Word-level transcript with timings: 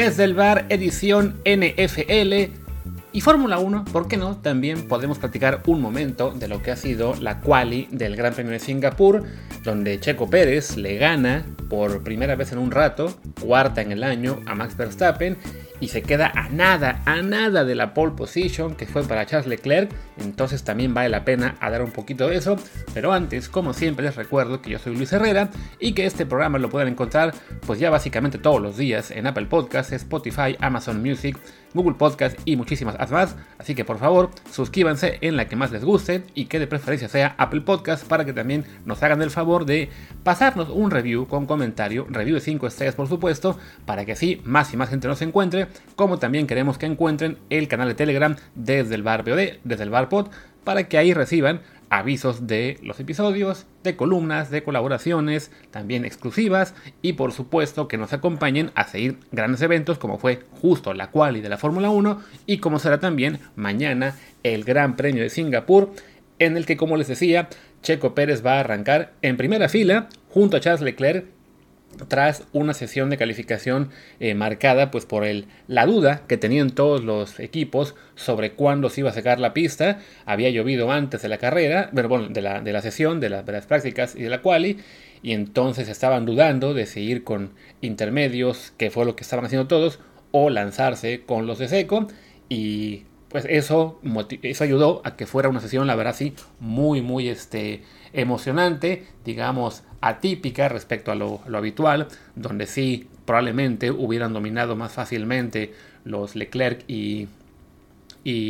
desde 0.00 0.24
el 0.24 0.32
bar 0.32 0.64
edición 0.70 1.36
NFL 1.44 2.32
y 3.12 3.20
Fórmula 3.20 3.58
1, 3.58 3.84
¿por 3.92 4.08
qué 4.08 4.16
no? 4.16 4.38
También 4.38 4.88
podemos 4.88 5.18
platicar 5.18 5.60
un 5.66 5.82
momento 5.82 6.30
de 6.30 6.48
lo 6.48 6.62
que 6.62 6.70
ha 6.70 6.76
sido 6.76 7.14
la 7.20 7.40
quali 7.40 7.86
del 7.90 8.16
Gran 8.16 8.32
Premio 8.32 8.52
de 8.52 8.60
Singapur, 8.60 9.24
donde 9.62 10.00
Checo 10.00 10.30
Pérez 10.30 10.78
le 10.78 10.96
gana 10.96 11.44
por 11.68 12.02
primera 12.02 12.34
vez 12.34 12.50
en 12.52 12.58
un 12.58 12.70
rato, 12.70 13.14
cuarta 13.42 13.82
en 13.82 13.92
el 13.92 14.02
año, 14.02 14.40
a 14.46 14.54
Max 14.54 14.74
Verstappen 14.74 15.36
y 15.80 15.88
se 15.88 16.02
queda 16.02 16.30
a 16.34 16.48
nada, 16.48 17.02
a 17.06 17.22
nada 17.22 17.64
de 17.64 17.74
la 17.74 17.94
pole 17.94 18.12
position 18.12 18.74
que 18.74 18.86
fue 18.86 19.02
para 19.04 19.26
Charles 19.26 19.48
Leclerc, 19.48 19.90
entonces 20.18 20.62
también 20.62 20.94
vale 20.94 21.08
la 21.08 21.24
pena 21.24 21.56
a 21.60 21.70
dar 21.70 21.82
un 21.82 21.90
poquito 21.90 22.28
de 22.28 22.36
eso, 22.36 22.56
pero 22.94 23.12
antes, 23.12 23.48
como 23.48 23.72
siempre 23.72 24.04
les 24.04 24.16
recuerdo 24.16 24.60
que 24.60 24.70
yo 24.70 24.78
soy 24.78 24.94
Luis 24.94 25.12
Herrera 25.12 25.50
y 25.78 25.92
que 25.92 26.06
este 26.06 26.26
programa 26.26 26.58
lo 26.58 26.70
pueden 26.70 26.88
encontrar 26.88 27.34
pues 27.66 27.78
ya 27.78 27.90
básicamente 27.90 28.38
todos 28.38 28.60
los 28.60 28.76
días 28.76 29.10
en 29.10 29.26
Apple 29.26 29.46
Podcasts, 29.46 29.92
Spotify, 29.92 30.56
Amazon 30.60 31.02
Music, 31.02 31.36
Google 31.74 31.94
Podcast 31.94 32.38
y 32.44 32.56
muchísimas 32.56 32.96
más, 33.10 33.36
así 33.58 33.74
que 33.74 33.84
por 33.84 33.98
favor 33.98 34.30
suscríbanse 34.50 35.18
en 35.20 35.36
la 35.36 35.48
que 35.48 35.56
más 35.56 35.70
les 35.70 35.84
guste 35.84 36.24
y 36.34 36.46
que 36.46 36.58
de 36.58 36.66
preferencia 36.66 37.08
sea 37.08 37.34
Apple 37.38 37.62
Podcast 37.62 38.06
para 38.06 38.24
que 38.24 38.32
también 38.32 38.64
nos 38.84 39.02
hagan 39.02 39.22
el 39.22 39.30
favor 39.30 39.64
de 39.64 39.88
pasarnos 40.22 40.68
un 40.68 40.90
review 40.90 41.26
con 41.26 41.46
comentario, 41.46 42.06
review 42.08 42.34
de 42.34 42.40
5 42.40 42.66
estrellas 42.66 42.94
por 42.94 43.08
supuesto, 43.08 43.58
para 43.86 44.04
que 44.04 44.12
así 44.12 44.40
más 44.44 44.72
y 44.72 44.76
más 44.76 44.90
gente 44.90 45.08
nos 45.08 45.22
encuentre 45.22 45.68
como 45.96 46.18
también 46.18 46.46
queremos 46.46 46.78
que 46.78 46.86
encuentren 46.86 47.38
el 47.50 47.68
canal 47.68 47.88
de 47.88 47.94
Telegram 47.94 48.36
desde 48.54 48.94
el 48.94 49.02
bar 49.02 49.24
POD, 49.24 49.58
desde 49.64 49.84
el 49.84 49.90
bar 49.90 50.08
pod, 50.08 50.28
para 50.64 50.88
que 50.88 50.98
ahí 50.98 51.14
reciban 51.14 51.62
avisos 51.90 52.46
de 52.46 52.78
los 52.82 53.00
episodios, 53.00 53.66
de 53.82 53.96
columnas, 53.96 54.50
de 54.50 54.62
colaboraciones, 54.62 55.50
también 55.70 56.04
exclusivas 56.04 56.74
y 57.02 57.14
por 57.14 57.32
supuesto 57.32 57.88
que 57.88 57.98
nos 57.98 58.12
acompañen 58.12 58.70
a 58.76 58.86
seguir 58.86 59.18
grandes 59.32 59.60
eventos 59.60 59.98
como 59.98 60.18
fue 60.18 60.44
justo 60.52 60.94
la 60.94 61.10
quali 61.10 61.40
de 61.40 61.48
la 61.48 61.58
Fórmula 61.58 61.90
1 61.90 62.20
y 62.46 62.58
como 62.58 62.78
será 62.78 63.00
también 63.00 63.40
mañana 63.56 64.14
el 64.44 64.64
Gran 64.64 64.96
Premio 64.96 65.22
de 65.22 65.30
Singapur 65.30 65.92
en 66.38 66.56
el 66.56 66.64
que 66.64 66.76
como 66.76 66.96
les 66.96 67.08
decía 67.08 67.48
Checo 67.82 68.14
Pérez 68.14 68.44
va 68.46 68.54
a 68.54 68.60
arrancar 68.60 69.12
en 69.20 69.36
primera 69.36 69.68
fila 69.68 70.08
junto 70.28 70.56
a 70.56 70.60
Charles 70.60 70.82
Leclerc 70.82 71.26
tras 72.08 72.44
una 72.52 72.74
sesión 72.74 73.10
de 73.10 73.16
calificación 73.16 73.90
eh, 74.20 74.34
marcada 74.34 74.90
pues 74.90 75.06
por 75.06 75.24
el, 75.24 75.46
la 75.66 75.86
duda 75.86 76.22
que 76.26 76.36
tenían 76.36 76.70
todos 76.70 77.04
los 77.04 77.40
equipos 77.40 77.94
sobre 78.14 78.52
cuándo 78.52 78.88
se 78.88 79.00
iba 79.00 79.10
a 79.10 79.14
sacar 79.14 79.40
la 79.40 79.54
pista. 79.54 79.98
Había 80.24 80.50
llovido 80.50 80.90
antes 80.90 81.22
de 81.22 81.28
la 81.28 81.38
carrera, 81.38 81.90
bueno, 81.92 82.28
de, 82.28 82.42
la, 82.42 82.60
de 82.60 82.72
la 82.72 82.82
sesión, 82.82 83.20
de, 83.20 83.28
de, 83.28 83.52
las 83.52 83.66
prácticas 83.66 84.14
y 84.16 84.22
de 84.22 84.30
la 84.30 84.42
quali, 84.42 84.78
y 85.22 85.32
entonces 85.32 85.88
estaban 85.88 86.24
dudando 86.24 86.74
de 86.74 86.86
seguir 86.86 87.24
con 87.24 87.52
intermedios, 87.80 88.72
que 88.76 88.90
fue 88.90 89.04
lo 89.04 89.16
que 89.16 89.22
estaban 89.22 89.44
haciendo 89.44 89.68
todos, 89.68 90.00
o 90.32 90.50
lanzarse 90.50 91.22
con 91.26 91.46
los 91.46 91.58
de 91.58 91.68
seco. 91.68 92.06
Y 92.48 93.04
pues 93.28 93.46
eso, 93.48 94.00
eso 94.42 94.64
ayudó 94.64 95.02
a 95.04 95.16
que 95.16 95.26
fuera 95.26 95.48
una 95.48 95.60
sesión, 95.60 95.86
la 95.86 95.94
verdad, 95.94 96.16
sí, 96.16 96.34
muy, 96.58 97.00
muy 97.00 97.28
este, 97.28 97.82
emocionante, 98.12 99.06
digamos, 99.24 99.84
atípica 100.00 100.68
respecto 100.68 101.12
a 101.12 101.14
lo, 101.14 101.40
habitual, 101.52 102.08
donde 102.34 102.66
sí 102.66 103.08
probablemente 103.24 103.90
hubieran 103.90 104.32
dominado 104.32 104.76
más 104.76 104.92
fácilmente 104.92 105.74
los 106.04 106.34
Leclerc 106.36 106.84
y, 106.88 107.28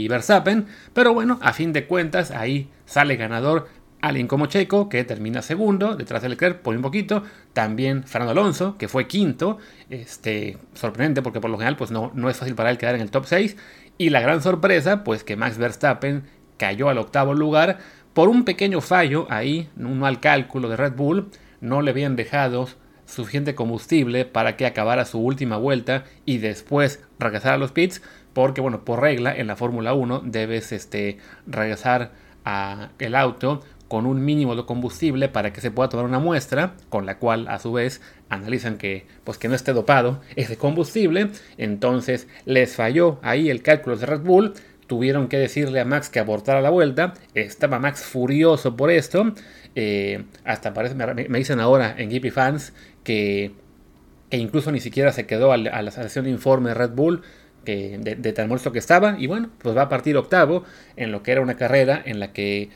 Verstappen, 0.08 0.66
pero 0.92 1.14
bueno, 1.14 1.38
a 1.42 1.52
fin 1.52 1.72
de 1.72 1.86
cuentas 1.86 2.30
ahí 2.30 2.68
sale 2.86 3.16
ganador 3.16 3.68
alguien 4.00 4.26
como 4.26 4.46
Checo, 4.46 4.88
que 4.88 5.04
termina 5.04 5.42
segundo, 5.42 5.94
detrás 5.94 6.22
de 6.22 6.30
Leclerc 6.30 6.60
por 6.60 6.74
un 6.74 6.82
poquito, 6.82 7.22
también 7.52 8.04
Fernando 8.04 8.32
Alonso, 8.32 8.76
que 8.78 8.88
fue 8.88 9.06
quinto, 9.06 9.58
este, 9.90 10.58
sorprendente 10.74 11.22
porque 11.22 11.40
por 11.40 11.50
lo 11.50 11.58
general 11.58 11.76
pues 11.76 11.90
no, 11.90 12.10
no 12.14 12.30
es 12.30 12.36
fácil 12.36 12.54
para 12.54 12.70
él 12.70 12.78
quedar 12.78 12.94
en 12.94 13.02
el 13.02 13.10
top 13.10 13.26
6, 13.26 13.56
y 13.98 14.10
la 14.10 14.20
gran 14.20 14.42
sorpresa 14.42 15.04
pues 15.04 15.22
que 15.22 15.36
Max 15.36 15.58
Verstappen 15.58 16.24
cayó 16.56 16.88
al 16.88 16.98
octavo 16.98 17.34
lugar, 17.34 17.78
por 18.14 18.28
un 18.28 18.44
pequeño 18.44 18.80
fallo 18.80 19.26
ahí, 19.30 19.68
un 19.76 19.98
mal 19.98 20.20
cálculo 20.20 20.68
de 20.68 20.76
Red 20.76 20.94
Bull, 20.94 21.30
no 21.60 21.82
le 21.82 21.90
habían 21.90 22.16
dejado 22.16 22.68
suficiente 23.06 23.54
combustible 23.54 24.24
para 24.24 24.56
que 24.56 24.66
acabara 24.66 25.04
su 25.04 25.18
última 25.18 25.56
vuelta 25.56 26.04
y 26.24 26.38
después 26.38 27.02
regresar 27.18 27.54
a 27.54 27.58
los 27.58 27.72
pits, 27.72 28.02
porque 28.32 28.60
bueno, 28.60 28.84
por 28.84 29.00
regla 29.00 29.36
en 29.36 29.46
la 29.46 29.56
Fórmula 29.56 29.94
1 29.94 30.22
debes 30.24 30.72
este, 30.72 31.18
regresar 31.46 32.12
a 32.44 32.90
el 32.98 33.14
auto 33.14 33.62
con 33.90 34.06
un 34.06 34.24
mínimo 34.24 34.54
de 34.54 34.64
combustible 34.64 35.28
para 35.28 35.52
que 35.52 35.60
se 35.60 35.72
pueda 35.72 35.88
tomar 35.88 36.06
una 36.06 36.20
muestra, 36.20 36.74
con 36.90 37.06
la 37.06 37.18
cual 37.18 37.48
a 37.48 37.58
su 37.58 37.72
vez 37.72 38.00
analizan 38.28 38.78
que, 38.78 39.08
pues, 39.24 39.36
que 39.36 39.48
no 39.48 39.56
esté 39.56 39.72
dopado 39.72 40.20
ese 40.36 40.56
combustible. 40.56 41.30
Entonces 41.58 42.28
les 42.44 42.76
falló 42.76 43.18
ahí 43.22 43.50
el 43.50 43.62
cálculo 43.62 43.96
de 43.96 44.06
Red 44.06 44.20
Bull, 44.20 44.54
tuvieron 44.90 45.28
que 45.28 45.38
decirle 45.38 45.78
a 45.78 45.84
Max 45.84 46.10
que 46.10 46.18
abortara 46.18 46.60
la 46.60 46.68
vuelta. 46.68 47.14
Estaba 47.34 47.78
Max 47.78 48.02
furioso 48.02 48.74
por 48.74 48.90
esto. 48.90 49.32
Eh, 49.76 50.24
hasta 50.44 50.74
parece, 50.74 50.96
me, 50.96 51.38
dicen 51.38 51.60
ahora 51.60 51.94
en 51.96 52.10
GP 52.10 52.32
Fans 52.32 52.72
que, 53.04 53.52
incluso 54.32 54.72
ni 54.72 54.80
siquiera 54.80 55.12
se 55.12 55.26
quedó 55.26 55.52
a 55.52 55.56
la, 55.56 55.90
sesión 55.92 56.24
de 56.24 56.32
informe 56.32 56.70
de 56.70 56.74
Red 56.74 56.90
Bull. 56.90 57.22
Que, 57.64 57.98
de, 58.00 58.32
tan 58.32 58.48
molesto 58.48 58.72
que 58.72 58.80
estaba. 58.80 59.14
Y 59.16 59.28
bueno, 59.28 59.50
pues 59.62 59.76
va 59.76 59.82
a 59.82 59.88
partir 59.88 60.16
octavo 60.16 60.64
en 60.96 61.12
lo 61.12 61.22
que 61.22 61.30
era 61.30 61.40
una 61.40 61.54
carrera 61.54 62.02
en 62.04 62.18
la 62.18 62.32
que 62.32 62.70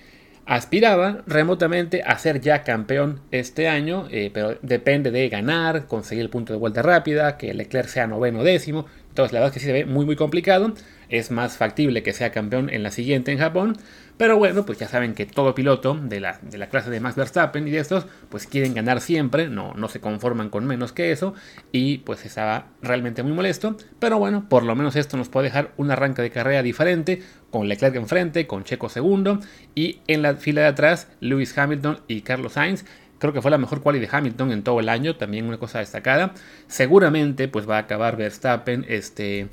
aspiraba 0.47 1.25
remotamente 1.27 2.03
a 2.07 2.17
ser 2.19 2.41
ya 2.41 2.63
campeón 2.63 3.23
este 3.33 3.67
año, 3.67 4.07
eh, 4.13 4.31
pero 4.33 4.57
depende 4.63 5.11
de 5.11 5.29
ganar, 5.31 5.87
conseguir 5.89 6.23
el 6.23 6.31
punto 6.31 6.53
de 6.53 6.61
vuelta 6.61 6.83
rápida, 6.83 7.39
que 7.39 7.55
Leclerc 7.55 7.89
sea 7.89 8.07
noveno 8.07 8.45
décimo. 8.45 8.87
Entonces 9.09 9.33
la 9.33 9.41
verdad 9.41 9.49
es 9.49 9.55
que 9.55 9.61
sí 9.61 9.67
se 9.67 9.73
ve 9.73 9.85
muy 9.85 10.05
muy 10.05 10.15
complicado 10.15 10.75
es 11.09 11.31
más 11.31 11.57
factible 11.57 12.03
que 12.03 12.13
sea 12.13 12.33
campeón 12.33 12.71
en 12.71 12.83
la 12.83 12.91
siguiente 12.91 13.33
en 13.33 13.39
Japón. 13.39 13.77
Pero 14.17 14.39
bueno, 14.39 14.65
pues 14.65 14.79
ya 14.79 14.87
saben 14.87 15.15
que 15.15 15.27
todo 15.27 15.57
piloto 15.57 15.99
de 16.01 16.21
la, 16.21 16.39
de 16.41 16.57
la 16.57 16.69
clase 16.69 16.89
de 16.89 17.01
Max 17.01 17.17
Verstappen 17.17 17.67
y 17.67 17.73
de 17.73 17.81
estos, 17.81 18.07
pues 18.29 18.47
quieren 18.47 18.73
ganar 18.73 19.01
siempre, 19.01 19.49
no, 19.49 19.75
no 19.75 19.89
se 19.89 20.01
conforman 20.01 20.51
con 20.51 20.65
menos 20.67 20.93
que 20.93 21.11
eso. 21.11 21.35
Y 21.73 21.99
pues 21.99 22.25
estaba 22.25 22.67
realmente 22.81 23.25
muy 23.25 23.33
molesto. 23.33 23.77
Pero 23.99 24.19
bueno, 24.19 24.49
por 24.49 24.63
lo 24.63 24.77
menos 24.77 24.95
esto 24.95 25.17
nos 25.17 25.29
puede 25.29 25.49
dejar 25.49 25.73
un 25.77 25.91
arranque 25.91 26.23
de 26.23 26.31
carrera 26.31 26.63
diferente, 26.63 27.23
con 27.51 27.67
Leclerc 27.67 27.97
enfrente, 27.97 28.47
con 28.47 28.63
Checo 28.63 28.89
segundo. 28.89 29.41
Y 29.75 29.99
en 30.07 30.23
la 30.23 30.35
fila 30.35 30.61
de 30.61 30.69
atrás, 30.69 31.09
Lewis 31.21 31.57
Hamilton 31.59 32.01
y 32.07 32.21
Carlos 32.21 32.53
Sainz 32.53 32.85
creo 33.19 33.33
que 33.33 33.41
fue 33.41 33.51
la 33.51 33.59
mejor 33.59 33.81
quali 33.81 34.01
de 34.01 34.09
Hamilton 34.11 34.53
en 34.53 34.63
todo 34.63 34.81
el 34.81 34.89
año, 34.91 35.17
también 35.17 35.47
una 35.47 35.59
cosa 35.59 35.79
destacada. 35.79 36.35
Seguramente 36.67 37.49
pues 37.49 37.69
va 37.69 37.77
a 37.77 37.81
acabar 37.81 38.17
Verstappen 38.17 38.85
este 38.87 39.49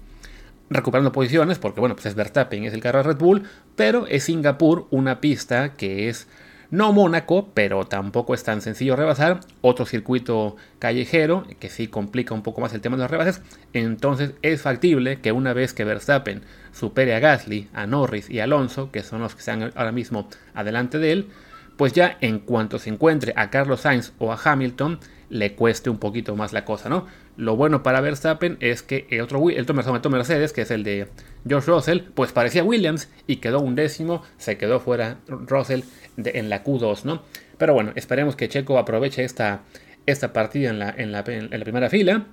recuperando 0.71 1.11
posiciones, 1.11 1.59
porque 1.59 1.81
bueno, 1.81 1.95
pues 1.95 2.07
es 2.07 2.15
Verstappen, 2.15 2.63
es 2.63 2.73
el 2.73 2.81
carro 2.81 2.99
de 2.99 3.09
Red 3.09 3.17
Bull, 3.17 3.43
pero 3.75 4.07
es 4.07 4.23
Singapur 4.23 4.87
una 4.89 5.21
pista 5.21 5.73
que 5.73 6.09
es 6.09 6.27
no 6.71 6.93
Mónaco, 6.93 7.51
pero 7.53 7.83
tampoco 7.85 8.33
es 8.33 8.45
tan 8.45 8.61
sencillo 8.61 8.95
rebasar. 8.95 9.41
Otro 9.59 9.85
circuito 9.85 10.55
callejero 10.79 11.45
que 11.59 11.67
sí 11.67 11.89
complica 11.89 12.33
un 12.33 12.43
poco 12.43 12.61
más 12.61 12.73
el 12.73 12.79
tema 12.79 12.95
de 12.95 13.03
los 13.03 13.11
rebases. 13.11 13.41
Entonces 13.73 14.35
es 14.41 14.61
factible 14.61 15.19
que 15.19 15.33
una 15.33 15.51
vez 15.51 15.73
que 15.73 15.83
Verstappen 15.83 16.43
supere 16.71 17.13
a 17.13 17.19
Gasly, 17.19 17.67
a 17.73 17.85
Norris 17.87 18.29
y 18.29 18.39
a 18.39 18.45
Alonso, 18.45 18.89
que 18.89 19.03
son 19.03 19.19
los 19.19 19.35
que 19.35 19.39
están 19.39 19.73
ahora 19.75 19.91
mismo 19.91 20.29
adelante 20.53 20.97
de 20.97 21.11
él, 21.11 21.27
pues 21.75 21.91
ya 21.91 22.17
en 22.21 22.39
cuanto 22.39 22.79
se 22.79 22.89
encuentre 22.89 23.33
a 23.35 23.49
Carlos 23.49 23.81
Sainz 23.81 24.13
o 24.17 24.31
a 24.31 24.39
Hamilton, 24.41 24.99
le 25.31 25.55
cueste 25.55 25.89
un 25.89 25.97
poquito 25.97 26.35
más 26.35 26.51
la 26.51 26.65
cosa, 26.65 26.89
¿no? 26.89 27.07
Lo 27.37 27.55
bueno 27.55 27.83
para 27.83 28.01
Verstappen 28.01 28.57
es 28.59 28.83
que 28.83 29.07
el 29.09 29.21
otro, 29.21 29.49
el 29.49 29.61
otro 29.61 30.09
Mercedes, 30.09 30.51
que 30.51 30.61
es 30.61 30.71
el 30.71 30.83
de 30.83 31.07
George 31.47 31.71
Russell, 31.71 31.99
pues 32.13 32.33
parecía 32.33 32.65
Williams 32.65 33.09
y 33.27 33.37
quedó 33.37 33.61
un 33.61 33.75
décimo, 33.75 34.23
se 34.37 34.57
quedó 34.57 34.81
fuera 34.81 35.19
Russell 35.27 35.81
en 36.17 36.49
la 36.49 36.63
Q2, 36.65 37.05
¿no? 37.05 37.23
Pero 37.57 37.73
bueno, 37.73 37.93
esperemos 37.95 38.35
que 38.35 38.49
Checo 38.49 38.77
aproveche 38.77 39.23
esta, 39.23 39.61
esta 40.05 40.33
partida 40.33 40.69
en 40.69 40.79
la, 40.79 40.93
en, 40.95 41.13
la, 41.13 41.23
en 41.25 41.49
la 41.49 41.63
primera 41.63 41.89
fila, 41.89 42.27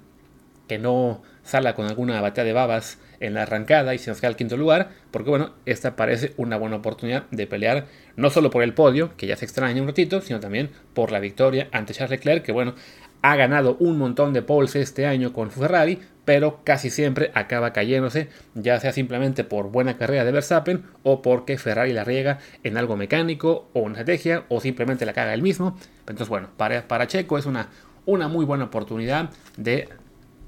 que 0.66 0.78
no 0.78 1.22
salga 1.48 1.74
con 1.74 1.86
alguna 1.86 2.20
batalla 2.20 2.44
de 2.44 2.52
babas 2.52 2.98
en 3.20 3.34
la 3.34 3.42
arrancada 3.42 3.94
y 3.94 3.98
se 3.98 4.10
nos 4.10 4.20
queda 4.20 4.28
al 4.28 4.36
quinto 4.36 4.56
lugar, 4.56 4.90
porque 5.10 5.30
bueno, 5.30 5.54
esta 5.66 5.96
parece 5.96 6.34
una 6.36 6.56
buena 6.56 6.76
oportunidad 6.76 7.24
de 7.30 7.46
pelear 7.46 7.86
no 8.16 8.30
solo 8.30 8.50
por 8.50 8.62
el 8.62 8.74
podio, 8.74 9.16
que 9.16 9.26
ya 9.26 9.36
se 9.36 9.44
extraña 9.44 9.80
un 9.80 9.88
ratito, 9.88 10.20
sino 10.20 10.40
también 10.40 10.70
por 10.94 11.10
la 11.10 11.20
victoria 11.20 11.68
ante 11.72 11.94
Charles 11.94 12.10
Leclerc, 12.10 12.44
que 12.44 12.52
bueno, 12.52 12.74
ha 13.22 13.34
ganado 13.36 13.76
un 13.80 13.98
montón 13.98 14.32
de 14.32 14.42
poles 14.42 14.76
este 14.76 15.06
año 15.06 15.32
con 15.32 15.50
Ferrari, 15.50 15.98
pero 16.24 16.60
casi 16.62 16.90
siempre 16.90 17.30
acaba 17.34 17.72
cayéndose, 17.72 18.28
ya 18.54 18.78
sea 18.78 18.92
simplemente 18.92 19.42
por 19.42 19.70
buena 19.70 19.96
carrera 19.96 20.24
de 20.24 20.32
Verstappen 20.32 20.84
o 21.02 21.22
porque 21.22 21.56
Ferrari 21.56 21.92
la 21.94 22.04
riega 22.04 22.38
en 22.62 22.76
algo 22.76 22.96
mecánico 22.96 23.70
o 23.72 23.80
una 23.80 23.94
estrategia 23.94 24.44
o 24.48 24.60
simplemente 24.60 25.06
la 25.06 25.14
caga 25.14 25.32
él 25.32 25.42
mismo. 25.42 25.78
Entonces, 26.00 26.28
bueno, 26.28 26.50
para, 26.56 26.86
para 26.86 27.06
Checo 27.06 27.38
es 27.38 27.46
una, 27.46 27.70
una 28.04 28.28
muy 28.28 28.44
buena 28.44 28.64
oportunidad 28.64 29.30
de 29.56 29.88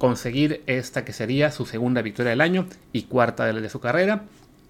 conseguir 0.01 0.65
esta 0.67 1.05
que 1.05 1.13
sería 1.13 1.53
su 1.53 1.65
segunda 1.65 2.03
victoria 2.03 2.31
del 2.31 2.41
año 2.41 2.67
y 2.93 3.03
cuarta 3.03 3.45
de, 3.47 3.61
de 3.61 3.71
su 3.71 3.79
carrera. 3.79 4.25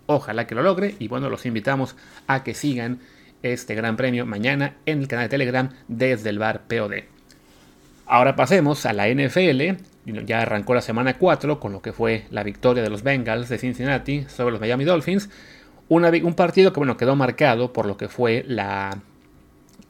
Ojalá 0.04 0.46
que 0.46 0.54
lo 0.54 0.62
logre 0.62 0.96
y 0.98 1.08
bueno, 1.08 1.30
los 1.30 1.46
invitamos 1.46 1.96
a 2.26 2.44
que 2.44 2.52
sigan 2.52 2.98
este 3.42 3.74
gran 3.74 3.96
premio 3.96 4.26
mañana 4.26 4.74
en 4.84 5.00
el 5.00 5.08
canal 5.08 5.24
de 5.24 5.30
Telegram 5.30 5.70
desde 5.88 6.28
el 6.28 6.38
bar 6.38 6.64
POD. 6.68 7.04
Ahora 8.06 8.36
pasemos 8.36 8.84
a 8.84 8.92
la 8.92 9.08
NFL 9.08 9.80
ya 10.04 10.42
arrancó 10.42 10.74
la 10.74 10.80
semana 10.80 11.18
4 11.18 11.60
con 11.60 11.72
lo 11.72 11.82
que 11.82 11.92
fue 11.92 12.24
la 12.30 12.42
victoria 12.42 12.82
de 12.82 12.90
los 12.90 13.02
Bengals 13.02 13.48
de 13.48 13.58
Cincinnati 13.58 14.24
sobre 14.28 14.52
los 14.52 14.60
Miami 14.60 14.84
Dolphins. 14.84 15.28
un 15.88 16.34
partido 16.34 16.72
que 16.72 16.80
bueno, 16.80 16.96
quedó 16.96 17.16
marcado 17.16 17.72
por 17.72 17.86
lo 17.86 17.96
que 17.96 18.08
fue 18.08 18.44
la, 18.46 18.98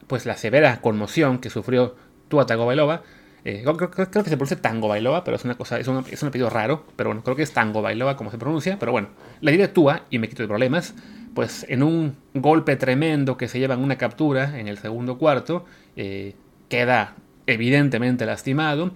pues, 0.07 0.25
la 0.25 0.37
severa 0.37 0.81
conmoción 0.81 1.39
que 1.39 1.49
sufrió 1.49 1.95
Tua 2.27 2.45
Tagovailoa. 2.45 3.03
Eh, 3.43 3.63
creo, 3.63 3.77
que 3.89 4.05
se 4.05 4.37
pronuncia 4.37 4.61
Tango 4.61 4.87
Bailoa, 4.87 5.23
pero 5.23 5.35
es 5.35 5.45
una 5.45 5.55
cosa, 5.55 5.79
es 5.79 5.87
un, 5.87 6.05
es 6.09 6.21
un 6.21 6.29
apellido 6.29 6.49
raro, 6.49 6.85
pero 6.95 7.09
bueno, 7.09 7.23
creo 7.23 7.35
que 7.35 7.41
es 7.43 7.51
Tango 7.53 7.81
Bailoa 7.81 8.15
como 8.15 8.29
se 8.29 8.37
pronuncia, 8.37 8.77
pero 8.79 8.91
bueno, 8.91 9.09
le 9.41 9.51
diré 9.51 9.67
Tua 9.67 10.03
y 10.11 10.19
me 10.19 10.29
quito 10.29 10.43
de 10.43 10.47
problemas, 10.47 10.93
pues 11.33 11.65
en 11.69 11.81
un 11.81 12.15
golpe 12.35 12.75
tremendo 12.75 13.37
que 13.37 13.47
se 13.47 13.57
lleva 13.57 13.73
en 13.73 13.81
una 13.81 13.97
captura 13.97 14.59
en 14.59 14.67
el 14.67 14.77
segundo 14.77 15.17
cuarto, 15.17 15.65
eh, 15.95 16.35
queda 16.69 17.15
evidentemente 17.47 18.25
lastimado, 18.27 18.91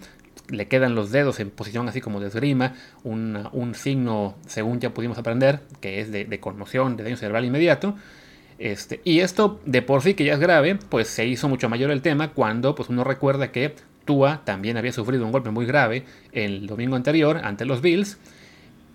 le 0.50 0.68
quedan 0.68 0.94
los 0.94 1.12
dedos 1.12 1.40
en 1.40 1.50
posición 1.50 1.90
así 1.90 2.02
como 2.02 2.20
de 2.20 2.28
esgrima, 2.28 2.74
un 3.04 3.74
signo, 3.74 4.36
según 4.46 4.80
ya 4.80 4.94
pudimos 4.94 5.18
aprender, 5.18 5.62
que 5.82 6.00
es 6.00 6.12
de, 6.12 6.40
conmoción, 6.40 6.98
de 6.98 7.04
daño 7.04 7.18
cerebral 7.18 7.46
inmediato. 7.46 7.96
Este, 8.58 9.02
y 9.04 9.20
esto 9.20 9.60
de 9.66 9.82
por 9.82 10.02
sí 10.02 10.14
que 10.14 10.24
ya 10.24 10.34
es 10.34 10.40
grave, 10.40 10.78
pues 10.90 11.08
se 11.08 11.26
hizo 11.26 11.50
mucho 11.50 11.68
mayor 11.68 11.92
el 11.92 12.02
tema 12.02 12.32
cuando 12.32 12.76
pues 12.76 12.90
uno 12.90 13.04
recuerda 13.04 13.52
que 13.52 13.76
Tua 14.06 14.42
también 14.46 14.78
había 14.78 14.92
sufrido 14.92 15.26
un 15.26 15.32
golpe 15.32 15.52
muy 15.52 15.66
grave 15.66 16.06
el 16.32 16.68
domingo 16.68 16.96
anterior 16.96 17.42
ante 17.44 17.66
los 17.66 17.82
Bills. 17.82 18.18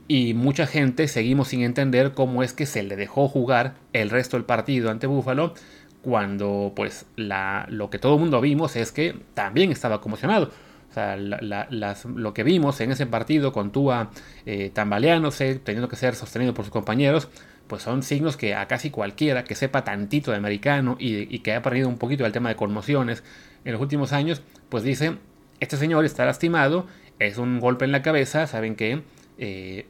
Y 0.09 0.35
mucha 0.35 0.67
gente 0.67 1.07
seguimos 1.07 1.49
sin 1.49 1.63
entender 1.63 2.15
cómo 2.15 2.43
es 2.43 2.53
que 2.53 2.67
se 2.67 2.83
le 2.83 2.97
dejó 2.97 3.29
jugar 3.29 3.75
el 3.93 4.11
resto 4.11 4.37
del 4.37 4.45
partido 4.45 4.91
ante 4.91 5.07
Buffalo 5.07 5.55
cuando 6.03 6.73
pues 6.75 7.07
la, 7.17 7.67
lo 7.69 7.91
que 7.91 7.99
todo 7.99 8.15
el 8.15 8.21
mundo 8.21 8.41
vimos 8.41 8.75
es 8.77 8.91
que 8.91 9.17
también 9.35 9.71
estaba 9.71 10.01
conmocionado. 10.01 10.51
O 10.91 10.93
sea, 10.93 11.17
lo 11.17 12.35
que 12.35 12.43
vimos 12.43 12.81
en 12.81 12.91
ese 12.91 13.07
partido 13.07 13.53
con 13.53 13.71
Tua 13.71 14.11
eh, 14.45 14.71
tambaleándose, 14.75 15.55
teniendo 15.57 15.89
que 15.89 15.95
ser 15.95 16.17
sostenido 16.17 16.53
por 16.53 16.65
sus 16.65 16.73
compañeros, 16.73 17.29
pues 17.71 17.85
son 17.85 18.03
signos 18.03 18.37
que 18.37 18.57
a 18.57 18.67
casi 18.67 18.91
cualquiera 18.91 19.45
que 19.45 19.55
sepa 19.55 19.85
tantito 19.85 20.33
de 20.33 20.37
americano 20.37 20.97
y, 20.99 21.39
que 21.39 21.55
ha 21.55 21.63
perdido 21.63 21.89
un 21.89 21.99
poquito 21.99 22.27
el 22.27 22.33
tema 22.33 22.49
de 22.49 22.57
conmociones 22.57 23.23
en 23.65 23.71
los 23.71 23.81
últimos 23.81 24.13
años, 24.13 24.43
pues 24.69 24.83
dice, 24.83 25.19
este 25.61 25.77
señor 25.77 26.05
está 26.05 26.25
lastimado, 26.25 26.89
es 27.21 27.39
un 27.39 27.61
golpe 27.61 27.85
en 27.85 27.93
la 27.93 28.03
cabeza, 28.03 28.49
saben 28.49 28.75
que 28.75 29.05
eh, 29.39 29.87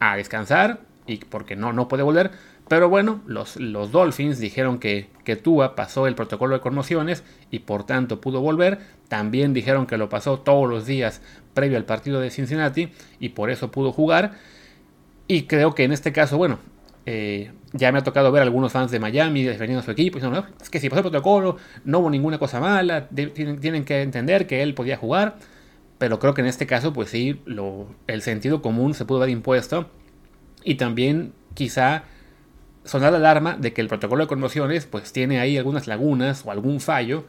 a 0.00 0.16
descansar 0.16 0.80
y 1.06 1.18
porque 1.18 1.54
no, 1.54 1.74
no 1.74 1.86
puede 1.86 2.02
volver, 2.02 2.30
pero 2.66 2.88
bueno, 2.88 3.20
los, 3.26 3.56
los 3.56 3.92
Dolphins 3.92 4.38
dijeron 4.38 4.78
que, 4.78 5.10
que 5.22 5.36
Tua 5.36 5.76
pasó 5.76 6.06
el 6.06 6.14
protocolo 6.14 6.54
de 6.54 6.62
conmociones 6.62 7.24
y 7.50 7.58
por 7.58 7.84
tanto 7.84 8.22
pudo 8.22 8.40
volver. 8.40 8.78
También 9.08 9.52
dijeron 9.52 9.86
que 9.86 9.98
lo 9.98 10.08
pasó 10.08 10.40
todos 10.40 10.66
los 10.66 10.86
días 10.86 11.20
previo 11.52 11.76
al 11.76 11.84
partido 11.84 12.20
de 12.20 12.30
Cincinnati 12.30 12.90
y 13.20 13.30
por 13.30 13.50
eso 13.50 13.70
pudo 13.70 13.92
jugar. 13.92 14.32
Y 15.26 15.42
creo 15.42 15.74
que 15.74 15.84
en 15.84 15.92
este 15.92 16.12
caso, 16.12 16.38
bueno, 16.38 16.58
eh, 17.06 17.52
ya 17.72 17.92
me 17.92 17.98
ha 17.98 18.02
tocado 18.02 18.30
ver 18.32 18.42
a 18.42 18.44
algunos 18.44 18.72
fans 18.72 18.90
de 18.90 18.98
Miami 18.98 19.42
defendiendo 19.44 19.82
su 19.82 19.90
equipo. 19.90 20.18
Diciendo, 20.18 20.40
no, 20.42 20.62
es 20.62 20.70
que 20.70 20.80
si 20.80 20.88
pasó 20.88 21.00
el 21.00 21.10
protocolo, 21.10 21.56
no 21.84 22.00
hubo 22.00 22.10
ninguna 22.10 22.38
cosa 22.38 22.60
mala. 22.60 23.08
tienen, 23.08 23.84
que 23.84 24.02
entender 24.02 24.46
que 24.46 24.62
él 24.62 24.74
podía 24.74 24.96
jugar. 24.96 25.36
Pero 25.98 26.18
creo 26.18 26.34
que 26.34 26.42
en 26.42 26.46
este 26.46 26.66
caso, 26.66 26.92
pues 26.92 27.10
sí, 27.10 27.40
el 28.06 28.22
sentido 28.22 28.62
común 28.62 28.94
se 28.94 29.04
pudo 29.04 29.18
haber 29.18 29.30
impuesto. 29.30 29.90
Y 30.64 30.76
también 30.76 31.32
quizá 31.54 32.04
sonar 32.84 33.12
la 33.12 33.18
alarma 33.18 33.56
de 33.56 33.72
que 33.72 33.80
el 33.80 33.88
protocolo 33.88 34.24
de 34.24 34.28
conmociones 34.28 34.86
pues 34.86 35.12
tiene 35.12 35.40
ahí 35.40 35.58
algunas 35.58 35.86
lagunas 35.86 36.44
o 36.46 36.50
algún 36.50 36.80
fallo 36.80 37.24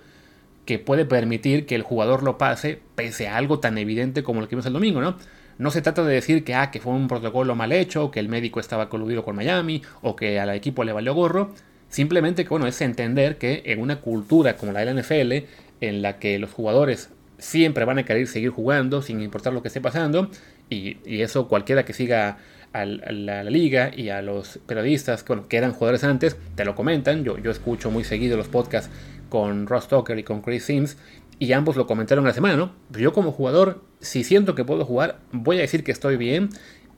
que 0.66 0.80
puede 0.80 1.04
permitir 1.06 1.66
que 1.66 1.75
el 1.75 1.81
jugador 1.83 2.24
lo 2.24 2.38
pase 2.38 2.80
pese 2.95 3.27
a 3.27 3.38
algo 3.38 3.60
tan 3.60 3.77
evidente 3.77 4.24
como 4.24 4.39
lo 4.39 4.48
que 4.48 4.56
vimos 4.56 4.66
el 4.68 4.74
domingo, 4.74 5.01
¿no? 5.01 5.18
No 5.60 5.72
se 5.72 5.82
trata 5.82 6.06
de 6.06 6.14
decir 6.14 6.46
que, 6.46 6.56
ah, 6.56 6.72
que 6.72 6.80
fue 6.80 6.94
un 6.94 7.10
protocolo 7.10 7.54
mal 7.54 7.74
hecho, 7.74 8.12
que 8.12 8.22
el 8.22 8.30
médico 8.30 8.62
estaba 8.62 8.88
coludido 8.88 9.26
con 9.26 9.36
Miami, 9.36 9.84
o 10.02 10.16
que 10.16 10.40
al 10.40 10.50
equipo 10.52 10.86
le 10.86 10.94
valió 10.94 11.14
gorro. 11.14 11.54
Simplemente 11.90 12.44
que, 12.44 12.50
bueno, 12.50 12.66
es 12.66 12.80
entender 12.80 13.38
que 13.38 13.64
en 13.66 13.82
una 13.82 13.98
cultura 13.98 14.56
como 14.56 14.72
la 14.72 14.80
de 14.80 14.86
la 14.86 15.02
NFL, 15.02 15.34
en 15.82 16.02
la 16.02 16.18
que 16.18 16.40
los 16.40 16.52
jugadores 16.52 17.10
siempre 17.40 17.84
van 17.84 18.00
a 18.00 18.06
querer 18.06 18.26
seguir 18.28 18.52
jugando 18.52 19.02
sin 19.02 19.20
importar 19.22 19.52
lo 19.52 19.62
que 19.62 19.68
esté 19.68 19.82
pasando, 19.82 20.32
y, 20.70 20.98
eso 21.22 21.50
cualquiera 21.50 21.84
que 21.84 21.92
siga 21.92 22.38
a 22.72 22.86
la, 22.86 23.44
liga 23.44 23.92
y 23.94 24.10
a 24.10 24.22
los 24.22 24.60
periodistas 24.66 25.26
que 25.50 25.58
eran 25.58 25.74
jugadores 25.74 26.06
antes, 26.06 26.38
te 26.56 26.64
lo 26.64 26.74
comentan. 26.74 27.26
Yo, 27.26 27.38
yo 27.38 27.52
escucho 27.52 27.92
muy 27.92 28.06
seguido 28.06 28.38
los 28.38 28.48
podcasts 28.48 28.90
con 29.28 29.68
Ross 29.68 29.90
Tucker 29.90 30.18
y 30.18 30.24
con 30.24 30.42
Chris 30.42 30.64
Sims 30.64 30.98
y 31.40 31.54
ambos 31.54 31.78
lo 31.78 31.88
comentaron 31.88 32.26
la 32.26 32.34
semana, 32.34 32.58
¿no? 32.58 32.74
Yo 32.92 33.14
como 33.14 33.32
jugador, 33.32 33.82
si 34.02 34.24
siento 34.24 34.56
que 34.56 34.66
puedo 34.66 34.86
jugar, 34.86 35.20
voy 35.32 35.58
a 35.58 35.62
decir 35.62 35.84
que 35.84 35.92
estoy 35.92 36.18
bien. 36.18 36.50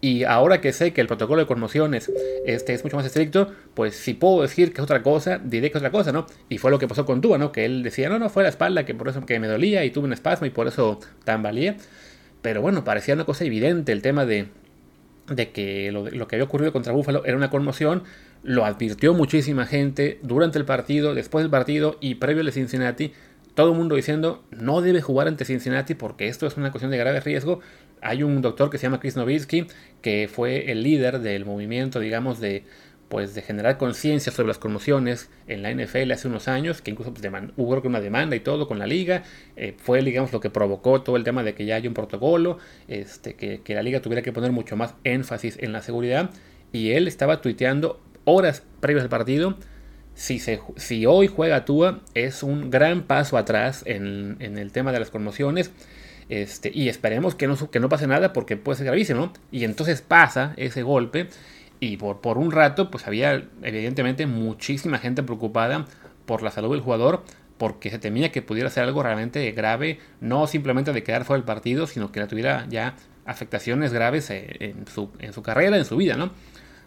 Y 0.04 0.24
ahora 0.24 0.62
que 0.62 0.74
sé 0.74 0.94
que 0.94 1.02
el 1.02 1.06
protocolo 1.06 1.42
de 1.42 1.46
conmociones 1.46 2.12
este, 2.48 2.74
es 2.74 2.84
mucho 2.84 2.98
más 2.98 3.06
estricto, 3.06 3.52
pues 3.76 3.96
si 3.96 4.16
puedo 4.16 4.42
decir 4.42 4.74
que 4.74 4.82
es 4.82 4.84
otra 4.84 5.04
cosa, 5.04 5.38
diré 5.38 5.70
que 5.70 5.78
es 5.78 5.82
otra 5.84 5.92
cosa, 5.92 6.12
¿no? 6.12 6.26
Y 6.50 6.58
fue 6.58 6.72
lo 6.72 6.80
que 6.80 6.88
pasó 6.88 7.06
con 7.06 7.22
Tua, 7.22 7.38
¿no? 7.38 7.52
Que 7.52 7.66
él 7.66 7.84
decía, 7.84 8.10
no, 8.10 8.18
no, 8.18 8.30
fue 8.30 8.42
la 8.42 8.50
espalda, 8.50 8.84
que 8.84 8.96
por 8.96 9.10
eso 9.10 9.24
que 9.28 9.40
me 9.40 9.48
dolía 9.48 9.86
y 9.86 9.92
tuve 9.92 10.06
un 10.06 10.14
espasmo 10.14 10.48
y 10.48 10.50
por 10.50 10.68
eso 10.68 11.00
tambalía. 11.24 11.78
Pero 12.42 12.64
bueno, 12.64 12.84
parecía 12.84 13.14
una 13.14 13.26
cosa 13.26 13.46
evidente 13.46 13.92
el 13.92 14.02
tema 14.02 14.26
de, 14.26 14.48
de 15.28 15.52
que 15.52 15.92
lo, 15.92 16.28
que 16.28 16.36
había 16.36 16.46
ocurrido 16.46 16.74
contra 16.74 16.94
Buffalo 16.94 17.24
era 17.26 17.38
una 17.38 17.50
conmoción, 17.50 18.04
lo 18.44 18.66
advirtió 18.66 19.14
muchísima 19.14 19.66
gente 19.66 20.20
durante 20.24 20.58
el 20.58 20.66
partido, 20.66 21.14
después 21.14 21.44
del 21.44 21.52
partido 21.52 21.98
y 22.02 22.16
previo 22.16 22.42
al 22.42 22.52
Cincinnati, 22.52 23.14
todo 23.56 23.72
el 23.72 23.78
mundo 23.78 23.96
diciendo 23.96 24.44
no 24.52 24.82
debe 24.82 25.02
jugar 25.02 25.28
ante 25.28 25.46
Cincinnati 25.46 25.96
porque 25.96 26.28
esto 26.28 26.48
es 26.48 26.58
una 26.58 26.72
cuestión 26.72 26.92
de 26.92 26.98
grave 26.98 27.20
riesgo. 27.20 27.60
Hay 28.02 28.24
un 28.24 28.42
doctor 28.42 28.70
que 28.70 28.78
se 28.78 28.84
llama 28.84 29.00
Chris 29.00 29.16
Nowitzki, 29.16 29.68
que 30.02 30.30
fue 30.32 30.72
el 30.72 30.84
líder 30.84 31.20
del 31.20 31.46
movimiento, 31.46 32.00
digamos, 32.00 32.40
de 32.40 32.66
pues 33.12 33.36
de 33.36 33.42
generar 33.42 33.78
conciencia 33.78 34.32
sobre 34.32 34.48
las 34.48 34.58
conmociones 34.58 35.30
en 35.46 35.62
la 35.62 35.70
NFL 35.70 36.10
hace 36.14 36.30
unos 36.30 36.48
años, 36.48 36.82
que 36.82 36.92
incluso 36.92 37.14
pues, 37.14 37.30
hubo 37.58 37.82
una 37.84 38.00
demanda 38.00 38.38
y 38.38 38.40
todo 38.40 38.70
con 38.70 38.80
la 38.80 38.88
liga, 38.88 39.24
eh, 39.58 39.76
fue 39.78 40.02
digamos 40.02 40.32
lo 40.32 40.40
que 40.40 40.50
provocó 40.50 41.02
todo 41.02 41.18
el 41.18 41.26
tema 41.26 41.44
de 41.44 41.54
que 41.54 41.66
ya 41.66 41.76
hay 41.76 41.86
un 41.88 41.94
protocolo, 41.94 42.58
este, 42.88 43.36
que, 43.36 43.62
la 43.76 43.84
liga 43.84 44.02
tuviera 44.02 44.22
que 44.22 44.32
poner 44.32 44.54
mucho 44.54 44.78
más 44.78 44.96
énfasis 45.04 45.58
en 45.60 45.74
la 45.74 45.82
seguridad, 45.82 46.30
y 46.72 46.92
él 46.92 47.06
estaba 47.10 47.42
tuiteando 47.42 48.00
horas 48.24 48.64
previas 48.80 49.04
al 49.04 49.10
partido, 49.10 49.58
si, 50.14 51.06
hoy 51.06 51.28
juega 51.28 51.66
Tua 51.66 52.02
es 52.14 52.44
un 52.44 52.70
gran 52.70 53.04
paso 53.04 53.38
atrás 53.38 53.84
en, 53.86 54.38
el 54.40 54.72
tema 54.72 54.92
de 54.92 55.00
las 55.00 55.10
conmociones, 55.10 55.72
este, 56.30 56.72
y 56.74 56.90
esperemos 56.90 57.36
que 57.36 57.48
no, 57.48 57.58
que 57.70 57.80
no 57.80 57.90
pase 57.90 58.08
nada 58.08 58.32
porque 58.32 58.58
puede 58.58 58.78
ser 58.78 58.86
gravísimo, 58.86 59.34
y 59.52 59.64
entonces 59.64 60.02
pasa 60.02 60.54
ese 60.58 60.84
golpe, 60.84 61.28
y 61.80 61.98
por, 61.98 62.22
por 62.22 62.38
un 62.38 62.52
rato, 62.52 62.92
pues 62.92 63.08
había 63.08 63.44
evidentemente 63.64 64.28
muchísima 64.28 65.00
gente 65.00 65.24
preocupada 65.24 65.88
por 66.26 66.44
la 66.44 66.52
salud 66.52 66.72
del 66.72 66.82
jugador, 66.82 67.24
porque 67.58 67.92
se 67.92 68.00
temía 68.00 68.32
que 68.32 68.42
pudiera 68.42 68.70
ser 68.70 68.84
algo 68.86 69.04
realmente 69.04 69.52
grave, 69.52 70.00
no 70.20 70.48
simplemente 70.48 70.94
de 70.94 71.04
quedar 71.04 71.26
fuera 71.26 71.40
del 71.40 71.46
partido, 71.46 71.86
sino 71.88 72.12
que 72.12 72.20
la 72.20 72.28
tuviera 72.28 72.66
ya 72.70 72.96
afectaciones 73.26 73.94
graves 73.94 74.30
eh, 74.32 74.48
en 74.60 74.88
su, 74.88 75.12
en 75.20 75.34
su 75.34 75.44
carrera, 75.44 75.78
en 75.78 75.86
su 75.86 75.96
vida, 75.96 76.16
¿no? 76.16 76.32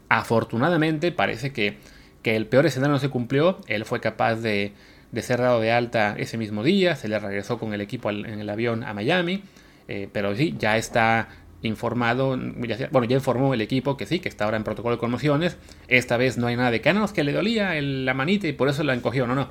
Afortunadamente 0.08 1.12
parece 1.12 1.52
que, 1.52 1.78
que, 2.24 2.34
el 2.34 2.46
peor 2.46 2.66
escenario 2.66 2.94
no 2.94 2.98
se 2.98 3.10
cumplió, 3.10 3.60
él 3.68 3.84
fue 3.84 4.00
capaz 4.00 4.36
de, 4.36 4.72
de, 5.12 5.22
ser 5.22 5.40
dado 5.40 5.60
de 5.60 5.70
alta 5.70 6.16
ese 6.18 6.38
mismo 6.38 6.64
día, 6.64 6.96
se 6.96 7.06
le 7.06 7.18
regresó 7.18 7.58
con 7.58 7.72
el 7.74 7.80
equipo 7.80 8.10
en 8.10 8.40
el 8.40 8.50
avión 8.50 8.82
a 8.82 8.94
Miami, 8.94 9.42
eh, 9.86 10.08
pero 10.12 10.34
sí, 10.34 10.54
ya 10.58 10.76
está 10.76 11.28
informado, 11.62 12.36
bueno, 12.36 13.04
ya 13.04 13.16
informó 13.16 13.54
el 13.54 13.60
equipo 13.60 13.96
que 13.96 14.06
sí, 14.06 14.20
que 14.20 14.28
está 14.28 14.44
ahora 14.44 14.56
en 14.56 14.64
protocolo 14.64 14.96
de 14.96 15.00
conmociones. 15.00 15.56
Esta 15.88 16.16
vez 16.16 16.36
no 16.38 16.46
hay 16.46 16.56
nada 16.56 16.70
de 16.70 16.80
que, 16.80 16.90
ah, 16.90 17.06
que 17.14 17.24
le 17.24 17.32
dolía 17.32 17.80
la 17.80 18.14
manita 18.14 18.46
y 18.46 18.52
por 18.52 18.68
eso 18.68 18.82
la 18.84 18.94
encogió. 18.94 19.26
No, 19.26 19.34
no. 19.34 19.48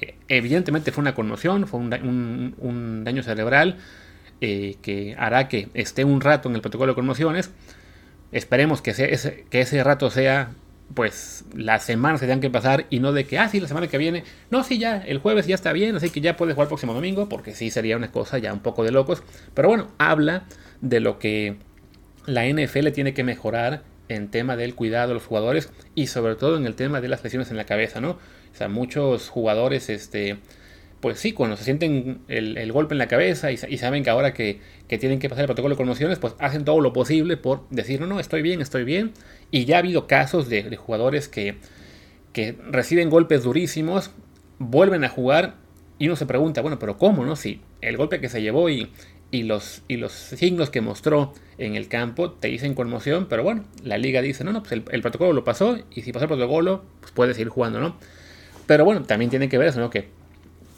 Eh, 0.00 0.14
evidentemente 0.28 0.92
fue 0.92 1.02
una 1.02 1.14
conmoción, 1.14 1.66
fue 1.66 1.80
un, 1.80 3.02
daño 3.04 3.22
cerebral 3.22 3.78
eh, 4.40 4.76
que 4.82 5.14
hará 5.18 5.48
que 5.48 5.68
esté 5.74 6.04
un 6.04 6.20
rato 6.20 6.48
en 6.48 6.54
el 6.54 6.60
protocolo 6.60 6.92
de 6.92 6.96
conmociones. 6.96 7.50
Esperemos 8.30 8.80
que, 8.80 8.92
ese, 8.92 9.44
que 9.50 9.60
ese 9.60 9.84
rato 9.84 10.10
sea 10.10 10.52
pues 10.94 11.44
las 11.54 11.84
semanas 11.84 12.20
que 12.20 12.26
tengan 12.26 12.40
que 12.40 12.50
pasar 12.50 12.86
y 12.90 13.00
no 13.00 13.12
de 13.12 13.24
que, 13.24 13.38
ah, 13.38 13.48
sí, 13.48 13.60
la 13.60 13.68
semana 13.68 13.88
que 13.88 13.98
viene, 13.98 14.24
no, 14.50 14.62
sí, 14.62 14.78
ya, 14.78 14.98
el 14.98 15.18
jueves 15.18 15.46
ya 15.46 15.54
está 15.54 15.72
bien, 15.72 15.96
así 15.96 16.10
que 16.10 16.20
ya 16.20 16.36
puede 16.36 16.52
jugar 16.52 16.66
el 16.66 16.68
próximo 16.68 16.94
domingo, 16.94 17.28
porque 17.28 17.54
sí 17.54 17.70
sería 17.70 17.96
una 17.96 18.10
cosa 18.10 18.38
ya 18.38 18.52
un 18.52 18.60
poco 18.60 18.84
de 18.84 18.92
locos. 18.92 19.22
Pero 19.54 19.68
bueno, 19.68 19.88
habla 19.98 20.44
de 20.80 21.00
lo 21.00 21.18
que 21.18 21.56
la 22.26 22.46
NFL 22.46 22.88
tiene 22.92 23.14
que 23.14 23.24
mejorar 23.24 23.82
en 24.08 24.28
tema 24.28 24.56
del 24.56 24.74
cuidado 24.74 25.08
de 25.08 25.14
los 25.14 25.24
jugadores 25.24 25.70
y 25.94 26.06
sobre 26.08 26.34
todo 26.34 26.56
en 26.56 26.66
el 26.66 26.74
tema 26.74 27.00
de 27.00 27.08
las 27.08 27.24
lesiones 27.24 27.50
en 27.50 27.56
la 27.56 27.64
cabeza, 27.64 28.00
¿no? 28.00 28.10
O 28.10 28.54
sea, 28.54 28.68
muchos 28.68 29.28
jugadores, 29.28 29.88
este, 29.88 30.38
pues 31.00 31.18
sí, 31.18 31.32
cuando 31.32 31.56
se 31.56 31.64
sienten 31.64 32.20
el, 32.28 32.70
golpe 32.72 32.94
en 32.94 32.98
la 32.98 33.08
cabeza 33.08 33.50
y, 33.50 33.56
saben 33.56 34.04
que 34.04 34.10
ahora 34.10 34.34
que, 34.34 34.60
tienen 34.88 35.18
que 35.18 35.28
pasar 35.28 35.42
el 35.42 35.46
protocolo 35.46 35.74
de 35.74 35.78
conmociones, 35.78 36.18
pues 36.18 36.34
hacen 36.38 36.64
todo 36.64 36.80
lo 36.80 36.92
posible 36.92 37.36
por 37.36 37.66
decir, 37.70 38.00
no, 38.00 38.06
no, 38.06 38.20
estoy 38.20 38.42
bien, 38.42 38.60
estoy 38.60 38.84
bien. 38.84 39.12
Y 39.52 39.66
ya 39.66 39.76
ha 39.76 39.78
habido 39.78 40.08
casos 40.08 40.48
de, 40.48 40.76
jugadores 40.76 41.28
que, 41.28 41.58
que 42.32 42.56
reciben 42.68 43.10
golpes 43.10 43.44
durísimos, 43.44 44.10
vuelven 44.58 45.04
a 45.04 45.08
jugar 45.08 45.54
y 45.98 46.08
uno 46.08 46.16
se 46.16 46.26
pregunta, 46.26 46.62
bueno, 46.62 46.80
pero 46.80 46.98
¿cómo, 46.98 47.24
no? 47.24 47.36
Si 47.36 47.60
el 47.80 47.96
golpe 47.96 48.20
que 48.20 48.28
se 48.28 48.42
llevó 48.42 48.68
y, 48.70 48.90
y 49.30 49.44
los, 49.44 49.82
y 49.88 49.96
los 49.96 50.12
signos 50.12 50.70
que 50.70 50.80
mostró 50.80 51.32
en 51.58 51.74
el 51.74 51.88
campo 51.88 52.32
te 52.32 52.48
dicen 52.48 52.74
conmoción, 52.74 53.26
pero 53.28 53.42
bueno, 53.42 53.64
la 53.82 53.98
liga 53.98 54.20
dice, 54.20 54.44
no, 54.44 54.52
no, 54.52 54.62
pues 54.62 54.72
el, 54.72 55.02
protocolo 55.02 55.32
lo 55.32 55.42
pasó 55.42 55.78
y 55.94 56.02
si 56.02 56.12
pasó 56.12 56.24
el 56.24 56.28
protocolo, 56.28 56.84
pues 57.00 57.12
puedes 57.12 57.36
seguir 57.36 57.48
jugando, 57.48 57.80
¿no? 57.80 57.96
Pero 58.66 58.84
bueno, 58.84 59.02
también 59.02 59.30
tiene 59.30 59.48
que 59.48 59.58
ver 59.58 59.68
eso, 59.68 59.80
¿no? 59.80 59.90
Que 59.90 60.08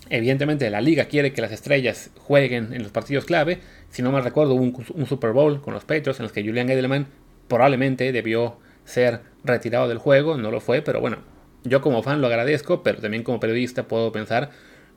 evidentemente 0.08 0.70
la 0.70 0.80
liga 0.80 1.06
quiere 1.06 1.32
que 1.32 1.42
las 1.42 1.52
estrellas 1.52 2.10
jueguen 2.18 2.72
en 2.72 2.82
los 2.82 2.92
partidos 2.92 3.24
clave. 3.24 3.60
Si 3.90 4.02
no 4.02 4.12
mal 4.12 4.24
recuerdo, 4.24 4.54
un, 4.54 4.84
un 4.94 5.06
Super 5.06 5.32
Bowl 5.32 5.60
con 5.60 5.74
los 5.74 5.84
Patriots 5.84 6.20
en 6.20 6.24
los 6.24 6.32
que 6.32 6.42
Julian 6.42 6.70
Edelman 6.70 7.06
probablemente 7.48 8.12
debió 8.12 8.58
ser 8.84 9.20
retirado 9.42 9.88
del 9.88 9.98
juego, 9.98 10.36
no 10.36 10.50
lo 10.50 10.60
fue, 10.60 10.82
pero 10.82 11.00
bueno, 11.00 11.18
yo 11.64 11.80
como 11.80 12.02
fan 12.02 12.20
lo 12.20 12.26
agradezco, 12.26 12.82
pero 12.82 13.00
también 13.00 13.22
como 13.22 13.40
periodista 13.40 13.84
puedo 13.88 14.12
pensar, 14.12 14.50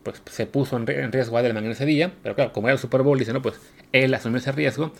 pues 0.03 0.21
se 0.25 0.45
puso 0.45 0.77
en 0.77 1.11
riesgo 1.11 1.37
a 1.37 1.41
Edelman 1.41 1.65
en 1.65 1.71
ese 1.71 1.85
día, 1.85 2.13
pero 2.23 2.35
claro, 2.35 2.53
como 2.53 2.67
era 2.67 2.73
el 2.73 2.79
Super 2.79 3.01
Bowl, 3.01 3.21
no, 3.33 3.41
pues 3.41 3.59
él 3.91 4.13
asumió 4.13 4.37
ese 4.37 4.51
riesgo, 4.51 4.93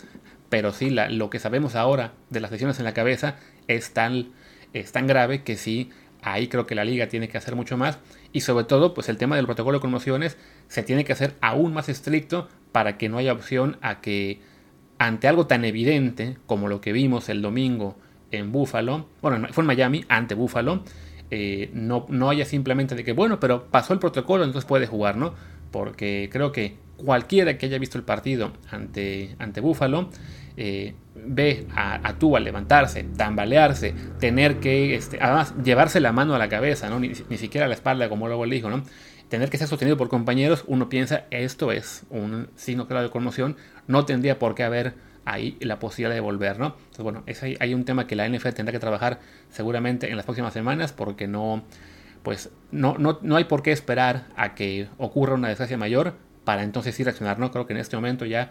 pero 0.48 0.72
sí, 0.72 0.90
lo 0.90 1.30
que 1.30 1.38
sabemos 1.38 1.74
ahora 1.74 2.12
de 2.30 2.40
las 2.40 2.50
lesiones 2.50 2.78
en 2.78 2.84
la 2.84 2.94
cabeza 2.94 3.36
es 3.68 3.92
tan, 3.92 4.30
es 4.72 4.92
tan 4.92 5.06
grave 5.06 5.42
que 5.42 5.56
sí, 5.56 5.90
ahí 6.22 6.48
creo 6.48 6.66
que 6.66 6.74
la 6.74 6.84
liga 6.84 7.08
tiene 7.08 7.28
que 7.28 7.38
hacer 7.38 7.54
mucho 7.54 7.76
más, 7.76 7.98
y 8.32 8.40
sobre 8.40 8.64
todo, 8.64 8.94
pues 8.94 9.08
el 9.08 9.18
tema 9.18 9.36
del 9.36 9.46
protocolo 9.46 9.78
de 9.78 9.82
conmociones 9.82 10.36
se 10.68 10.82
tiene 10.82 11.04
que 11.04 11.12
hacer 11.12 11.34
aún 11.40 11.74
más 11.74 11.88
estricto 11.88 12.48
para 12.72 12.98
que 12.98 13.08
no 13.08 13.18
haya 13.18 13.32
opción 13.32 13.78
a 13.82 14.00
que 14.00 14.40
ante 14.98 15.28
algo 15.28 15.46
tan 15.46 15.64
evidente 15.64 16.36
como 16.46 16.68
lo 16.68 16.80
que 16.80 16.92
vimos 16.92 17.28
el 17.28 17.40
domingo 17.40 17.96
en 18.30 18.52
Buffalo, 18.52 19.08
bueno, 19.22 19.48
fue 19.52 19.62
en 19.62 19.66
Miami, 19.66 20.04
ante 20.08 20.34
Buffalo, 20.34 20.82
eh, 21.30 21.70
no, 21.74 22.06
no 22.08 22.30
haya 22.30 22.44
simplemente 22.44 22.94
de 22.94 23.04
que, 23.04 23.12
bueno, 23.12 23.38
pero 23.38 23.64
pasó 23.64 23.92
el 23.92 23.98
protocolo, 23.98 24.44
entonces 24.44 24.66
puede 24.66 24.86
jugar, 24.86 25.16
¿no? 25.16 25.34
Porque 25.70 26.28
creo 26.32 26.52
que 26.52 26.76
cualquiera 26.96 27.56
que 27.58 27.66
haya 27.66 27.78
visto 27.78 27.98
el 27.98 28.04
partido 28.04 28.52
ante, 28.70 29.36
ante 29.38 29.60
Buffalo 29.60 30.10
eh, 30.56 30.94
ve 31.14 31.66
a, 31.74 31.94
a 31.96 32.40
levantarse, 32.40 33.04
tambalearse, 33.16 33.94
tener 34.18 34.58
que, 34.58 34.94
este, 34.94 35.18
además, 35.20 35.54
llevarse 35.62 36.00
la 36.00 36.12
mano 36.12 36.34
a 36.34 36.38
la 36.38 36.48
cabeza, 36.48 36.90
¿no? 36.90 36.98
Ni, 36.98 37.14
siquiera 37.14 37.66
a 37.66 37.68
la 37.68 37.74
espalda, 37.74 38.08
como 38.08 38.26
luego 38.26 38.44
le 38.44 38.56
dijo, 38.56 38.68
¿no? 38.68 38.82
Tener 39.28 39.50
que 39.50 39.58
ser 39.58 39.68
sostenido 39.68 39.96
por 39.96 40.08
compañeros, 40.08 40.64
uno 40.66 40.88
piensa, 40.88 41.26
esto 41.30 41.70
es 41.70 42.04
un 42.10 42.48
signo 42.56 42.88
claro 42.88 43.04
de 43.04 43.10
conmoción, 43.10 43.56
no 43.86 44.04
tendría 44.04 44.38
por 44.38 44.54
qué 44.54 44.64
haber 44.64 44.94
ahí 45.32 45.56
la 45.60 45.78
posibilidad 45.78 46.14
de 46.14 46.20
volver, 46.20 46.58
¿no? 46.58 46.76
Entonces, 46.76 47.02
bueno, 47.02 47.22
es 47.26 47.42
ahí, 47.42 47.56
hay 47.60 47.74
un 47.74 47.84
tema 47.84 48.06
que 48.06 48.16
la 48.16 48.28
NFL 48.28 48.50
tendrá 48.50 48.72
que 48.72 48.78
trabajar 48.78 49.20
seguramente 49.50 50.10
en 50.10 50.16
las 50.16 50.24
próximas 50.24 50.52
semanas 50.52 50.92
porque 50.92 51.26
no, 51.26 51.64
pues, 52.22 52.50
no, 52.70 52.96
no, 52.98 53.18
no 53.22 53.36
hay 53.36 53.44
por 53.44 53.62
qué 53.62 53.72
esperar 53.72 54.26
a 54.36 54.54
que 54.54 54.88
ocurra 54.98 55.34
una 55.34 55.48
desgracia 55.48 55.76
mayor 55.76 56.14
para 56.44 56.62
entonces 56.62 56.94
sí 56.94 57.04
reaccionar, 57.04 57.38
¿no? 57.38 57.50
Creo 57.50 57.66
que 57.66 57.74
en 57.74 57.80
este 57.80 57.96
momento 57.96 58.24
ya 58.24 58.50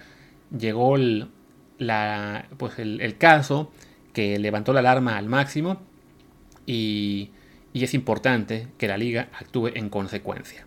llegó 0.56 0.96
el, 0.96 1.30
la, 1.80 2.46
pues 2.58 2.78
el, 2.80 3.18
caso 3.18 3.72
que 4.14 4.38
levantó 4.38 4.72
la 4.72 4.82
alarma 4.82 5.18
al 5.18 5.28
máximo 5.28 5.82
y, 6.68 7.32
y 7.74 7.84
es 7.84 7.94
importante 7.96 8.68
que 8.78 8.88
la 8.88 8.98
liga 8.98 9.30
actúe 9.34 9.70
en 9.74 9.90
consecuencia. 9.90 10.67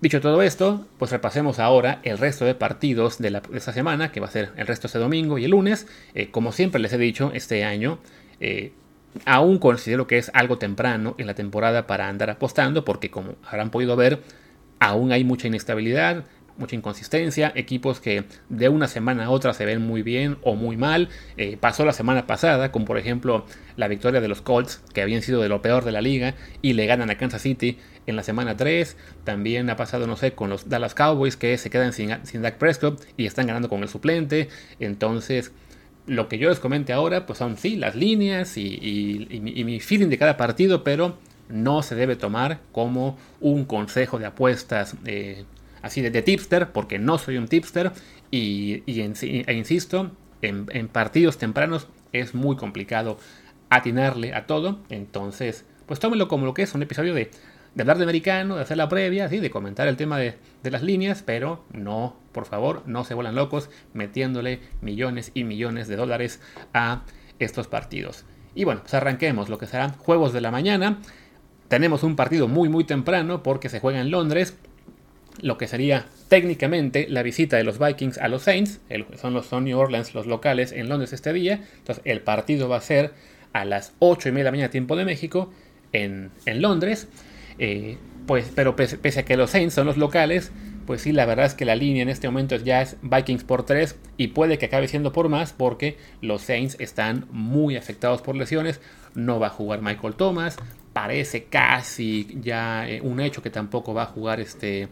Dicho 0.00 0.22
todo 0.22 0.40
esto, 0.40 0.86
pues 0.98 1.10
repasemos 1.10 1.58
ahora 1.58 2.00
el 2.04 2.16
resto 2.16 2.46
de 2.46 2.54
partidos 2.54 3.18
de, 3.18 3.30
la, 3.30 3.42
esta 3.52 3.74
semana, 3.74 4.10
que 4.10 4.20
va 4.20 4.28
a 4.28 4.30
ser 4.30 4.50
el 4.56 4.66
resto 4.66 4.86
este 4.86 4.98
domingo 4.98 5.36
y 5.36 5.44
el 5.44 5.50
lunes. 5.50 5.86
Eh, 6.14 6.30
como 6.30 6.52
siempre 6.52 6.80
les 6.80 6.92
he 6.94 6.98
dicho, 6.98 7.32
este 7.34 7.64
año 7.64 7.98
eh, 8.40 8.72
aún 9.26 9.58
considero 9.58 10.06
que 10.06 10.16
es 10.16 10.30
algo 10.32 10.56
temprano 10.56 11.14
en 11.18 11.26
la 11.26 11.34
temporada 11.34 11.86
para 11.86 12.08
andar 12.08 12.30
apostando, 12.30 12.84
porque 12.84 13.10
como 13.10 13.34
habrán 13.46 13.70
podido 13.70 13.94
ver, 13.94 14.22
aún 14.78 15.12
hay 15.12 15.22
mucha 15.22 15.48
inestabilidad, 15.48 16.24
mucha 16.60 16.76
inconsistencia, 16.76 17.52
equipos 17.56 18.00
que 18.00 18.24
de 18.48 18.68
una 18.68 18.86
semana 18.86 19.24
a 19.24 19.30
otra 19.30 19.52
se 19.52 19.64
ven 19.64 19.82
muy 19.82 20.02
bien 20.02 20.38
o 20.42 20.54
muy 20.54 20.76
mal. 20.76 21.08
Eh, 21.36 21.56
pasó 21.58 21.84
la 21.84 21.92
semana 21.92 22.26
pasada, 22.26 22.70
como 22.70 22.84
por 22.84 22.98
ejemplo 22.98 23.44
la 23.76 23.88
victoria 23.88 24.20
de 24.20 24.28
los 24.28 24.42
Colts, 24.42 24.82
que 24.94 25.02
habían 25.02 25.22
sido 25.22 25.42
de 25.42 25.48
lo 25.48 25.62
peor 25.62 25.84
de 25.84 25.92
la 25.92 26.00
liga, 26.00 26.34
y 26.62 26.74
le 26.74 26.86
ganan 26.86 27.10
a 27.10 27.16
Kansas 27.16 27.42
City 27.42 27.78
en 28.06 28.14
la 28.14 28.22
semana 28.22 28.56
3. 28.56 28.96
También 29.24 29.68
ha 29.70 29.76
pasado, 29.76 30.06
no 30.06 30.16
sé, 30.16 30.32
con 30.32 30.50
los 30.50 30.68
Dallas 30.68 30.94
Cowboys, 30.94 31.36
que 31.36 31.58
se 31.58 31.70
quedan 31.70 31.92
sin, 31.92 32.24
sin 32.24 32.42
Dak 32.42 32.58
Prescott 32.58 33.02
y 33.16 33.26
están 33.26 33.46
ganando 33.46 33.68
con 33.68 33.82
el 33.82 33.88
suplente. 33.88 34.48
Entonces, 34.78 35.52
lo 36.06 36.28
que 36.28 36.38
yo 36.38 36.48
les 36.48 36.58
comente 36.58 36.92
ahora, 36.92 37.26
pues 37.26 37.38
son 37.38 37.56
sí, 37.56 37.76
las 37.76 37.94
líneas 37.94 38.56
y, 38.56 39.28
mi, 39.40 39.80
feeling 39.80 40.08
de 40.08 40.18
cada 40.18 40.36
partido, 40.36 40.84
pero 40.84 41.16
no 41.48 41.82
se 41.82 41.94
debe 41.94 42.16
tomar 42.16 42.60
como 42.72 43.18
un 43.40 43.64
consejo 43.64 44.18
de 44.18 44.26
apuestas 44.26 44.96
eh, 45.04 45.44
así 45.82 46.00
de, 46.00 46.22
tipster, 46.22 46.72
porque 46.72 46.98
no 46.98 47.18
soy 47.18 47.36
un 47.36 47.48
tipster 47.48 47.92
y, 48.30 48.82
e 48.86 49.52
insisto, 49.54 50.12
en, 50.42 50.88
partidos 50.88 51.38
tempranos 51.38 51.88
es 52.12 52.34
muy 52.34 52.56
complicado 52.56 53.18
atinarle 53.68 54.34
a 54.34 54.46
todo, 54.46 54.80
entonces 54.88 55.64
pues 55.86 56.00
tómenlo 56.00 56.28
como 56.28 56.46
lo 56.46 56.54
que 56.54 56.62
es 56.62 56.74
un 56.74 56.82
episodio 56.82 57.14
de, 57.14 57.30
hablar 57.78 57.98
de 57.98 58.04
americano, 58.04 58.56
de 58.56 58.62
hacer 58.62 58.76
la 58.76 58.88
previa, 58.88 59.28
¿sí? 59.28 59.38
de 59.38 59.50
comentar 59.50 59.88
el 59.88 59.96
tema 59.96 60.18
de, 60.18 60.36
las 60.62 60.82
líneas, 60.82 61.22
pero 61.24 61.64
no, 61.72 62.16
por 62.32 62.46
favor, 62.46 62.82
no 62.86 63.04
se 63.04 63.14
vuelan 63.14 63.34
locos 63.34 63.70
metiéndole 63.92 64.60
millones 64.80 65.32
y 65.34 65.44
millones 65.44 65.88
de 65.88 65.96
dólares 65.96 66.40
a 66.74 67.02
estos 67.40 67.66
partidos. 67.66 68.24
Y 68.54 68.64
bueno, 68.64 68.82
pues 68.82 68.94
arranquemos 68.94 69.48
lo 69.48 69.58
que 69.58 69.66
serán 69.66 69.92
juegos 69.94 70.32
de 70.32 70.40
la 70.40 70.50
mañana. 70.50 70.98
Tenemos 71.68 72.02
un 72.02 72.16
partido 72.16 72.48
muy 72.48 72.68
muy 72.68 72.84
temprano 72.84 73.42
porque 73.42 73.68
se 73.68 73.80
juega 73.80 74.00
en 74.00 74.10
Londres 74.10 74.56
lo 75.42 75.58
que 75.58 75.66
sería 75.66 76.06
técnicamente 76.28 77.06
la 77.08 77.22
visita 77.22 77.56
de 77.56 77.64
los 77.64 77.78
Vikings 77.78 78.18
a 78.18 78.28
los 78.28 78.42
Saints, 78.42 78.80
son 79.20 79.34
los 79.34 79.52
New 79.52 79.78
Orleans 79.78 80.14
los 80.14 80.26
locales 80.26 80.72
en 80.72 80.88
Londres 80.88 81.12
este 81.12 81.32
día, 81.32 81.60
entonces 81.78 82.02
el 82.04 82.20
partido 82.20 82.68
va 82.68 82.76
a 82.76 82.80
ser 82.80 83.12
a 83.52 83.64
las 83.64 83.94
8 83.98 84.28
y 84.28 84.32
media 84.32 84.44
de 84.44 84.44
la 84.44 84.50
mañana 84.52 84.70
tiempo 84.70 84.96
de 84.96 85.04
México 85.04 85.52
en, 85.92 86.30
Londres, 86.46 87.08
eh, 87.58 87.98
pues, 88.26 88.52
pero 88.54 88.76
pese, 88.76 89.20
a 89.20 89.24
que 89.24 89.36
los 89.36 89.50
Saints 89.50 89.74
son 89.74 89.86
los 89.86 89.96
locales, 89.96 90.52
pues 90.86 91.02
sí, 91.02 91.12
la 91.12 91.26
verdad 91.26 91.46
es 91.46 91.54
que 91.54 91.64
la 91.64 91.74
línea 91.74 92.02
en 92.02 92.08
este 92.08 92.28
momento 92.28 92.56
ya 92.56 92.82
es 92.82 92.96
Vikings 93.02 93.44
por 93.44 93.64
3 93.64 93.96
y 94.16 94.28
puede 94.28 94.58
que 94.58 94.66
acabe 94.66 94.88
siendo 94.88 95.12
por 95.12 95.28
más 95.28 95.52
porque 95.52 95.96
los 96.20 96.42
Saints 96.42 96.76
están 96.78 97.26
muy 97.30 97.76
afectados 97.76 98.22
por 98.22 98.36
lesiones, 98.36 98.80
no 99.14 99.40
va 99.40 99.48
a 99.48 99.50
jugar 99.50 99.82
Michael 99.82 100.14
Thomas, 100.14 100.56
parece 100.92 101.44
casi 101.44 102.26
ya 102.40 102.88
eh, 102.88 103.00
un 103.00 103.20
hecho 103.20 103.42
que 103.42 103.50
tampoco 103.50 103.94
va 103.94 104.02
a 104.02 104.06
jugar 104.06 104.40
este 104.40 104.88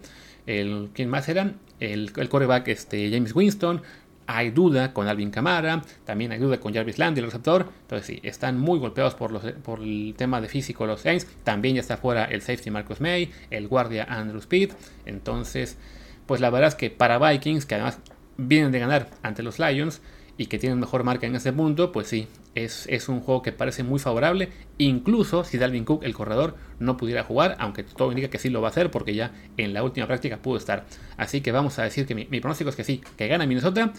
el, 0.49 0.91
¿Quién 0.95 1.11
más 1.11 1.29
eran? 1.29 1.59
El, 1.79 2.11
el 2.17 2.29
coreback 2.29 2.69
este, 2.69 3.11
James 3.11 3.35
Winston. 3.35 3.83
Hay 4.27 4.51
duda 4.51 4.93
con 4.93 5.07
Alvin 5.07 5.31
Kamara. 5.31 5.83
También 6.05 6.33
hay 6.33 6.39
duda 6.39 6.59
con 6.59 6.75
Jarvis 6.75 6.99
Landry, 6.99 7.21
el 7.21 7.27
receptor. 7.27 7.71
Entonces 7.83 8.07
sí, 8.07 8.21
están 8.23 8.59
muy 8.59 8.79
golpeados 8.79 9.15
por 9.15 9.81
el 9.81 10.15
tema 10.17 10.41
de 10.41 10.49
físico 10.49 10.87
los 10.87 11.01
Saints. 11.01 11.27
También 11.45 11.77
ya 11.77 11.81
está 11.81 11.97
fuera 11.97 12.25
el 12.25 12.43
safety 12.43 12.71
Marcus 12.71 13.01
May. 13.01 13.31
El 13.51 13.69
guardia 13.69 14.05
Andrew 14.05 14.41
Speed. 14.41 14.73
Entonces, 15.07 15.79
pues 16.27 16.41
la 16.41 16.51
verdad 16.51 16.69
es 16.69 16.75
que 16.75 16.91
para 16.91 17.19
Vikings, 17.19 17.65
que 17.65 17.75
además 17.75 18.01
vienen 18.37 18.73
de 18.73 18.79
ganar 18.79 19.11
ante 19.23 19.43
los 19.43 19.59
Lions 19.59 20.01
y 20.39 20.47
que 20.47 20.59
tienen 20.59 20.79
mejor 20.79 21.03
marca 21.03 21.27
en 21.27 21.35
ese 21.35 21.53
punto, 21.53 21.91
pues 21.91 22.07
sí, 22.07 22.29
es, 22.55 23.09
un 23.09 23.21
juego 23.21 23.43
que 23.43 23.51
parece 23.51 23.83
muy 23.83 23.99
favorable, 23.99 24.51
incluso 24.79 25.43
si 25.43 25.59
Dalvin 25.59 25.85
Cook, 25.85 26.05
el 26.05 26.15
corredor, 26.15 26.55
no 26.79 26.97
pudiera 26.97 27.25
jugar, 27.25 27.57
aunque 27.59 27.83
todo 27.83 28.11
indica 28.13 28.29
que 28.29 28.39
sí 28.39 28.49
lo 28.49 28.61
va 28.61 28.69
a 28.69 28.71
hacer 28.71 28.91
porque 28.93 29.15
ya 29.15 29.33
en 29.57 29.75
la 29.75 29.83
última 29.83 30.07
práctica 30.07 30.39
pudo 30.39 30.57
estar. 30.57 30.87
Así 31.17 31.41
que 31.41 31.51
vamos 31.51 31.79
a 31.81 31.83
decir 31.83 32.07
que 32.07 32.15
mi, 32.15 32.25
pronóstico 32.25 32.71
es 32.71 32.77
que 32.77 32.85
sí, 32.85 33.03
que 33.17 33.27
gana 33.27 33.47
Minnesota. 33.47 33.93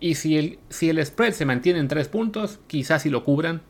Y 0.00 0.16
si 0.16 0.36
el, 0.36 0.58
si 0.68 0.90
el 0.90 1.04
spread 1.06 1.32
se 1.32 1.46
mantiene 1.46 1.78
en 1.78 1.88
3 1.88 2.08
puntos, 2.08 2.58
quizás 2.66 3.02
sí 3.02 3.08
lo 3.08 3.22
cubran. 3.24 3.62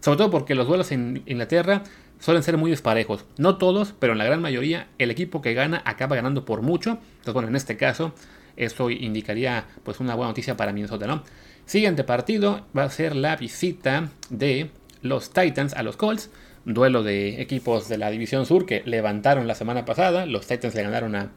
Sobre 0.00 0.16
todo 0.16 0.30
porque 0.30 0.54
los 0.54 0.66
duelos 0.66 0.90
en 0.90 1.22
Inglaterra 1.26 1.84
suelen 2.18 2.42
ser 2.42 2.56
muy 2.56 2.70
disparejos. 2.70 3.26
No 3.36 3.58
todos, 3.58 3.94
pero 3.98 4.12
en 4.12 4.18
la 4.18 4.24
gran 4.24 4.40
mayoría 4.40 4.88
el 4.98 5.10
equipo 5.10 5.42
que 5.42 5.52
gana 5.52 5.82
acaba 5.84 6.16
ganando 6.16 6.46
por 6.46 6.62
mucho. 6.62 6.92
Entonces, 6.92 7.34
bueno, 7.34 7.48
en 7.48 7.56
este 7.56 7.76
caso, 7.76 8.14
eso 8.56 8.90
indicaría 8.90 9.66
pues 9.84 10.00
una 10.00 10.14
buena 10.14 10.30
noticia 10.30 10.56
para 10.56 10.72
Minnesota, 10.72 11.06
¿no? 11.06 11.22
Siguiente 11.68 12.02
partido 12.02 12.64
va 12.74 12.84
a 12.84 12.88
ser 12.88 13.14
la 13.14 13.36
visita 13.36 14.08
de 14.30 14.70
los 15.02 15.34
Titans 15.34 15.74
a 15.74 15.82
los 15.82 15.98
Colts. 15.98 16.30
Duelo 16.64 17.02
de 17.02 17.42
equipos 17.42 17.90
de 17.90 17.98
la 17.98 18.08
División 18.08 18.46
Sur 18.46 18.64
que 18.64 18.82
levantaron 18.86 19.46
la 19.46 19.54
semana 19.54 19.84
pasada. 19.84 20.24
Los 20.24 20.46
Titans 20.46 20.74
le 20.74 20.82
ganaron 20.82 21.14
a, 21.14 21.30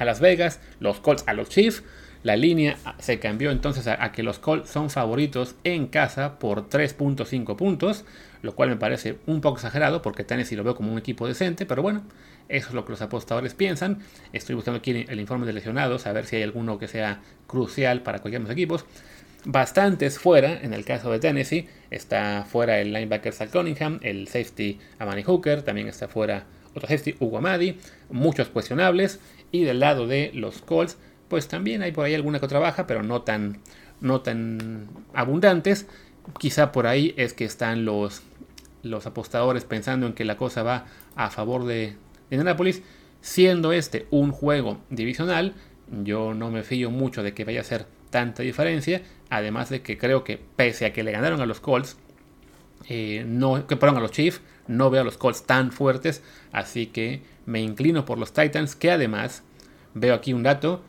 Las 0.00 0.20
Vegas, 0.20 0.58
los 0.80 1.00
Colts 1.00 1.24
a 1.26 1.34
los 1.34 1.50
Chiefs. 1.50 1.82
La 2.22 2.34
línea 2.36 2.78
se 2.98 3.18
cambió 3.18 3.50
entonces 3.50 3.86
a, 3.88 4.10
que 4.12 4.22
los 4.22 4.38
Colts 4.38 4.70
son 4.70 4.88
favoritos 4.88 5.54
en 5.64 5.86
casa 5.86 6.38
por 6.38 6.70
3.5 6.70 7.54
puntos, 7.54 8.06
lo 8.40 8.54
cual 8.54 8.70
me 8.70 8.76
parece 8.76 9.18
un 9.26 9.42
poco 9.42 9.56
exagerado 9.56 10.00
porque 10.00 10.24
Tennessee 10.24 10.56
lo 10.56 10.64
veo 10.64 10.74
como 10.74 10.92
un 10.92 10.98
equipo 10.98 11.28
decente, 11.28 11.66
pero 11.66 11.82
bueno, 11.82 12.04
eso 12.48 12.68
es 12.68 12.74
lo 12.74 12.86
que 12.86 12.92
los 12.92 13.02
apostadores 13.02 13.52
piensan. 13.52 13.98
Estoy 14.32 14.54
buscando 14.54 14.78
aquí 14.78 15.04
el 15.06 15.20
informe 15.20 15.44
de 15.44 15.52
lesionados, 15.52 16.06
a 16.06 16.12
ver 16.12 16.24
si 16.24 16.36
hay 16.36 16.42
alguno 16.42 16.78
que 16.78 16.88
sea 16.88 17.20
crucial 17.46 18.00
para 18.02 18.20
cualquiera 18.20 18.44
de 18.44 18.48
los 18.48 18.52
equipos 18.54 18.86
bastantes 19.44 20.18
fuera, 20.18 20.60
en 20.62 20.72
el 20.72 20.84
caso 20.84 21.10
de 21.10 21.18
Tennessee, 21.18 21.68
está 21.90 22.44
fuera 22.48 22.80
el 22.80 22.92
linebacker 22.92 23.32
Sal 23.32 23.50
Cunningham, 23.50 23.98
el 24.02 24.28
safety 24.28 24.78
Amani 24.98 25.22
Hooker, 25.22 25.62
también 25.62 25.88
está 25.88 26.08
fuera 26.08 26.46
otro 26.74 26.88
safety 26.88 27.16
Hugo 27.20 27.38
Amadi, 27.38 27.78
muchos 28.10 28.48
cuestionables, 28.48 29.20
y 29.50 29.64
del 29.64 29.80
lado 29.80 30.06
de 30.06 30.30
los 30.34 30.62
Colts, 30.62 30.96
pues 31.28 31.48
también 31.48 31.82
hay 31.82 31.92
por 31.92 32.04
ahí 32.04 32.14
alguna 32.14 32.38
que 32.38 32.46
otra 32.46 32.58
baja, 32.58 32.86
pero 32.86 33.02
no 33.02 33.22
tan, 33.22 33.60
no 34.00 34.20
tan 34.20 34.88
abundantes. 35.14 35.86
Quizá 36.38 36.72
por 36.72 36.86
ahí 36.86 37.14
es 37.16 37.32
que 37.32 37.44
están 37.44 37.84
los, 37.84 38.22
los 38.82 39.06
apostadores 39.06 39.64
pensando 39.64 40.06
en 40.06 40.12
que 40.12 40.24
la 40.24 40.36
cosa 40.36 40.62
va 40.62 40.86
a 41.16 41.30
favor 41.30 41.64
de 41.64 41.96
Indianapolis. 42.30 42.82
Siendo 43.22 43.72
este 43.72 44.06
un 44.10 44.30
juego 44.32 44.80
divisional, 44.90 45.54
yo 46.02 46.34
no 46.34 46.50
me 46.50 46.64
fío 46.64 46.90
mucho 46.90 47.22
de 47.22 47.32
que 47.32 47.44
vaya 47.44 47.60
a 47.60 47.64
ser 47.64 47.86
tanta 48.10 48.42
diferencia. 48.42 49.02
Además 49.32 49.70
de 49.70 49.80
que 49.80 49.96
creo 49.96 50.24
que 50.24 50.38
pese 50.56 50.84
a 50.84 50.92
que 50.92 51.02
le 51.02 51.10
ganaron 51.10 51.40
a 51.40 51.46
los 51.46 51.58
Colts, 51.58 51.96
eh, 52.90 53.24
no, 53.26 53.66
que 53.66 53.76
perdón, 53.76 53.96
a 53.96 54.00
los 54.00 54.10
Chiefs, 54.10 54.42
no 54.66 54.90
veo 54.90 55.00
a 55.00 55.04
los 55.04 55.16
Colts 55.16 55.44
tan 55.44 55.72
fuertes. 55.72 56.22
Así 56.52 56.88
que 56.88 57.22
me 57.46 57.62
inclino 57.62 58.04
por 58.04 58.18
los 58.18 58.34
Titans, 58.34 58.76
que 58.76 58.90
además 58.90 59.42
veo 59.94 60.14
aquí 60.14 60.34
un 60.34 60.42
dato. 60.42 60.82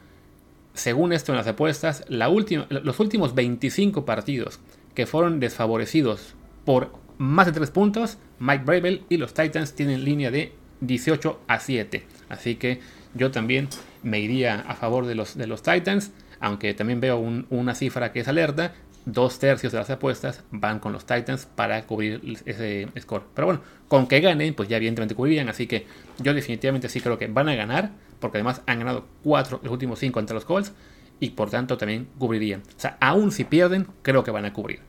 Según 0.74 1.14
esto 1.14 1.32
en 1.32 1.38
las 1.38 1.48
apuestas, 1.48 2.04
la 2.10 2.28
última, 2.28 2.68
los 2.70 3.00
últimos 3.00 3.34
25 3.34 4.04
partidos 4.04 4.60
que 4.94 5.06
fueron 5.06 5.40
desfavorecidos 5.40 6.36
por 6.66 6.92
más 7.18 7.46
de 7.46 7.54
3 7.54 7.72
puntos, 7.72 8.18
Mike 8.40 8.66
Bravel 8.66 9.06
y 9.08 9.16
los 9.16 9.34
Titans 9.34 9.74
tienen 9.74 10.04
línea 10.04 10.32
de 10.32 10.52
18 10.82 11.40
a 11.48 11.62
7. 11.62 12.04
Así 12.28 12.56
que 12.56 12.82
yo 13.14 13.32
también 13.32 13.70
me 14.02 14.20
iría 14.20 14.60
a 14.68 14.76
favor 14.76 15.06
de 15.06 15.16
los, 15.16 15.38
de 15.38 15.48
los 15.48 15.64
Titans, 15.64 16.12
aunque 16.44 16.74
también 16.74 17.00
veo 17.00 17.18
una 17.50 17.74
cifra 17.74 18.12
que 18.12 18.20
es 18.20 18.28
alerta. 18.28 18.74
Dos 19.06 19.40
tercios 19.40 19.72
de 19.72 19.80
las 19.80 19.90
apuestas 19.90 20.44
van 20.52 20.80
con 20.80 20.92
los 20.92 21.06
Titans 21.06 21.46
para 21.46 21.86
cubrir 21.88 22.20
ese 22.46 22.90
score. 23.00 23.24
Pero 23.34 23.48
bueno, 23.48 23.62
con 23.88 24.08
que 24.08 24.20
ganen, 24.20 24.54
pues 24.54 24.68
ya 24.68 24.76
evidentemente 24.76 25.16
cubrirían. 25.16 25.48
Así 25.48 25.68
que 25.68 25.88
yo 26.20 26.34
definitivamente 26.34 26.90
sí 26.90 27.00
creo 27.00 27.18
que 27.18 27.28
van 27.28 27.48
a 27.48 27.56
ganar, 27.56 27.92
porque 28.20 28.40
además 28.40 28.62
han 28.66 28.80
ganado 28.80 29.06
4 29.24 29.62
los 29.64 29.72
últimos 29.72 30.00
5 30.00 30.20
ante 30.20 30.34
los 30.34 30.44
Colts 30.44 30.74
y 31.22 31.30
por 31.30 31.50
tanto 31.50 31.78
también 31.78 32.10
cubrirían. 32.20 32.62
O 32.76 32.80
sea, 32.80 32.98
aún 33.00 33.32
si 33.32 33.46
pierden, 33.46 33.88
creo 34.02 34.26
que 34.26 34.32
van 34.32 34.44
a 34.44 34.52
cubrir. 34.52 34.82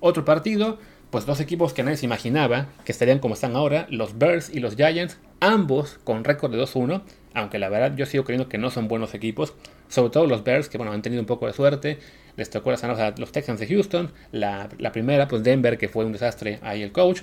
Otro 0.00 0.24
partido, 0.24 0.78
pues 1.10 1.26
dos 1.26 1.40
equipos 1.40 1.74
que 1.74 1.82
nadie 1.82 1.98
se 1.98 2.06
imaginaba 2.06 2.68
que 2.86 2.92
estarían 2.92 3.18
como 3.18 3.34
están 3.34 3.54
ahora, 3.54 3.86
los 3.90 4.16
Bears 4.16 4.48
y 4.48 4.60
los 4.60 4.76
Giants, 4.76 5.18
ambos 5.40 5.98
con 6.04 6.24
récord 6.24 6.52
de 6.52 6.62
2-1, 6.62 7.02
aunque 7.34 7.58
la 7.58 7.68
verdad 7.68 7.94
yo 7.96 8.06
sigo 8.06 8.24
creyendo 8.24 8.48
que 8.48 8.56
no 8.56 8.70
son 8.70 8.88
buenos 8.88 9.12
equipos, 9.12 9.52
sobre 9.88 10.10
todo 10.10 10.26
los 10.26 10.44
Bears, 10.44 10.68
que 10.68 10.78
bueno, 10.78 10.92
han 10.92 11.02
tenido 11.02 11.20
un 11.20 11.26
poco 11.26 11.46
de 11.46 11.52
suerte, 11.52 11.98
les 12.36 12.50
tocó 12.50 12.70
las 12.70 12.84
a 12.84 13.14
los 13.18 13.32
Texans 13.32 13.60
de 13.60 13.66
Houston, 13.66 14.12
la, 14.32 14.68
primera, 14.92 15.28
pues 15.28 15.42
Denver, 15.42 15.78
que 15.78 15.88
fue 15.88 16.04
un 16.04 16.12
desastre 16.12 16.58
ahí 16.62 16.82
el 16.82 16.92
coach, 16.92 17.22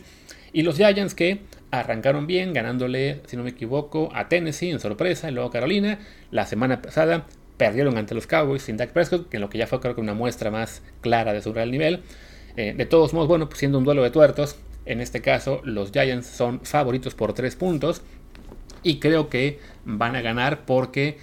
y 0.52 0.62
los 0.62 0.78
Giants 0.78 1.16
que 1.16 1.42
arrancaron 1.72 2.28
bien, 2.28 2.54
ganándole, 2.54 3.22
si 3.26 3.38
no 3.38 3.44
me 3.44 3.52
equivoco, 3.52 4.10
a 4.14 4.30
Tennessee 4.30 4.70
en 4.70 4.80
sorpresa, 4.80 5.30
y 5.30 5.34
luego 5.34 5.50
Carolina, 5.50 6.00
la 6.32 6.46
semana 6.46 6.82
pasada 6.82 7.26
perdieron 7.58 7.98
ante 7.98 8.16
los 8.16 8.28
Cowboys 8.28 8.64
sin 8.64 8.78
Dak 8.78 8.92
Prescott, 8.92 9.30
que 9.30 9.38
en 9.38 9.42
lo 9.42 9.50
que 9.50 9.58
ya 9.58 9.68
fue 9.68 9.80
creo 9.80 9.96
que 9.96 10.02
una 10.02 10.14
muestra 10.14 10.52
más 10.52 10.82
clara 11.02 11.34
de 11.34 11.42
su 11.42 11.54
real 11.54 11.72
nivel. 11.72 12.02
Eh, 12.56 12.74
de 12.76 12.86
todos 12.86 13.14
modos, 13.14 13.28
bueno, 13.28 13.48
pues 13.48 13.60
siendo 13.60 13.78
un 13.78 13.84
duelo 13.84 14.04
de 14.04 14.12
tuertos, 14.12 14.58
en 14.86 15.02
este 15.02 15.22
caso 15.22 15.62
los 15.64 15.92
Giants 15.92 16.28
son 16.28 16.62
favoritos 16.66 17.16
por 17.16 17.34
3 17.34 17.56
puntos. 17.56 18.02
Y 18.84 19.00
creo 19.00 19.30
que 19.30 19.60
van 19.86 20.16
a 20.16 20.22
ganar 20.22 20.66
porque 20.66 21.18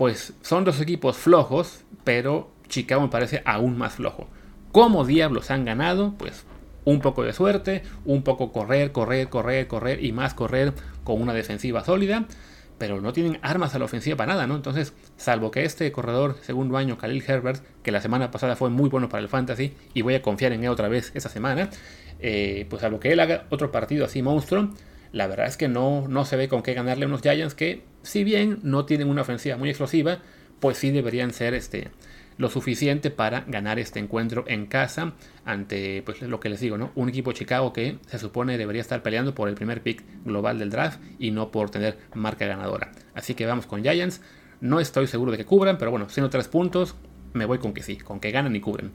pues 0.00 0.32
son 0.40 0.64
dos 0.64 0.80
equipos 0.80 1.18
flojos, 1.18 1.84
pero 2.04 2.50
Chicago 2.70 3.02
me 3.02 3.08
parece 3.08 3.42
aún 3.44 3.76
más 3.76 3.96
flojo. 3.96 4.28
¿Cómo 4.72 5.04
diablos 5.04 5.50
han 5.50 5.66
ganado? 5.66 6.14
Pues 6.16 6.46
un 6.86 7.00
poco 7.00 7.22
de 7.22 7.34
suerte, 7.34 7.82
un 8.06 8.22
poco 8.22 8.50
correr, 8.50 8.92
correr, 8.92 9.28
correr, 9.28 9.66
correr 9.66 10.02
y 10.02 10.12
más 10.12 10.32
correr 10.32 10.72
con 11.04 11.20
una 11.20 11.34
defensiva 11.34 11.84
sólida, 11.84 12.24
pero 12.78 13.02
no 13.02 13.12
tienen 13.12 13.40
armas 13.42 13.74
a 13.74 13.78
la 13.78 13.84
ofensiva 13.84 14.16
para 14.16 14.32
nada, 14.32 14.46
¿no? 14.46 14.56
Entonces, 14.56 14.94
salvo 15.18 15.50
que 15.50 15.66
este 15.66 15.92
corredor 15.92 16.38
segundo 16.40 16.78
año, 16.78 16.96
Khalil 16.96 17.22
Herbert, 17.26 17.62
que 17.82 17.92
la 17.92 18.00
semana 18.00 18.30
pasada 18.30 18.56
fue 18.56 18.70
muy 18.70 18.88
bueno 18.88 19.10
para 19.10 19.22
el 19.22 19.28
fantasy 19.28 19.74
y 19.92 20.00
voy 20.00 20.14
a 20.14 20.22
confiar 20.22 20.52
en 20.54 20.64
él 20.64 20.70
otra 20.70 20.88
vez 20.88 21.12
esta 21.14 21.28
semana, 21.28 21.68
eh, 22.20 22.66
pues 22.70 22.80
salvo 22.80 23.00
que 23.00 23.12
él 23.12 23.20
haga 23.20 23.44
otro 23.50 23.70
partido 23.70 24.06
así 24.06 24.22
monstruo, 24.22 24.70
la 25.12 25.26
verdad 25.26 25.46
es 25.46 25.56
que 25.56 25.68
no, 25.68 26.06
no 26.08 26.24
se 26.24 26.36
ve 26.36 26.48
con 26.48 26.62
qué 26.62 26.74
ganarle 26.74 27.04
a 27.04 27.08
unos 27.08 27.22
Giants 27.22 27.54
que, 27.54 27.82
si 28.02 28.24
bien 28.24 28.58
no 28.62 28.84
tienen 28.84 29.08
una 29.08 29.22
ofensiva 29.22 29.56
muy 29.56 29.68
explosiva, 29.68 30.18
pues 30.60 30.78
sí 30.78 30.90
deberían 30.90 31.32
ser 31.32 31.54
este, 31.54 31.90
lo 32.36 32.48
suficiente 32.48 33.10
para 33.10 33.42
ganar 33.42 33.78
este 33.78 33.98
encuentro 33.98 34.44
en 34.46 34.66
casa 34.66 35.12
ante 35.44 36.02
pues 36.02 36.22
lo 36.22 36.40
que 36.40 36.48
les 36.48 36.60
digo, 36.60 36.78
¿no? 36.78 36.92
Un 36.94 37.08
equipo 37.08 37.32
Chicago 37.32 37.72
que 37.72 37.98
se 38.06 38.18
supone 38.18 38.56
debería 38.56 38.80
estar 38.80 39.02
peleando 39.02 39.34
por 39.34 39.48
el 39.48 39.54
primer 39.54 39.82
pick 39.82 40.02
global 40.24 40.58
del 40.58 40.70
draft 40.70 41.00
y 41.18 41.32
no 41.32 41.50
por 41.50 41.70
tener 41.70 41.98
marca 42.14 42.46
ganadora. 42.46 42.92
Así 43.14 43.34
que 43.34 43.46
vamos 43.46 43.66
con 43.66 43.82
Giants. 43.82 44.22
No 44.60 44.80
estoy 44.80 45.06
seguro 45.06 45.32
de 45.32 45.38
que 45.38 45.44
cubran, 45.44 45.78
pero 45.78 45.90
bueno, 45.90 46.08
siendo 46.08 46.30
tres 46.30 46.48
puntos, 46.48 46.94
me 47.32 47.46
voy 47.46 47.58
con 47.58 47.72
que 47.72 47.82
sí, 47.82 47.96
con 47.96 48.20
que 48.20 48.30
ganan 48.30 48.54
y 48.56 48.60
cubren. 48.60 48.92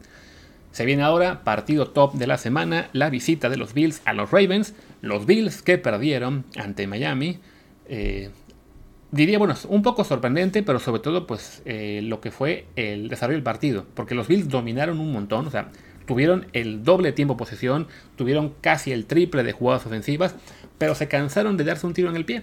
Se 0.76 0.84
viene 0.84 1.04
ahora 1.04 1.46
partido 1.46 1.88
top 1.88 2.16
de 2.16 2.28
la 2.28 2.38
semana, 2.38 2.90
la 2.92 3.10
visita 3.10 3.48
de 3.48 3.56
los 3.56 3.74
Bills 3.74 4.02
a 4.04 4.12
los 4.12 4.32
Ravens. 4.32 4.74
Los 5.00 5.26
Bills 5.26 5.62
que 5.62 5.78
perdieron 5.78 6.44
ante 6.58 6.86
Miami. 6.86 7.40
Eh, 7.88 8.30
diría, 9.10 9.40
bueno, 9.40 9.56
un 9.70 9.82
poco 9.84 10.04
sorprendente, 10.04 10.64
pero 10.64 10.80
sobre 10.80 11.00
todo 11.00 11.28
pues 11.28 11.62
eh, 11.64 12.02
lo 12.04 12.20
que 12.20 12.30
fue 12.30 12.66
el 12.76 13.08
desarrollo 13.08 13.38
del 13.38 13.44
partido. 13.44 13.86
Porque 13.94 14.16
los 14.16 14.28
Bills 14.28 14.50
dominaron 14.50 15.00
un 15.00 15.14
montón, 15.14 15.48
o 15.48 15.50
sea, 15.50 15.70
tuvieron 16.06 16.48
el 16.52 16.84
doble 16.84 17.14
tiempo 17.14 17.38
posesión, 17.38 17.88
tuvieron 18.18 18.54
casi 18.60 18.92
el 18.92 19.06
triple 19.06 19.44
de 19.44 19.54
jugadas 19.54 19.86
ofensivas, 19.86 20.36
pero 20.78 20.94
se 20.94 21.08
cansaron 21.08 21.56
de 21.56 21.64
darse 21.64 21.88
un 21.88 21.94
tiro 21.94 22.10
en 22.10 22.18
el 22.18 22.26
pie. 22.26 22.42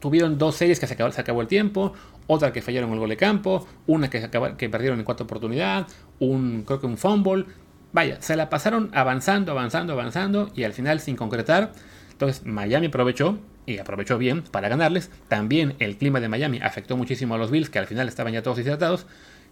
Tuvieron 0.00 0.38
dos 0.38 0.56
series 0.56 0.80
que 0.80 0.88
se 0.88 0.94
acabó, 0.94 1.12
se 1.12 1.20
acabó 1.20 1.40
el 1.40 1.46
tiempo, 1.46 1.92
otra 2.26 2.52
que 2.52 2.62
fallaron 2.62 2.92
el 2.92 2.98
gol 2.98 3.08
de 3.08 3.16
campo, 3.16 3.66
una 3.86 4.08
que, 4.08 4.20
perdieron 4.68 4.98
en 4.98 5.04
cuarta 5.04 5.24
oportunidad, 5.24 5.86
un, 6.18 6.62
creo 6.66 6.80
que 6.80 6.86
un 6.86 6.96
fumble. 6.96 7.46
Vaya, 7.92 8.20
se 8.20 8.36
la 8.36 8.50
pasaron 8.50 8.90
avanzando, 8.92 9.52
avanzando, 9.52 9.92
avanzando 9.92 10.50
y 10.54 10.64
al 10.64 10.72
final 10.72 11.00
sin 11.00 11.16
concretar. 11.16 11.72
Entonces 12.10 12.44
Miami 12.44 12.86
aprovechó 12.86 13.38
y 13.66 13.78
aprovechó 13.78 14.18
bien 14.18 14.42
para 14.42 14.68
ganarles. 14.68 15.10
También 15.28 15.76
el 15.78 15.96
clima 15.96 16.20
de 16.20 16.28
Miami 16.28 16.58
afectó 16.62 16.96
muchísimo 16.96 17.34
a 17.34 17.38
los 17.38 17.50
Bills 17.50 17.70
que 17.70 17.78
al 17.78 17.86
final 17.86 18.08
estaban 18.08 18.32
ya 18.32 18.42
todos 18.42 18.58
hidratados. 18.58 19.06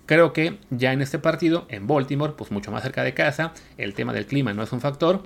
Creo 0.06 0.32
que 0.32 0.58
ya 0.70 0.92
en 0.92 1.00
este 1.00 1.18
partido, 1.18 1.66
en 1.68 1.86
Baltimore, 1.86 2.34
pues 2.36 2.50
mucho 2.50 2.72
más 2.72 2.82
cerca 2.82 3.04
de 3.04 3.14
casa, 3.14 3.52
el 3.78 3.94
tema 3.94 4.12
del 4.12 4.26
clima 4.26 4.52
no 4.52 4.62
es 4.62 4.72
un 4.72 4.80
factor. 4.80 5.22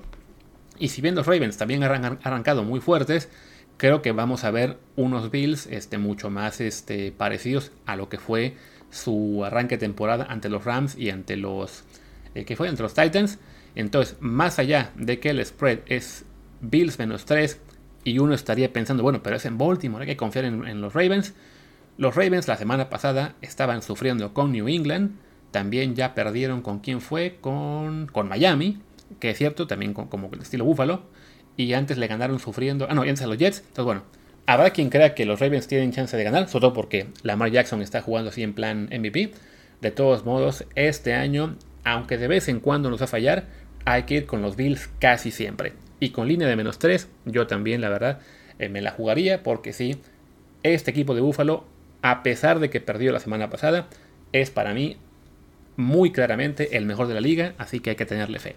Y 0.79 0.89
si 0.89 1.01
bien 1.01 1.15
los 1.15 1.27
Ravens 1.27 1.57
también 1.57 1.83
han 1.83 2.19
arrancado 2.23 2.63
muy 2.63 2.81
fuertes, 2.81 3.31
creo 3.77 4.03
que 4.03 4.13
vamos 4.13 4.45
a 4.45 4.51
ver 4.51 4.79
unos 4.97 5.31
Bills 5.31 5.67
este, 5.67 5.99
mucho 5.99 6.31
más 6.31 6.61
este, 6.61 7.13
parecidos 7.13 7.73
a 7.85 7.97
lo 7.97 8.09
que 8.09 8.19
fue 8.19 8.57
su 8.91 9.45
arranque 9.45 9.77
de 9.77 9.81
temporada 9.81 10.27
ante 10.29 10.49
los 10.49 10.65
Rams 10.65 10.97
y 10.97 11.11
ante 11.11 11.37
los 11.37 11.85
eh, 12.35 12.45
que 12.45 12.57
fue 12.57 12.69
ante 12.69 12.83
los 12.83 12.95
Titans. 12.95 13.39
Entonces, 13.75 14.17
más 14.21 14.59
allá 14.59 14.93
de 14.97 15.21
que 15.21 15.31
el 15.31 15.45
spread 15.45 15.81
es 15.87 16.25
Bills 16.61 16.99
menos 16.99 17.27
3 17.27 17.61
y 18.05 18.19
uno 18.19 18.35
estaría 18.35 18.73
pensando, 18.73 19.03
bueno, 19.03 19.23
pero 19.23 19.37
es 19.37 19.45
en 19.45 19.59
Baltimore, 19.59 20.03
hay 20.03 20.09
que 20.09 20.17
confiar 20.17 20.45
en, 20.47 20.81
los 20.81 20.95
Ravens. 20.95 21.35
Los 21.99 22.15
Ravens 22.15 22.49
la 22.49 22.57
semana 22.57 22.89
pasada 22.89 23.35
estaban 23.43 23.83
sufriendo 23.83 24.33
con 24.33 24.53
New 24.53 24.69
England, 24.69 25.17
también 25.51 25.95
ya 25.95 26.15
perdieron 26.15 26.63
con 26.63 26.79
quién 26.81 27.01
fue, 27.01 27.39
con, 27.41 28.07
con 28.07 28.29
Miami, 28.29 28.79
que 29.19 29.31
es 29.31 29.39
cierto, 29.39 29.67
también 29.67 29.93
como 29.93 30.31
el 30.33 30.41
estilo 30.41 30.65
Búfalo 30.65 31.03
y 31.57 31.73
antes 31.73 31.99
le 31.99 32.07
ganaron 32.07 32.39
sufriendo. 32.39 32.87
Ah, 32.89 32.95
no, 32.95 33.03
antes 33.03 33.23
a 33.23 33.27
los 33.27 33.39
Jets. 33.39 33.59
Entonces, 33.59 33.85
bueno, 33.85 34.03
habrá 34.47 34.71
quien 34.71 34.91
crea 34.91 35.15
que 35.15 35.25
los 35.25 35.41
Ravens 35.41 35.69
tienen 35.69 35.93
chance 35.93 36.17
de 36.17 36.25
ganar, 36.25 36.49
sobre 36.49 36.63
todo 36.63 36.73
porque 36.73 37.09
Lamar 37.23 37.51
Jackson 37.51 37.83
está 37.83 38.03
jugando 38.03 38.31
así 38.31 38.43
en 38.43 38.55
plan 38.55 38.89
MVP. 38.93 39.33
De 39.81 39.91
todos 39.91 40.25
modos, 40.25 40.65
este 40.75 41.15
año, 41.15 41.57
aunque 41.85 42.19
de 42.19 42.29
vez 42.29 42.49
en 42.49 42.61
cuando 42.61 42.91
nos 42.91 43.01
va 43.01 43.05
a 43.05 43.09
fallar, 43.09 43.47
hay 43.85 44.05
que 44.05 44.15
ir 44.15 44.27
con 44.27 44.43
los 44.43 44.57
Bills 44.57 44.89
casi 44.99 45.31
siempre. 45.31 45.73
Y 46.01 46.11
con 46.11 46.29
línea 46.29 46.49
de 46.49 46.57
menos 46.57 46.79
3, 46.79 47.09
yo 47.25 47.47
también, 47.47 47.81
la 47.81 47.89
verdad, 47.89 48.21
eh, 48.59 48.69
me 48.69 48.83
la 48.83 48.91
jugaría 48.91 49.43
porque 49.43 49.73
sí, 49.73 49.97
este 50.63 50.91
equipo 50.91 51.15
de 51.15 51.21
Buffalo, 51.21 51.65
a 52.03 52.23
pesar 52.23 52.59
de 52.59 52.71
que 52.71 52.81
perdió 52.81 53.13
la 53.13 53.21
semana 53.21 53.49
pasada, 53.49 53.89
es 54.33 54.51
para 54.51 54.75
mí 54.75 54.97
muy 55.77 56.11
claramente 56.13 56.77
el 56.77 56.87
mejor 56.87 57.07
de 57.07 57.15
la 57.15 57.21
liga, 57.21 57.55
así 57.59 57.81
que 57.81 57.91
hay 57.91 57.97
que 57.97 58.07
tenerle 58.07 58.39
fe. 58.39 58.57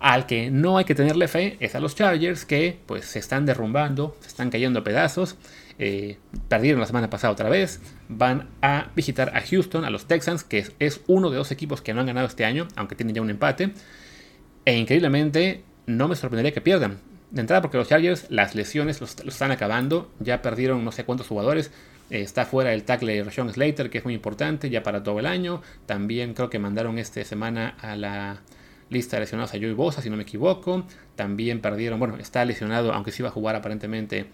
Al 0.00 0.24
que 0.24 0.50
no 0.50 0.78
hay 0.78 0.86
que 0.86 0.94
tenerle 0.94 1.28
fe 1.28 1.58
es 1.60 1.74
a 1.74 1.80
los 1.80 1.94
Chargers 1.94 2.46
que 2.46 2.78
pues 2.86 3.04
se 3.04 3.18
están 3.18 3.44
derrumbando, 3.44 4.16
se 4.20 4.28
están 4.28 4.48
cayendo 4.48 4.80
a 4.80 4.84
pedazos. 4.84 5.36
Eh, 5.78 6.16
perdieron 6.48 6.80
la 6.80 6.86
semana 6.86 7.10
pasada 7.10 7.34
otra 7.34 7.50
vez. 7.50 7.80
Van 8.08 8.48
a 8.62 8.88
visitar 8.96 9.36
a 9.36 9.42
Houston, 9.42 9.84
a 9.84 9.90
los 9.90 10.06
Texans, 10.06 10.42
que 10.42 10.66
es, 10.78 11.02
uno 11.06 11.28
de 11.28 11.36
dos 11.36 11.50
equipos 11.50 11.82
que 11.82 11.92
no 11.92 12.00
han 12.00 12.06
ganado 12.06 12.26
este 12.26 12.46
año, 12.46 12.66
aunque 12.76 12.96
tienen 12.96 13.14
ya 13.14 13.20
un 13.20 13.28
empate. 13.28 13.72
E 14.64 14.78
increíblemente 14.78 15.64
no 15.84 16.08
me 16.08 16.16
sorprendería 16.16 16.52
que 16.52 16.62
pierdan. 16.62 16.98
De 17.30 17.42
entrada 17.42 17.60
porque 17.60 17.76
los 17.76 17.88
Chargers 17.88 18.30
las 18.30 18.54
lesiones 18.54 19.02
los, 19.02 19.16
están 19.26 19.50
acabando. 19.50 20.10
Ya 20.18 20.40
perdieron 20.40 20.82
no 20.82 20.92
sé 20.92 21.04
cuántos 21.04 21.28
jugadores. 21.28 21.70
Eh, 22.08 22.22
está 22.22 22.46
fuera 22.46 22.72
el 22.72 22.84
tackle 22.84 23.22
Rashawn 23.22 23.52
Slater, 23.52 23.90
que 23.90 23.98
es 23.98 24.04
muy 24.04 24.14
importante 24.14 24.70
ya 24.70 24.82
para 24.82 25.02
todo 25.02 25.18
el 25.18 25.26
año. 25.26 25.60
También 25.84 26.32
creo 26.32 26.48
que 26.48 26.58
mandaron 26.58 26.98
esta 26.98 27.22
semana 27.22 27.76
a 27.82 27.96
la 27.96 28.40
lista 28.90 29.16
de 29.16 29.20
lesionados 29.20 29.54
a 29.54 29.58
Joey 29.58 29.72
Bosa, 29.72 30.02
si 30.02 30.10
no 30.10 30.16
me 30.16 30.24
equivoco. 30.24 30.84
También 31.16 31.60
perdieron, 31.60 31.98
bueno, 31.98 32.16
está 32.18 32.44
lesionado, 32.44 32.92
aunque 32.92 33.12
sí 33.12 33.22
iba 33.22 33.28
a 33.28 33.32
jugar 33.32 33.56
aparentemente, 33.56 34.26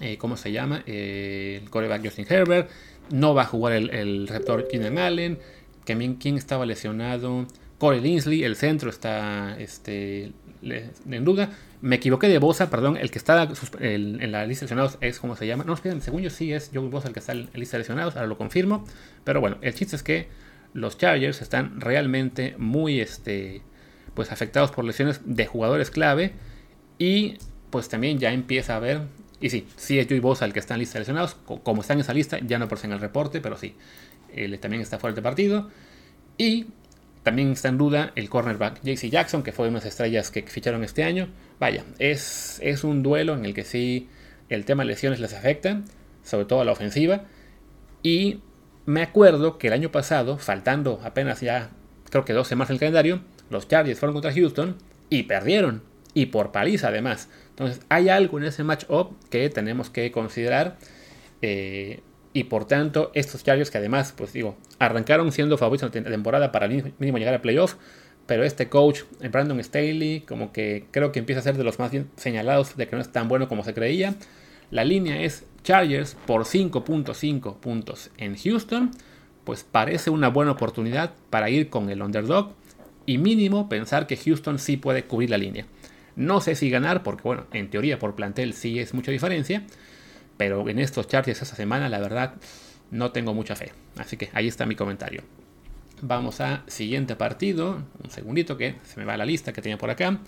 eh, 0.00 0.16
¿cómo 0.18 0.36
se 0.36 0.52
llama? 0.52 0.82
Eh, 0.86 1.60
el 1.62 1.70
coreback 1.70 2.04
Justin 2.04 2.26
Herbert. 2.28 2.70
no 3.10 3.34
va 3.34 3.42
a 3.42 3.46
jugar 3.46 3.72
el, 3.72 4.28
receptor 4.28 4.68
Keenan 4.68 4.98
Allen. 4.98 5.38
También, 5.84 6.14
¿quién 6.14 6.36
estaba 6.36 6.66
lesionado? 6.66 7.46
Corey 7.78 8.00
Linsley, 8.00 8.44
el 8.44 8.54
centro 8.56 8.90
está 8.90 9.56
este, 9.58 10.32
en 10.62 11.24
duda. 11.24 11.50
Me 11.80 11.96
equivoqué 11.96 12.28
de 12.28 12.38
Bosa, 12.38 12.68
perdón, 12.68 12.98
el 12.98 13.10
que 13.10 13.18
está 13.18 13.48
en 13.80 14.32
la 14.32 14.46
lista 14.46 14.60
de 14.60 14.66
lesionados 14.66 14.98
es 15.00 15.18
como 15.18 15.34
se 15.34 15.46
llama. 15.46 15.64
No, 15.64 15.76
según 15.76 16.20
yo 16.20 16.28
sí 16.28 16.52
es 16.52 16.70
Joey 16.72 16.88
Bosa 16.90 17.08
el 17.08 17.14
que 17.14 17.20
está 17.20 17.32
en 17.32 17.46
la 17.46 17.50
lista 17.54 17.78
de 17.78 17.80
lesionados, 17.80 18.16
ahora 18.16 18.28
lo 18.28 18.36
confirmo. 18.36 18.84
Pero 19.24 19.40
bueno, 19.40 19.56
el 19.62 19.74
chiste 19.74 19.96
es 19.96 20.02
que 20.02 20.28
los 20.72 20.98
Chargers 20.98 21.42
están 21.42 21.80
realmente 21.80 22.54
muy 22.58 23.00
este, 23.00 23.62
pues 24.14 24.32
afectados 24.32 24.70
por 24.70 24.84
lesiones 24.84 25.20
de 25.24 25.46
jugadores 25.46 25.90
clave. 25.90 26.32
Y 26.98 27.38
pues 27.70 27.88
también 27.88 28.18
ya 28.18 28.32
empieza 28.32 28.74
a 28.74 28.76
haber. 28.76 29.02
Y 29.40 29.50
sí, 29.50 29.66
sí 29.76 29.98
es 29.98 30.06
Joey 30.06 30.20
Bosa 30.20 30.44
el 30.44 30.52
que 30.52 30.58
está 30.58 30.74
en 30.74 30.80
lista 30.80 30.94
de 30.94 31.00
lesionados. 31.00 31.34
Como 31.34 31.80
está 31.80 31.94
en 31.94 32.00
esa 32.00 32.12
lista, 32.12 32.38
ya 32.40 32.58
no 32.58 32.68
por 32.68 32.78
en 32.82 32.92
el 32.92 33.00
reporte, 33.00 33.40
pero 33.40 33.56
sí. 33.56 33.74
Él 34.34 34.58
también 34.60 34.82
está 34.82 34.98
fuera 34.98 35.14
de 35.14 35.22
partido. 35.22 35.70
Y 36.36 36.66
también 37.22 37.52
está 37.52 37.68
en 37.68 37.78
duda 37.78 38.12
el 38.16 38.30
cornerback 38.30 38.82
JC 38.82 39.10
Jackson, 39.10 39.42
que 39.42 39.52
fue 39.52 39.66
de 39.66 39.72
las 39.72 39.84
estrellas 39.84 40.30
que 40.30 40.42
ficharon 40.42 40.84
este 40.84 41.04
año. 41.04 41.28
Vaya, 41.58 41.84
es, 41.98 42.58
es 42.62 42.84
un 42.84 43.02
duelo 43.02 43.34
en 43.34 43.44
el 43.44 43.54
que 43.54 43.64
sí 43.64 44.08
el 44.48 44.64
tema 44.64 44.82
de 44.82 44.88
lesiones 44.88 45.20
les 45.20 45.34
afecta, 45.34 45.82
sobre 46.22 46.46
todo 46.46 46.60
a 46.60 46.64
la 46.64 46.72
ofensiva. 46.72 47.24
Y 48.02 48.40
me 48.86 49.02
acuerdo 49.02 49.58
que 49.58 49.68
el 49.68 49.72
año 49.72 49.92
pasado, 49.92 50.38
faltando 50.38 51.00
apenas 51.04 51.40
ya 51.40 51.70
creo 52.10 52.24
que 52.24 52.32
dos 52.32 52.48
semanas 52.48 52.70
en 52.70 52.74
el 52.74 52.80
calendario, 52.80 53.20
los 53.50 53.68
Chargers 53.68 53.98
fueron 53.98 54.14
contra 54.14 54.32
Houston 54.32 54.76
y 55.08 55.24
perdieron. 55.24 55.82
Y 56.14 56.26
por 56.26 56.50
paliza 56.50 56.88
además. 56.88 57.28
Entonces 57.50 57.84
hay 57.88 58.08
algo 58.08 58.38
en 58.38 58.44
ese 58.44 58.64
match-up 58.64 59.16
que 59.28 59.48
tenemos 59.50 59.90
que 59.90 60.10
considerar. 60.10 60.78
Eh, 61.42 62.00
y 62.32 62.44
por 62.44 62.64
tanto, 62.64 63.10
estos 63.14 63.44
Chargers 63.44 63.70
que 63.70 63.78
además, 63.78 64.14
pues 64.16 64.32
digo, 64.32 64.56
arrancaron 64.78 65.32
siendo 65.32 65.58
favoritos 65.58 65.94
en 65.94 66.04
la 66.04 66.10
temporada 66.10 66.52
para 66.52 66.68
mínimo 66.68 67.18
llegar 67.18 67.34
a 67.34 67.42
playoff. 67.42 67.74
Pero 68.26 68.44
este 68.44 68.68
coach, 68.68 69.02
Brandon 69.30 69.62
Staley, 69.62 70.20
como 70.20 70.52
que 70.52 70.86
creo 70.92 71.10
que 71.10 71.18
empieza 71.18 71.40
a 71.40 71.42
ser 71.42 71.56
de 71.56 71.64
los 71.64 71.80
más 71.80 71.90
bien 71.90 72.08
señalados 72.16 72.76
de 72.76 72.86
que 72.86 72.94
no 72.94 73.02
es 73.02 73.10
tan 73.10 73.26
bueno 73.26 73.48
como 73.48 73.64
se 73.64 73.74
creía. 73.74 74.14
La 74.70 74.84
línea 74.84 75.22
es 75.22 75.44
Chargers 75.64 76.16
por 76.26 76.44
5.5 76.44 77.56
puntos 77.56 78.10
en 78.18 78.36
Houston. 78.36 78.92
Pues 79.42 79.64
parece 79.64 80.10
una 80.10 80.28
buena 80.28 80.52
oportunidad 80.52 81.12
para 81.28 81.50
ir 81.50 81.70
con 81.70 81.90
el 81.90 82.02
underdog. 82.02 82.54
Y 83.06 83.18
mínimo 83.18 83.68
pensar 83.68 84.06
que 84.06 84.16
Houston 84.16 84.58
sí 84.58 84.76
puede 84.76 85.04
cubrir 85.04 85.30
la 85.30 85.38
línea. 85.38 85.66
No 86.16 86.40
sé 86.40 86.54
si 86.54 86.70
ganar, 86.70 87.02
porque 87.02 87.22
bueno, 87.22 87.46
en 87.52 87.70
teoría 87.70 87.98
por 87.98 88.14
plantel 88.14 88.52
sí 88.52 88.78
es 88.78 88.94
mucha 88.94 89.10
diferencia. 89.10 89.64
Pero 90.36 90.68
en 90.68 90.78
estos 90.78 91.06
Chargers 91.06 91.42
esta 91.42 91.56
semana, 91.56 91.88
la 91.88 91.98
verdad, 91.98 92.34
no 92.90 93.12
tengo 93.12 93.34
mucha 93.34 93.56
fe. 93.56 93.72
Así 93.96 94.16
que 94.16 94.30
ahí 94.32 94.48
está 94.48 94.66
mi 94.66 94.74
comentario. 94.74 95.22
Vamos 96.02 96.40
a 96.40 96.64
siguiente 96.66 97.14
partido. 97.16 97.82
Un 98.02 98.10
segundito 98.10 98.56
que 98.56 98.76
se 98.84 98.98
me 98.98 99.04
va 99.04 99.16
la 99.16 99.26
lista 99.26 99.52
que 99.52 99.60
tenía 99.60 99.76
por 99.76 99.90
acá. 99.90 100.18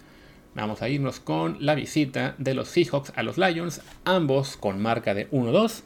Vamos 0.54 0.82
a 0.82 0.88
irnos 0.90 1.18
con 1.18 1.64
la 1.64 1.74
visita 1.74 2.34
de 2.36 2.52
los 2.52 2.68
Seahawks 2.68 3.12
a 3.16 3.22
los 3.22 3.38
Lions. 3.38 3.80
Ambos 4.04 4.58
con 4.58 4.82
marca 4.82 5.14
de 5.14 5.30
1-2. 5.30 5.82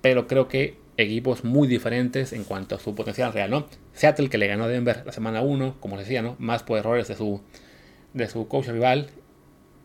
Pero 0.00 0.28
creo 0.28 0.46
que 0.46 0.78
equipos 0.96 1.44
muy 1.44 1.68
diferentes 1.68 2.32
en 2.32 2.44
cuanto 2.44 2.76
a 2.76 2.78
su 2.78 2.94
potencial 2.94 3.32
real, 3.32 3.50
¿no? 3.50 3.66
Seattle 3.92 4.28
que 4.28 4.38
le 4.38 4.46
ganó 4.46 4.64
a 4.64 4.68
Denver 4.68 5.02
la 5.04 5.12
semana 5.12 5.42
1, 5.42 5.76
como 5.80 5.98
decía, 5.98 6.22
¿no? 6.22 6.36
Más 6.38 6.62
por 6.62 6.78
errores 6.78 7.08
de 7.08 7.16
su, 7.16 7.42
de 8.12 8.28
su 8.28 8.48
coach 8.48 8.68
rival 8.68 9.08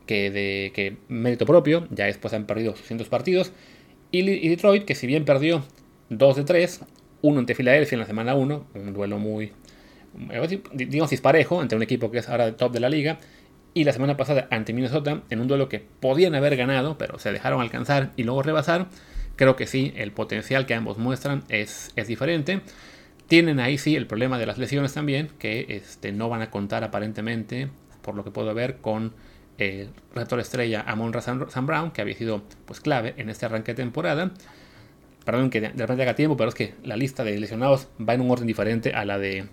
que 0.05 0.31
de 0.31 0.71
que 0.73 0.97
mérito 1.07 1.45
propio. 1.45 1.87
Ya 1.91 2.05
después 2.05 2.33
han 2.33 2.45
perdido 2.45 2.75
600 2.75 3.09
partidos. 3.09 3.51
Y, 4.11 4.49
Detroit, 4.49 4.85
que 4.85 4.95
si 4.95 5.05
bien 5.05 5.23
perdió 5.23 5.63
2 6.09 6.37
de 6.37 6.43
3, 6.43 6.81
uno 7.21 7.39
ante 7.39 7.53
Filadelfia 7.53 7.95
en 7.95 7.99
la 7.99 8.07
semana 8.07 8.33
1, 8.33 8.67
un 8.73 8.93
duelo 8.93 9.19
muy, 9.19 9.51
digamos, 10.73 11.11
disparejo 11.11 11.61
ante 11.61 11.75
un 11.75 11.83
equipo 11.83 12.09
que 12.09 12.17
es 12.17 12.29
ahora 12.29 12.57
top 12.57 12.71
de 12.71 12.79
la 12.79 12.89
liga, 12.89 13.19
y 13.75 13.83
la 13.83 13.93
semana 13.93 14.17
pasada 14.17 14.47
ante 14.49 14.73
Minnesota, 14.73 15.21
en 15.29 15.39
un 15.39 15.47
duelo 15.47 15.69
que 15.69 15.79
podían 15.79 16.33
haber 16.33 16.55
ganado, 16.55 16.97
pero 16.97 17.19
se 17.19 17.31
dejaron 17.31 17.61
alcanzar 17.61 18.13
y 18.15 18.23
luego 18.23 18.41
rebasar, 18.41 18.87
creo 19.39 19.55
que 19.55 19.67
sí, 19.67 19.93
el 19.95 20.11
potencial 20.11 20.65
que 20.65 20.73
ambos 20.73 20.97
muestran 20.97 21.45
es, 21.47 21.93
es 21.95 22.07
diferente. 22.09 22.59
Tienen 23.27 23.61
ahí 23.61 23.77
sí 23.77 23.95
el 23.95 24.05
problema 24.05 24.37
de 24.37 24.45
las 24.45 24.57
lesiones 24.57 24.93
también, 24.93 25.29
que 25.39 25.65
este, 25.69 26.11
no 26.11 26.27
van 26.27 26.41
a 26.41 26.51
contar 26.51 26.83
aparentemente, 26.83 27.69
por 28.01 28.15
lo 28.15 28.25
que 28.25 28.31
puedo 28.31 28.53
ver, 28.53 28.79
con 28.81 29.13
el 29.57 29.91
receptor 30.13 30.41
estrella 30.41 30.83
Amon 30.85 31.13
Sam 31.21 31.65
Brown, 31.65 31.91
que 31.91 32.01
había 32.01 32.15
sido 32.15 32.43
pues, 32.65 32.81
clave 32.81 33.13
en 33.15 33.29
este 33.29 33.45
arranque 33.45 33.71
de 33.71 33.81
temporada. 33.81 34.31
Perdón 35.23 35.49
que 35.49 35.61
de 35.61 35.69
repente 35.69 36.03
haga 36.03 36.15
tiempo, 36.15 36.35
pero 36.35 36.49
es 36.49 36.55
que 36.55 36.73
la 36.83 36.97
lista 36.97 37.23
de 37.23 37.39
lesionados 37.39 37.87
va 37.97 38.15
en 38.15 38.19
un 38.19 38.31
orden 38.31 38.45
diferente 38.45 38.91
a 38.93 39.05
la 39.05 39.17
de, 39.19 39.45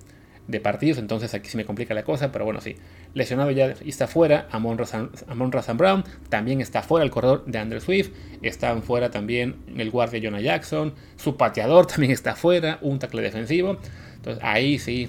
partidos, 0.62 0.98
entonces 0.98 1.35
aquí 1.35 1.48
sí 1.48 1.56
me 1.56 1.64
complica 1.64 1.92
la 1.94 2.04
cosa, 2.04 2.32
pero 2.32 2.44
bueno, 2.44 2.61
sí. 2.61 2.76
Lesionado 3.14 3.50
ya 3.50 3.74
está 3.85 4.06
fuera 4.06 4.48
Amon 4.52 4.78
Razan 4.78 5.76
Brown, 5.76 6.04
también 6.28 6.61
está 6.61 6.82
fuera 6.82 7.04
el 7.04 7.11
corredor 7.11 7.44
de 7.46 7.59
Andrew 7.59 7.80
Swift, 7.80 8.11
están 8.42 8.82
fuera 8.82 9.11
también 9.11 9.56
el 9.76 9.90
guardia 9.90 10.20
Jonah 10.22 10.40
Jackson, 10.40 10.94
su 11.16 11.37
pateador 11.37 11.87
también 11.87 12.12
está 12.12 12.37
fuera, 12.37 12.78
un 12.80 12.98
tackle 12.98 13.22
defensivo. 13.22 13.78
Entonces 14.16 14.42
ahí 14.44 14.78
sí, 14.78 15.09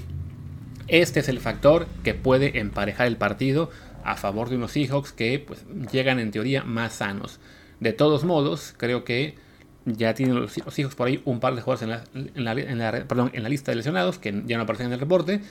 este 0.88 1.20
es 1.20 1.30
el 1.30 1.40
factor 1.40 1.88
que 2.04 2.14
puede 2.14 2.60
emparejar 2.60 3.08
el 3.08 3.18
partido 3.18 3.70
a 4.04 4.16
favor 4.16 4.50
de 4.50 4.56
unos 4.56 4.72
Seahawks 4.72 5.12
que 5.12 5.40
pues, 5.40 5.66
llegan 5.92 6.20
en 6.20 6.32
teoría 6.32 6.64
más 6.64 6.94
sanos. 6.94 7.40
De 7.80 7.94
todos 7.94 8.24
modos, 8.24 8.74
creo 8.78 9.04
que 9.04 9.36
ya 9.88 10.14
tienen 10.14 10.36
los, 10.36 10.52
Seahawks 10.52 10.96
por 10.96 11.08
ahí 11.08 11.22
un 11.26 11.40
par 11.40 11.56
de 11.56 11.62
jugadores 11.62 12.04
en 12.36 12.44
la, 12.44 12.52
en 12.54 12.78
la, 13.44 13.50
lista 13.50 13.72
de 13.72 13.78
lesionados 13.78 14.20
que 14.20 14.44
ya 14.46 14.58
no 14.58 14.64
aparecen 14.64 14.88
en 14.88 14.94
el 14.94 15.00
reporte. 15.00 15.42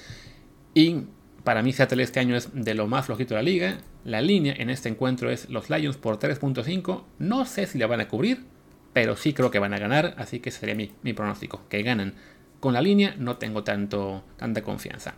Y 0.74 1.04
para 1.42 1.62
mí 1.62 1.72
Seattle 1.72 2.02
este 2.02 2.20
año 2.20 2.36
es 2.36 2.50
de 2.52 2.74
lo 2.74 2.86
más 2.86 3.06
flojito 3.06 3.34
de 3.34 3.40
la 3.40 3.42
liga. 3.42 3.78
La 4.04 4.20
línea 4.20 4.54
en 4.56 4.68
este 4.68 4.88
encuentro 4.88 5.30
es 5.30 5.48
los 5.48 5.70
Lions 5.70 5.96
por 5.96 6.18
3.5. 6.18 7.04
No 7.18 7.46
sé 7.46 7.66
si 7.66 7.78
la 7.78 7.86
van 7.86 8.00
a 8.00 8.08
cubrir, 8.08 8.44
pero 8.92 9.16
sí 9.16 9.32
creo 9.32 9.50
que 9.50 9.58
van 9.58 9.72
a 9.72 9.78
ganar, 9.78 10.14
así 10.18 10.40
que 10.40 10.50
sería 10.50 10.74
mi, 10.74 10.92
mi 11.02 11.12
pronóstico, 11.12 11.62
que 11.68 11.82
ganan. 11.82 12.14
Con 12.60 12.74
la 12.74 12.82
línea 12.82 13.14
no 13.18 13.36
tengo 13.36 13.64
tanto, 13.64 14.22
tanta 14.36 14.62
confianza. 14.62 15.14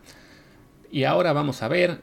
Y 0.90 1.04
ahora 1.04 1.33
vamos 1.33 1.62
a 1.62 1.68
ver 1.68 2.00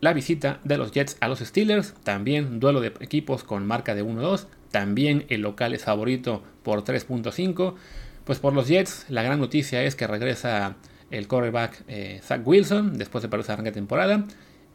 la 0.00 0.12
visita 0.12 0.60
de 0.64 0.76
los 0.76 0.92
Jets 0.92 1.16
a 1.20 1.28
los 1.28 1.38
Steelers, 1.40 1.94
también 2.04 2.60
duelo 2.60 2.80
de 2.80 2.88
equipos 3.00 3.42
con 3.42 3.66
marca 3.66 3.94
de 3.94 4.04
1-2, 4.04 4.46
también 4.74 5.24
el 5.28 5.42
local 5.42 5.72
es 5.72 5.84
favorito 5.84 6.42
por 6.64 6.82
3.5. 6.82 7.76
Pues 8.24 8.40
por 8.40 8.54
los 8.54 8.66
Jets, 8.66 9.06
la 9.08 9.22
gran 9.22 9.38
noticia 9.38 9.84
es 9.84 9.94
que 9.94 10.08
regresa 10.08 10.74
el 11.12 11.28
quarterback 11.28 11.84
eh, 11.86 12.18
Zach 12.24 12.44
Wilson 12.44 12.98
después 12.98 13.22
de 13.22 13.28
perder 13.28 13.52
arranque 13.52 13.70
de 13.70 13.76
temporada. 13.76 14.24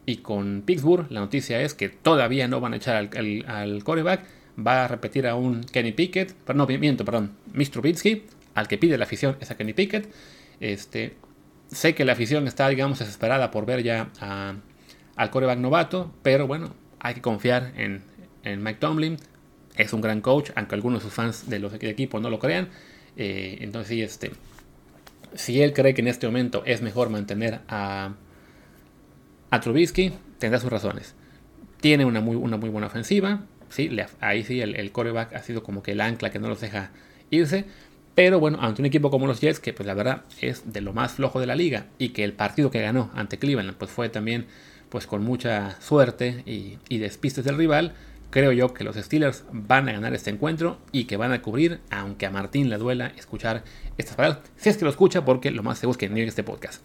Y 0.06 0.16
con 0.16 0.62
Pittsburgh, 0.64 1.04
la 1.10 1.20
noticia 1.20 1.60
es 1.60 1.74
que 1.74 1.90
todavía 1.90 2.48
no 2.48 2.62
van 2.62 2.72
a 2.72 2.76
echar 2.76 2.96
al, 2.96 3.44
al, 3.46 3.84
quarterback. 3.84 4.24
Va 4.66 4.86
a 4.86 4.88
repetir 4.88 5.26
a 5.26 5.34
un 5.34 5.64
Kenny 5.64 5.92
Pickett, 5.92 6.34
no, 6.54 6.66
miento, 6.66 7.04
perdón, 7.04 7.32
Mitch 7.52 7.70
Trubisky, 7.70 8.24
al 8.54 8.68
que 8.68 8.78
pide 8.78 8.96
la 8.96 9.04
afición 9.04 9.36
es 9.38 9.50
a 9.50 9.58
Kenny 9.58 9.74
Pickett. 9.74 10.10
Este, 10.60 11.14
sé 11.68 11.94
que 11.94 12.06
la 12.06 12.12
afición 12.12 12.48
está, 12.48 12.70
digamos, 12.70 13.00
desesperada 13.00 13.50
por 13.50 13.66
ver 13.66 13.82
ya 13.82 14.08
al 15.14 15.30
coreback 15.30 15.58
novato, 15.58 16.10
pero 16.22 16.46
bueno, 16.46 16.72
hay 17.00 17.12
que 17.12 17.20
confiar 17.20 17.74
en, 17.76 18.02
Mike 18.42 18.78
Tomlin. 18.80 19.18
Es 19.76 19.92
un 19.92 20.00
gran 20.00 20.20
coach, 20.20 20.50
aunque 20.56 20.74
algunos 20.74 21.00
de 21.00 21.04
sus 21.04 21.14
fans 21.14 21.48
de 21.48 21.58
los 21.58 21.72
equipos 21.74 22.20
no 22.20 22.30
lo 22.30 22.38
crean. 22.38 22.68
Eh, 23.16 23.58
entonces, 23.60 23.88
sí, 23.88 24.02
este, 24.02 24.32
si 25.34 25.62
él 25.62 25.72
cree 25.72 25.94
que 25.94 26.00
en 26.00 26.08
este 26.08 26.26
momento 26.26 26.62
es 26.66 26.82
mejor 26.82 27.10
mantener 27.10 27.60
a, 27.68 28.14
a 29.50 29.60
Trubisky, 29.60 30.12
tendrá 30.38 30.60
sus 30.60 30.70
razones. 30.70 31.14
Tiene 31.80 32.04
una 32.04 32.20
muy, 32.20 32.36
una 32.36 32.56
muy 32.56 32.68
buena 32.68 32.88
ofensiva. 32.88 33.42
¿sí? 33.68 33.90
ahí 34.20 34.44
sí, 34.44 34.60
el, 34.60 34.76
el, 34.76 34.92
coreback 34.92 35.34
ha 35.34 35.42
sido 35.42 35.62
como 35.62 35.82
que 35.82 35.92
el 35.92 36.00
ancla 36.00 36.30
que 36.30 36.38
no 36.38 36.48
los 36.48 36.60
deja 36.60 36.90
irse. 37.30 37.64
Pero 38.14 38.40
bueno, 38.40 38.58
ante 38.60 38.82
un 38.82 38.86
equipo 38.86 39.10
como 39.10 39.26
los 39.26 39.40
Jets, 39.40 39.60
que 39.60 39.72
pues 39.72 39.86
la 39.86 39.94
verdad 39.94 40.24
es 40.40 40.72
de 40.72 40.80
lo 40.80 40.92
más 40.92 41.12
flojo 41.12 41.40
de 41.40 41.46
la 41.46 41.54
liga, 41.54 41.86
y 41.98 42.10
que 42.10 42.24
el 42.24 42.32
partido 42.32 42.70
que 42.70 42.82
ganó 42.82 43.10
ante 43.14 43.38
Cleveland 43.38 43.76
pues 43.76 43.90
fue 43.90 44.08
también 44.08 44.46
pues 44.88 45.06
con 45.06 45.22
mucha 45.22 45.80
suerte 45.80 46.42
y, 46.44 46.98
despistes 46.98 47.44
del 47.44 47.56
rival, 47.56 47.94
creo 48.30 48.52
yo 48.52 48.72
que 48.72 48.84
los 48.84 48.96
Steelers 48.96 49.44
van 49.52 49.88
a 49.88 49.92
ganar 49.92 50.14
este 50.14 50.30
encuentro 50.30 50.78
y 50.92 51.04
que 51.04 51.16
van 51.16 51.32
a 51.32 51.42
cubrir, 51.42 51.80
aunque 51.90 52.26
a 52.26 52.30
Martín 52.30 52.70
le 52.70 52.78
duela 52.78 53.12
escuchar 53.16 53.64
estas 53.98 54.16
palabras, 54.16 54.40
si 54.56 54.68
es 54.68 54.76
que 54.76 54.84
lo 54.84 54.90
escucha, 54.90 55.24
porque 55.24 55.50
lo 55.50 55.62
más 55.62 55.78
seguro 55.78 55.98
es 56.00 56.08
que 56.08 56.22
este 56.24 56.42
podcast. 56.42 56.84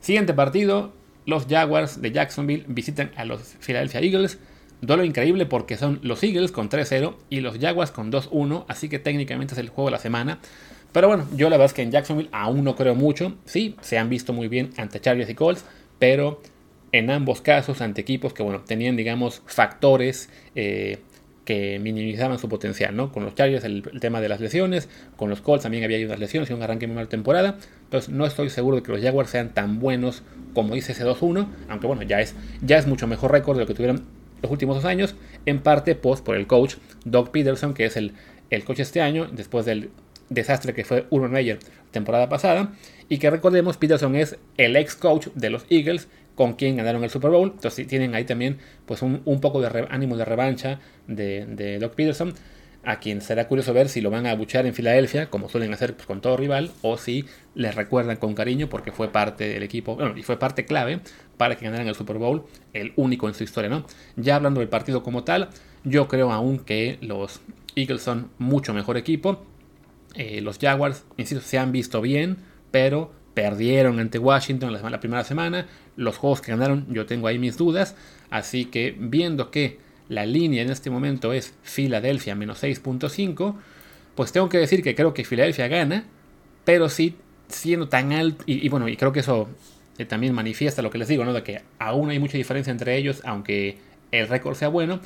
Siguiente 0.00 0.34
partido, 0.34 0.92
los 1.26 1.46
Jaguars 1.46 2.00
de 2.00 2.12
Jacksonville 2.12 2.64
visitan 2.68 3.10
a 3.16 3.24
los 3.24 3.40
Philadelphia 3.60 4.00
Eagles. 4.00 4.38
Duelo 4.80 5.04
increíble 5.04 5.44
porque 5.44 5.76
son 5.76 5.98
los 6.02 6.22
Eagles 6.22 6.52
con 6.52 6.70
3-0 6.70 7.16
y 7.28 7.40
los 7.40 7.58
Jaguars 7.58 7.90
con 7.90 8.12
2-1, 8.12 8.64
así 8.68 8.88
que 8.88 8.98
técnicamente 8.98 9.54
es 9.54 9.58
el 9.58 9.68
juego 9.68 9.88
de 9.90 9.92
la 9.92 9.98
semana. 9.98 10.38
Pero 10.92 11.08
bueno, 11.08 11.26
yo 11.36 11.50
la 11.50 11.56
verdad 11.56 11.66
es 11.66 11.74
que 11.74 11.82
en 11.82 11.90
Jacksonville 11.90 12.30
aún 12.32 12.64
no 12.64 12.76
creo 12.76 12.94
mucho. 12.94 13.36
Sí, 13.44 13.76
se 13.82 13.98
han 13.98 14.08
visto 14.08 14.32
muy 14.32 14.48
bien 14.48 14.70
ante 14.76 15.00
Chargers 15.00 15.28
y 15.28 15.34
Colts, 15.34 15.64
pero 15.98 16.40
en 16.92 17.10
ambos 17.10 17.40
casos 17.40 17.80
ante 17.80 18.00
equipos 18.00 18.32
que 18.32 18.42
bueno, 18.42 18.60
tenían 18.60 18.96
digamos 18.96 19.42
factores 19.46 20.30
eh, 20.54 20.98
que 21.44 21.78
minimizaban 21.78 22.38
su 22.38 22.48
potencial, 22.48 22.94
¿no? 22.94 23.10
Con 23.10 23.24
los 23.24 23.34
Chargers 23.34 23.64
el, 23.64 23.82
tema 24.00 24.20
de 24.20 24.28
las 24.28 24.40
lesiones, 24.40 24.88
con 25.16 25.30
los 25.30 25.40
Colts 25.40 25.62
también 25.62 25.82
había 25.82 26.04
unas 26.04 26.18
lesiones 26.18 26.50
y 26.50 26.52
un 26.52 26.62
arranque 26.62 26.86
muy 26.86 26.96
mal 26.96 27.08
temporada. 27.08 27.56
Entonces 27.84 28.10
no 28.10 28.26
estoy 28.26 28.50
seguro 28.50 28.76
de 28.76 28.82
que 28.82 28.92
los 28.92 29.00
Jaguars 29.00 29.30
sean 29.30 29.54
tan 29.54 29.78
buenos 29.78 30.22
como 30.52 30.74
dice 30.74 30.92
ese 30.92 31.06
2-1, 31.06 31.46
aunque 31.68 31.86
bueno, 31.86 32.02
ya 32.02 32.20
es, 32.20 32.34
ya 32.60 32.76
es 32.76 32.86
mucho 32.86 33.06
mejor 33.06 33.32
récord 33.32 33.56
de 33.56 33.62
lo 33.62 33.66
que 33.66 33.74
tuvieron 33.74 34.04
los 34.42 34.50
últimos 34.50 34.76
dos 34.76 34.84
años, 34.84 35.14
en 35.46 35.60
parte 35.60 35.94
post 35.94 36.24
por 36.24 36.36
el 36.36 36.46
coach 36.46 36.76
Doug 37.04 37.30
Peterson, 37.30 37.74
que 37.74 37.86
es 37.86 37.96
el, 37.96 38.12
el 38.50 38.64
coach 38.64 38.80
este 38.80 39.00
año, 39.00 39.26
después 39.32 39.64
del 39.64 39.90
desastre 40.28 40.74
que 40.74 40.84
fue 40.84 41.06
Urban 41.10 41.30
Meyer 41.30 41.58
temporada 41.90 42.28
pasada, 42.28 42.72
y 43.08 43.18
que 43.18 43.30
recordemos, 43.30 43.78
Peterson 43.78 44.14
es 44.16 44.36
el 44.58 44.76
ex 44.76 44.94
coach 44.94 45.28
de 45.34 45.50
los 45.50 45.64
Eagles, 45.70 46.08
con 46.38 46.52
quien 46.52 46.76
ganaron 46.76 47.02
el 47.02 47.10
Super 47.10 47.32
Bowl. 47.32 47.50
Entonces 47.52 47.84
tienen 47.88 48.14
ahí 48.14 48.24
también 48.24 48.58
pues 48.86 49.02
un, 49.02 49.40
poco 49.40 49.60
de 49.60 49.88
ánimo 49.90 50.16
de 50.16 50.24
revancha 50.24 50.78
de, 51.08 51.78
Doc 51.80 51.96
Peterson, 51.96 52.32
a 52.84 53.00
quien 53.00 53.20
será 53.22 53.48
curioso 53.48 53.74
ver 53.74 53.88
si 53.88 54.00
lo 54.00 54.08
van 54.08 54.24
a 54.24 54.30
abuchar 54.30 54.64
en 54.64 54.72
Filadelfia, 54.72 55.30
como 55.30 55.48
suelen 55.48 55.74
hacer 55.74 55.94
pues, 55.94 56.06
con 56.06 56.20
todo 56.20 56.36
rival, 56.36 56.70
o 56.82 56.96
si 56.96 57.24
les 57.56 57.74
recuerdan 57.74 58.18
con 58.18 58.34
cariño 58.34 58.68
porque 58.68 58.92
fue 58.92 59.08
parte 59.08 59.48
del 59.48 59.64
equipo, 59.64 59.96
bueno, 59.96 60.16
y 60.16 60.22
fue 60.22 60.38
parte 60.38 60.64
clave 60.64 61.00
para 61.36 61.56
que 61.56 61.64
ganaran 61.64 61.88
el 61.88 61.96
Super 61.96 62.18
Bowl, 62.18 62.44
el 62.72 62.92
único 62.94 63.26
en 63.26 63.34
su 63.34 63.42
historia, 63.42 63.68
¿no? 63.68 63.84
Ya 64.14 64.36
hablando 64.36 64.60
del 64.60 64.68
partido 64.68 65.02
como 65.02 65.24
tal, 65.24 65.48
yo 65.82 66.06
creo 66.06 66.30
aún 66.30 66.60
que 66.60 66.98
los 67.00 67.40
Eagles 67.74 68.02
son 68.02 68.30
mucho 68.38 68.72
mejor 68.72 68.96
equipo. 68.96 69.44
Eh, 70.14 70.40
los 70.40 70.60
Jaguars, 70.60 71.04
insisto, 71.16 71.44
se 71.44 71.58
han 71.58 71.72
visto 71.72 72.00
bien, 72.00 72.36
pero 72.70 73.18
perdieron 73.38 74.00
ante 74.00 74.18
Washington 74.18 74.72
la, 74.72 74.98
primera 74.98 75.22
semana. 75.22 75.68
Los 75.98 76.16
juegos 76.16 76.40
que 76.40 76.52
ganaron, 76.52 76.86
yo 76.88 77.06
tengo 77.06 77.26
ahí 77.26 77.40
mis 77.40 77.56
dudas. 77.56 77.96
Así 78.30 78.66
que 78.66 78.94
viendo 78.96 79.50
que 79.50 79.78
la 80.08 80.26
línea 80.26 80.62
en 80.62 80.70
este 80.70 80.90
momento 80.90 81.32
es 81.32 81.54
Filadelfia 81.62 82.36
menos 82.36 82.62
6.5, 82.62 83.56
pues 84.14 84.30
tengo 84.30 84.48
que 84.48 84.58
decir 84.58 84.82
que 84.82 84.94
creo 84.94 85.12
que 85.12 85.24
Filadelfia 85.24 85.66
gana, 85.66 86.04
pero 86.64 86.88
sí 86.88 87.16
siendo 87.48 87.88
tan 87.88 88.12
alto. 88.12 88.44
Y, 88.46 88.68
bueno, 88.68 88.88
y 88.88 88.96
creo 88.96 89.12
que 89.12 89.20
eso 89.20 89.48
eh, 89.98 90.04
también 90.04 90.34
manifiesta 90.34 90.82
lo 90.82 90.90
que 90.90 90.98
les 90.98 91.08
digo, 91.08 91.24
¿no? 91.24 91.32
De 91.32 91.42
que 91.42 91.62
aún 91.80 92.10
hay 92.10 92.20
mucha 92.20 92.38
diferencia 92.38 92.70
entre 92.70 92.96
ellos, 92.96 93.20
aunque 93.24 93.78
el 94.12 94.28
récord 94.28 94.54
sea 94.54 94.68
bueno. 94.68 95.00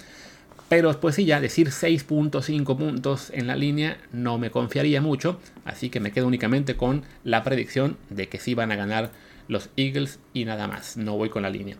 Pero 0.68 0.88
después 0.88 1.14
sí, 1.14 1.24
ya 1.24 1.40
decir 1.40 1.68
6.5 1.68 2.76
puntos 2.76 3.30
en 3.30 3.46
la 3.46 3.56
línea 3.56 3.98
no 4.12 4.38
me 4.38 4.50
confiaría 4.50 5.00
mucho, 5.00 5.40
así 5.64 5.90
que 5.90 6.00
me 6.00 6.12
quedo 6.12 6.26
únicamente 6.26 6.76
con 6.76 7.02
la 7.24 7.42
predicción 7.42 7.96
de 8.08 8.28
que 8.28 8.38
sí 8.38 8.54
van 8.54 8.72
a 8.72 8.76
ganar 8.76 9.10
los 9.52 9.70
Eagles 9.76 10.18
y 10.32 10.44
nada 10.44 10.66
más, 10.66 10.96
no 10.96 11.16
voy 11.16 11.28
con 11.28 11.42
la 11.42 11.50
línea. 11.50 11.76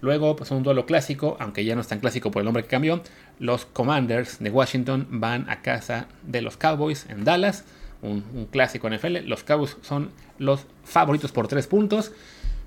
Luego, 0.00 0.36
pues 0.36 0.50
un 0.50 0.62
duelo 0.62 0.86
clásico, 0.86 1.36
aunque 1.40 1.64
ya 1.64 1.74
no 1.74 1.80
es 1.80 1.88
tan 1.88 2.00
clásico 2.00 2.30
por 2.30 2.40
el 2.40 2.44
nombre 2.44 2.62
que 2.62 2.68
cambió, 2.68 3.02
los 3.38 3.66
Commanders 3.66 4.38
de 4.38 4.50
Washington 4.50 5.06
van 5.10 5.48
a 5.48 5.62
casa 5.62 6.08
de 6.22 6.42
los 6.42 6.56
Cowboys 6.56 7.06
en 7.08 7.24
Dallas, 7.24 7.64
un, 8.02 8.22
clásico 8.50 8.88
NFL. 8.88 9.26
Los 9.26 9.42
Cowboys 9.42 9.76
son 9.82 10.10
los 10.38 10.66
favoritos 10.84 11.32
por 11.32 11.48
3 11.48 11.66
puntos, 11.66 12.12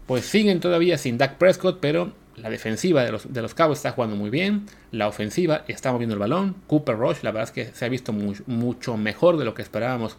pues 0.05 0.25
siguen 0.25 0.59
todavía 0.59 0.97
sin 0.97 1.17
Dak 1.17 1.37
Prescott, 1.37 1.79
pero 1.79 2.13
la 2.35 2.49
defensiva 2.49 3.03
de 3.03 3.11
los, 3.11 3.31
de 3.31 3.41
los 3.41 3.53
Cowboys 3.53 3.79
está 3.79 3.91
jugando 3.91 4.15
muy 4.15 4.29
bien. 4.29 4.65
La 4.91 5.07
ofensiva 5.07 5.63
está 5.67 5.91
moviendo 5.91 6.15
el 6.15 6.19
balón. 6.19 6.55
Cooper 6.67 6.97
Rush, 6.97 7.17
la 7.21 7.31
verdad 7.31 7.49
es 7.49 7.51
que 7.51 7.73
se 7.73 7.85
ha 7.85 7.89
visto 7.89 8.11
mucho 8.13 8.97
mejor 8.97 9.37
de 9.37 9.45
lo 9.45 9.53
que 9.53 9.61
esperábamos 9.61 10.17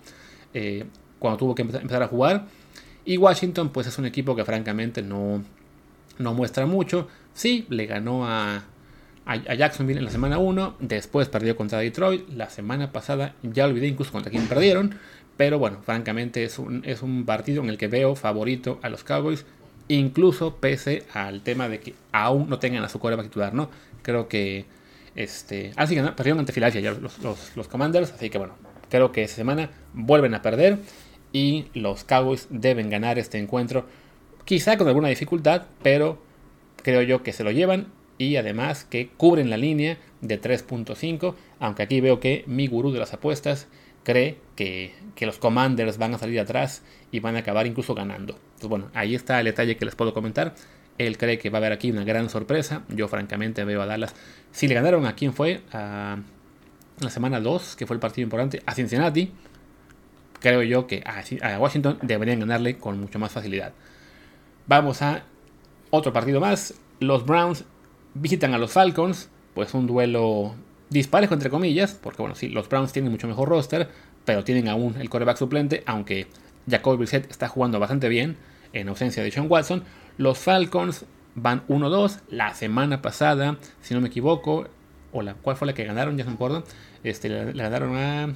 eh, 0.55 0.85
cuando 1.19 1.39
tuvo 1.39 1.55
que 1.55 1.63
empezar, 1.63 2.03
a 2.03 2.09
jugar. 2.09 2.47
Y 3.05 3.17
Washington, 3.17 3.71
pues 3.71 3.87
es 3.87 3.99
un 3.99 4.07
equipo 4.07 4.37
que 4.37 4.45
francamente 4.45 5.03
no, 5.03 5.43
no 6.19 6.35
muestra 6.35 6.67
mucho. 6.67 7.09
Sí, 7.35 7.67
le 7.71 7.87
ganó 7.87 8.27
a, 8.27 8.65
a, 9.25 9.55
Jacksonville 9.55 9.99
en 9.99 10.05
la 10.05 10.11
semana 10.11 10.39
1. 10.39 10.77
Después 10.81 11.29
perdió 11.29 11.57
contra 11.57 11.79
Detroit. 11.79 12.29
La 12.31 12.51
semana 12.51 12.93
pasada 12.93 13.35
ya 13.43 13.67
olvidé 13.67 13.89
incluso 13.89 14.13
contra 14.13 14.31
quién 14.31 14.47
perdieron. 14.47 14.95
Pero 15.37 15.59
bueno, 15.59 15.79
francamente 15.83 16.45
es 16.45 16.59
un, 16.59 16.83
es 16.85 17.03
un 17.03 17.25
partido 17.25 17.63
en 17.63 17.71
el 17.71 17.79
que 17.79 17.89
veo 17.89 18.15
favorito 18.15 18.79
a 18.83 18.91
los 18.91 19.05
Cowboys 19.05 19.45
incluso 19.91 20.57
pese 20.57 21.03
al 21.13 21.43
tema 21.43 21.69
de 21.69 21.81
que 21.81 21.95
aún 22.13 22.49
no 22.49 22.59
tengan 22.59 22.85
a 22.85 22.89
su 22.89 22.99
coreback 22.99 23.27
titular, 23.27 23.55
¿no? 23.55 23.71
Creo 24.03 24.29
que 24.29 24.65
este, 25.17 25.73
así 25.77 25.95
que 25.95 26.03
perdieron 26.03 26.39
ante 26.39 26.53
Filadelfia 26.53 26.93
los, 26.93 27.69
Commanders, 27.69 28.13
así 28.13 28.31
que 28.31 28.39
bueno, 28.39 28.55
creo 28.89 29.11
que 29.11 29.25
esta 29.25 29.37
semana 29.37 29.71
vuelven 29.93 30.35
a 30.35 30.43
perder 30.43 30.79
y 31.33 31.67
los 31.75 32.05
Cowboys 32.05 32.47
deben 32.51 32.91
ganar 32.91 33.19
este 33.19 33.39
encuentro, 33.39 33.87
quizá 34.45 34.77
con 34.77 34.89
alguna 34.89 35.09
dificultad, 35.09 35.67
pero 35.83 36.19
creo 36.83 37.03
yo 37.03 37.23
que 37.23 37.33
se 37.33 37.45
lo 37.45 37.51
llevan 37.51 37.89
y 38.19 38.37
además 38.37 38.85
que 38.85 39.09
cubren 39.17 39.51
la 39.51 39.57
línea 39.57 39.99
de 40.21 40.41
3.5, 40.41 41.35
aunque 41.59 41.83
aquí 41.83 42.01
veo 42.01 42.21
que 42.21 42.45
mi 42.47 42.67
gurú 42.67 42.93
de 42.93 42.99
las 42.99 43.15
apuestas 43.15 43.69
cree 44.03 44.39
que, 44.57 44.93
los 45.21 45.39
Commanders 45.39 45.99
van 45.99 46.15
a 46.15 46.19
salir 46.19 46.41
atrás 46.41 46.83
y 47.13 47.21
van 47.21 47.37
a 47.37 47.41
acabar 47.41 47.67
incluso 47.67 47.95
ganando. 47.95 48.39
Bueno, 48.63 48.91
ahí 48.95 49.15
está 49.15 49.39
el 49.39 49.47
detalle 49.47 49.77
que 49.77 49.85
les 49.85 49.95
puedo 49.95 50.15
comentar. 50.15 50.55
Él 50.99 51.17
cree 51.17 51.39
que 51.39 51.51
va 51.51 51.59
a 51.59 51.61
haber 51.61 51.73
aquí 51.73 51.91
una 51.91 52.05
gran 52.05 52.29
sorpresa. 52.29 52.85
Yo, 52.89 53.09
francamente, 53.09 53.65
veo 53.65 53.83
a 53.83 53.87
Dallas. 53.87 54.15
Si 54.51 54.69
le 54.69 54.75
ganaron 54.75 55.07
a 55.07 55.15
quién 55.15 55.33
fue, 55.33 55.61
a 55.73 56.19
la 57.01 57.11
semana 57.11 57.41
2, 57.41 57.77
que 57.77 57.87
fue 57.87 57.95
el 57.95 58.01
partido 58.01 58.25
importante, 58.25 58.63
a 58.67 58.75
Cincinnati, 58.75 59.33
creo 60.41 60.63
yo 60.63 60.87
que 60.87 61.03
a, 61.07 61.59
Washington 61.59 61.99
deberían 62.03 62.41
ganarle 62.41 62.77
con 62.77 62.99
mucha 62.99 63.19
más 63.19 63.33
facilidad. 63.33 63.73
Vamos 64.67 65.03
a 65.03 65.25
otro 65.91 66.13
partido 66.13 66.41
más. 66.41 66.75
Los 66.99 67.25
Browns 67.25 67.65
visitan 68.15 68.55
a 68.55 68.59
los 68.59 68.73
Falcons. 68.73 69.29
Pues 69.55 69.75
un 69.75 69.87
duelo 69.87 70.55
disparejo 70.91 71.35
entre 71.35 71.51
comillas, 71.51 71.95
porque 71.95 72.23
bueno, 72.23 72.35
sí, 72.35 72.49
los 72.49 72.69
Browns 72.69 72.93
tienen 72.93 73.11
mucho 73.11 73.27
mejor 73.27 73.49
roster, 73.49 73.89
pero 74.25 74.45
tienen 74.45 74.69
aún 74.69 74.97
el 75.01 75.09
coreback 75.11 75.37
suplente, 75.37 75.83
aunque 75.87 76.27
Jacob 76.69 76.97
Brissett 76.99 77.31
está 77.31 77.49
jugando 77.49 77.79
bastante 77.79 78.09
bien 78.09 78.37
en 78.73 78.89
ausencia 78.89 79.23
de 79.23 79.31
Sean 79.31 79.47
Watson. 79.49 79.85
Los 80.19 80.39
Falcons 80.39 81.05
van 81.35 81.67
1-2 81.69 82.21
la 82.29 82.55
semana 82.55 83.03
pasada, 83.03 83.57
si 83.81 83.95
no 83.95 84.01
me 84.01 84.09
equivoco, 84.09 84.67
o 85.13 85.23
la, 85.23 85.35
¿cuál 85.35 85.57
fue 85.57 85.67
la 85.67 85.75
que 85.75 85.85
ganaron? 85.85 86.17
Ya 86.17 86.25
no 86.25 86.31
me 86.31 86.35
acuerdo. 86.35 86.65
Este, 87.03 87.29
le, 87.29 87.53
ganaron 87.53 87.97
a... 87.97 88.35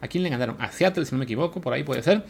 ¿A 0.00 0.08
quién 0.08 0.22
le 0.22 0.30
ganaron? 0.30 0.56
A 0.60 0.70
Seattle, 0.70 1.04
si 1.04 1.12
no 1.12 1.18
me 1.18 1.24
equivoco, 1.24 1.60
por 1.60 1.72
ahí 1.72 1.82
puede 1.82 2.02
ser. 2.02 2.24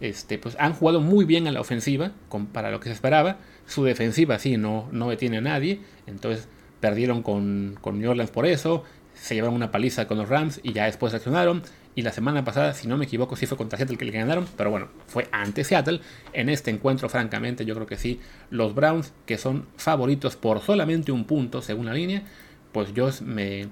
Este, 0.00 0.38
pues 0.38 0.56
han 0.60 0.72
jugado 0.72 1.00
muy 1.00 1.24
bien 1.24 1.48
a 1.48 1.52
la 1.52 1.60
ofensiva, 1.60 2.12
para 2.52 2.70
lo 2.70 2.80
que 2.80 2.88
se 2.88 2.94
esperaba. 2.94 3.38
Su 3.66 3.84
defensiva 3.84 4.38
sí, 4.38 4.56
no, 4.56 4.88
no 4.92 5.10
detiene 5.10 5.38
a 5.38 5.40
nadie. 5.40 5.80
Entonces 6.06 6.48
perdieron 6.80 7.22
con, 7.22 7.76
con 7.80 7.98
New 7.98 8.10
Orleans 8.10 8.30
por 8.30 8.46
eso, 8.46 8.84
se 9.14 9.34
llevaron 9.34 9.56
una 9.56 9.70
paliza 9.70 10.06
con 10.06 10.18
los 10.18 10.28
Rams 10.28 10.60
y 10.62 10.72
ya 10.72 10.84
después 10.84 11.12
reaccionaron. 11.12 11.62
Y 11.94 12.02
la 12.02 12.12
semana 12.12 12.44
pasada, 12.44 12.74
si 12.74 12.86
no 12.86 12.96
me 12.96 13.06
equivoco, 13.06 13.34
sí 13.34 13.46
fue 13.46 13.58
contra 13.58 13.76
Seattle 13.76 13.96
que 13.96 14.04
le 14.04 14.12
ganaron, 14.12 14.46
pero 14.56 14.70
bueno, 14.70 14.88
fue 15.08 15.26
ante 15.32 15.64
Seattle. 15.64 16.00
En 16.32 16.48
este 16.48 16.70
encuentro, 16.70 17.08
francamente, 17.08 17.64
yo 17.64 17.74
creo 17.74 17.88
que 17.88 17.96
sí, 17.96 18.20
los 18.50 18.72
Browns, 18.72 19.12
que 19.26 19.36
son 19.36 19.66
favoritos 19.76 20.36
por 20.36 20.60
solamente 20.60 21.10
un 21.10 21.24
punto 21.24 21.60
según 21.60 21.86
la 21.86 21.94
línea, 21.94 22.22
pues 22.70 22.94
yo 22.94 23.10
me, 23.24 23.66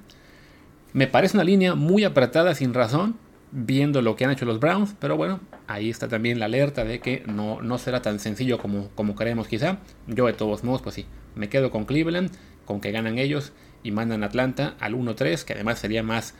me 0.92 1.06
parece 1.06 1.36
una 1.36 1.44
línea 1.44 1.76
muy 1.76 2.02
apretada 2.02 2.56
sin 2.56 2.74
razón, 2.74 3.16
viendo 3.58 4.02
lo 4.02 4.16
que 4.16 4.26
han 4.26 4.30
hecho 4.30 4.44
los 4.44 4.60
Browns, 4.60 4.94
pero 5.00 5.16
bueno, 5.16 5.40
ahí 5.66 5.88
está 5.88 6.08
también 6.08 6.38
la 6.38 6.44
alerta 6.44 6.84
de 6.84 7.00
que 7.00 7.22
no, 7.26 7.62
no 7.62 7.78
será 7.78 8.02
tan 8.02 8.18
sencillo 8.18 8.58
como, 8.58 8.90
como 8.90 9.14
quizá. 9.48 9.78
Yo 10.06 10.26
de 10.26 10.34
todos 10.34 10.62
modos, 10.62 10.82
pues 10.82 10.94
sí, 10.94 11.06
me 11.34 11.48
quedo 11.48 11.70
con 11.70 11.86
Cleveland 11.86 12.30
con 12.66 12.82
que 12.82 12.92
ganan 12.92 13.18
ellos 13.18 13.52
y 13.82 13.92
mandan 13.92 14.22
a 14.24 14.26
Atlanta 14.26 14.74
al 14.78 14.94
1-3, 14.94 15.44
que 15.44 15.54
además 15.54 15.78
sería 15.78 16.02
más 16.02 16.34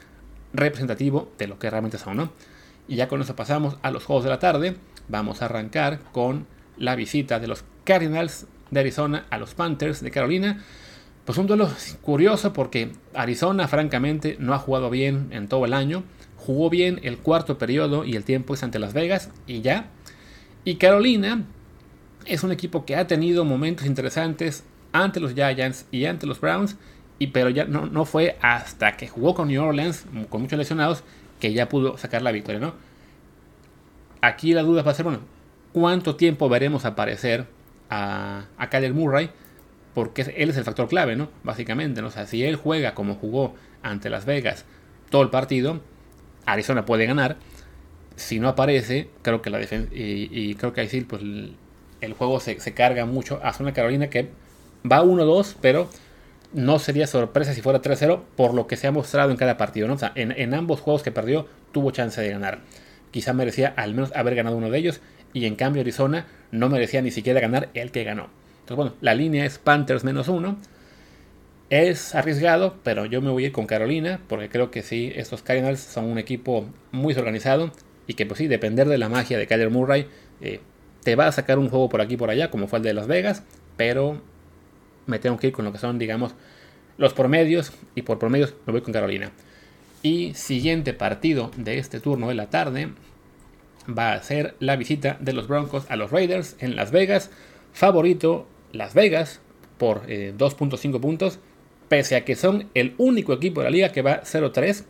representativo 0.53 1.31
de 1.39 1.47
lo 1.47 1.57
que 1.57 1.71
realmente 1.71 1.97
son, 1.97 2.17
¿no? 2.17 2.31
Y 2.87 2.97
ya 2.97 3.07
con 3.07 3.19
eso 3.19 3.35
pasamos 3.35 3.77
a 3.81 3.89
los 3.89 4.05
juegos 4.05 4.23
de 4.23 4.29
la 4.29 4.39
tarde. 4.39 4.75
Vamos 5.07 5.41
a 5.41 5.45
arrancar 5.45 5.99
con 6.11 6.45
la 6.77 6.95
visita 6.95 7.39
de 7.39 7.47
los 7.47 7.63
Cardinals 7.83 8.45
de 8.69 8.79
Arizona 8.79 9.25
a 9.31 9.39
los 9.39 9.55
Panthers 9.55 10.01
de 10.01 10.11
Carolina. 10.11 10.63
Pues 11.25 11.39
un 11.39 11.47
duelo 11.47 11.69
curioso 12.01 12.53
porque 12.53 12.91
Arizona 13.15 13.67
francamente 13.67 14.37
no 14.39 14.53
ha 14.53 14.59
jugado 14.59 14.91
bien 14.91 15.29
en 15.31 15.47
todo 15.47 15.65
el 15.65 15.73
año. 15.73 16.03
Jugó 16.47 16.69
bien 16.69 17.01
el 17.03 17.17
cuarto 17.17 17.57
periodo 17.57 18.05
y 18.05 18.15
el 18.15 18.23
tiempo 18.23 18.53
es 18.53 18.63
ante 18.63 18.79
Las 18.79 18.93
Vegas 18.93 19.31
y 19.47 19.59
ya. 19.59 19.87
Y 20.63 20.75
Carolina 20.75 21.43
es 22.25 22.41
un 22.41 22.53
equipo 22.53 22.85
que 22.85 22.95
ha 22.95 23.05
tenido 23.05 23.43
momentos 23.43 23.85
interesantes 23.85 24.63
ante 24.93 25.19
los 25.19 25.33
Giants 25.33 25.87
y 25.91 26.05
ante 26.05 26.25
los 26.25 26.39
Browns, 26.39 26.77
y, 27.19 27.27
pero 27.27 27.49
ya 27.49 27.65
no, 27.65 27.87
no 27.87 28.05
fue 28.05 28.37
hasta 28.41 28.95
que 28.95 29.09
jugó 29.09 29.35
con 29.35 29.49
New 29.49 29.61
Orleans, 29.61 30.05
con 30.29 30.41
muchos 30.41 30.57
lesionados, 30.57 31.03
que 31.41 31.51
ya 31.51 31.67
pudo 31.67 31.97
sacar 31.97 32.21
la 32.21 32.31
victoria, 32.31 32.61
¿no? 32.61 32.75
Aquí 34.21 34.53
la 34.53 34.63
duda 34.63 34.83
va 34.83 34.91
a 34.91 34.95
ser, 34.95 35.03
bueno, 35.03 35.19
¿cuánto 35.73 36.15
tiempo 36.15 36.47
veremos 36.47 36.85
aparecer 36.85 37.45
a, 37.89 38.45
a 38.57 38.69
Kyler 38.69 38.93
Murray? 38.93 39.31
Porque 39.93 40.21
él 40.37 40.49
es 40.49 40.55
el 40.55 40.63
factor 40.63 40.87
clave, 40.87 41.17
¿no? 41.17 41.27
Básicamente, 41.43 42.01
¿no? 42.01 42.07
O 42.07 42.11
si 42.11 42.45
él 42.45 42.55
juega 42.55 42.95
como 42.95 43.15
jugó 43.15 43.53
ante 43.83 44.09
Las 44.09 44.25
Vegas 44.25 44.63
todo 45.09 45.23
el 45.23 45.29
partido, 45.29 45.81
Arizona 46.47 46.85
puede 46.85 47.05
ganar. 47.05 47.37
Si 48.15 48.39
no 48.39 48.49
aparece, 48.49 49.09
creo 49.21 49.43
que 49.43 49.51
la 49.51 49.59
defensa, 49.59 49.89
y, 49.93 50.55
creo 50.55 50.73
que 50.73 50.81
ahí 50.81 51.01
pues 51.01 51.21
el, 51.21 52.13
juego 52.13 52.39
se, 52.39 52.57
carga 52.73 53.05
mucho 53.05 53.39
a 53.43 53.53
una 53.59 53.73
Carolina 53.73 54.09
que 54.09 54.29
va 54.89 55.03
1-2, 55.03 55.55
pero 55.61 55.87
no 56.53 56.79
sería 56.79 57.05
sorpresa 57.05 57.53
si 57.53 57.61
fuera 57.61 57.81
3-0 57.81 58.21
por 58.35 58.53
lo 58.53 58.65
que 58.65 58.77
se 58.77 58.87
ha 58.87 58.91
mostrado 58.91 59.29
en 59.29 59.37
cada 59.37 59.57
partido. 59.57 59.87
¿no? 59.87 59.97
Sea, 59.99 60.13
en, 60.15 60.53
ambos 60.55 60.81
juegos 60.81 61.03
que 61.03 61.11
perdió 61.11 61.47
tuvo 61.71 61.91
chance 61.91 62.19
de 62.19 62.29
ganar. 62.29 62.61
Quizá 63.11 63.33
merecía 63.33 63.73
al 63.77 63.93
menos 63.93 64.15
haber 64.15 64.33
ganado 64.33 64.57
uno 64.57 64.71
de 64.71 64.79
ellos 64.79 65.01
y 65.33 65.45
en 65.45 65.55
cambio 65.55 65.81
Arizona 65.81 66.25
no 66.51 66.69
merecía 66.69 67.01
ni 67.01 67.11
siquiera 67.11 67.39
ganar 67.39 67.69
el 67.75 67.91
que 67.91 68.03
ganó. 68.03 68.29
Entonces 68.61 68.77
bueno, 68.77 68.93
la 69.01 69.13
línea 69.13 69.45
es 69.45 69.59
Panthers 69.59 70.03
menos 70.03 70.27
uno. 70.27 70.57
Es 71.69 72.15
arriesgado, 72.15 72.75
pero 72.83 73.05
yo 73.05 73.21
me 73.21 73.29
voy 73.29 73.43
a 73.43 73.47
ir 73.47 73.51
con 73.51 73.65
Carolina 73.65 74.21
porque 74.27 74.47
creo 74.47 74.71
que 74.71 74.83
sí, 74.83 75.11
estos 75.15 75.41
Cardinals 75.41 75.81
son 75.81 76.05
un 76.05 76.17
equipo 76.17 76.65
muy 76.91 77.13
organizado 77.15 77.71
y 78.07 78.13
que 78.13 78.25
pues 78.25 78.37
sí, 78.37 78.47
depender 78.47 78.87
de 78.87 78.97
la 78.97 79.09
magia 79.09 79.37
de 79.37 79.47
Kyler 79.47 79.69
Murray 79.69 80.07
eh, 80.39 80.61
te 81.03 81.15
va 81.15 81.27
a 81.27 81.31
sacar 81.31 81.59
un 81.59 81.69
juego 81.69 81.89
por 81.89 81.99
aquí 81.99 82.13
y 82.13 82.17
por 82.17 82.29
allá 82.29 82.49
como 82.49 82.67
fue 82.67 82.79
el 82.79 82.83
de 82.83 82.93
Las 82.93 83.07
Vegas, 83.07 83.43
pero 83.75 84.21
me 85.07 85.19
tengo 85.19 85.37
que 85.37 85.47
ir 85.47 85.53
con 85.53 85.65
lo 85.65 85.71
que 85.71 85.77
son, 85.77 85.97
digamos, 85.97 86.35
los 86.97 87.13
promedios. 87.13 87.71
Y 87.95 88.03
por 88.03 88.19
promedios 88.19 88.53
me 88.65 88.73
voy 88.73 88.81
con 88.81 88.93
Carolina. 88.93 89.31
Y 90.03 90.33
siguiente 90.35 90.93
partido 90.93 91.51
de 91.57 91.79
este 91.79 91.99
turno 91.99 92.27
de 92.27 92.35
la 92.35 92.49
tarde 92.49 92.89
va 93.87 94.13
a 94.13 94.21
ser 94.21 94.55
la 94.59 94.75
visita 94.75 95.17
de 95.19 95.33
los 95.33 95.47
Broncos 95.47 95.85
a 95.89 95.95
los 95.95 96.11
Raiders 96.11 96.55
en 96.59 96.75
Las 96.75 96.91
Vegas. 96.91 97.31
Favorito 97.73 98.47
Las 98.71 98.93
Vegas 98.93 99.39
por 99.77 100.05
2.5 100.07 100.95
eh, 100.95 100.99
puntos, 100.99 101.39
pese 101.89 102.15
a 102.15 102.25
que 102.25 102.35
son 102.35 102.67
el 102.73 102.93
único 102.97 103.33
equipo 103.33 103.61
de 103.61 103.65
la 103.65 103.71
liga 103.71 103.91
que 103.91 104.01
va 104.01 104.21
0-3. 104.23 104.83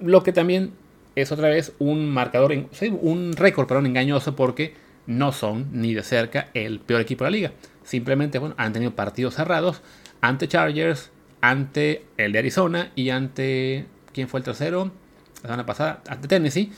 Lo 0.00 0.22
que 0.22 0.32
también 0.32 0.72
es 1.14 1.32
otra 1.32 1.48
vez 1.48 1.72
un 1.78 2.08
marcador, 2.10 2.52
un 3.00 3.32
récord, 3.34 3.66
perdón, 3.66 3.86
engañoso 3.86 4.36
porque 4.36 4.74
no 5.06 5.32
son 5.32 5.68
ni 5.72 5.94
de 5.94 6.02
cerca 6.02 6.48
el 6.54 6.80
peor 6.80 7.00
equipo 7.00 7.24
de 7.24 7.30
la 7.30 7.36
liga. 7.36 7.52
Simplemente, 7.84 8.38
bueno, 8.38 8.54
han 8.58 8.72
tenido 8.72 8.94
partidos 8.94 9.34
cerrados 9.34 9.80
ante 10.20 10.48
Chargers, 10.48 11.10
ante 11.40 12.04
el 12.16 12.32
de 12.32 12.38
Arizona 12.38 12.92
y 12.94 13.10
ante. 13.10 13.86
¿Quién 14.12 14.28
fue 14.28 14.40
el 14.40 14.44
tercero? 14.44 14.90
La 15.36 15.42
semana 15.42 15.66
pasada, 15.66 16.02
ante 16.08 16.28
Tennessee. 16.28 16.72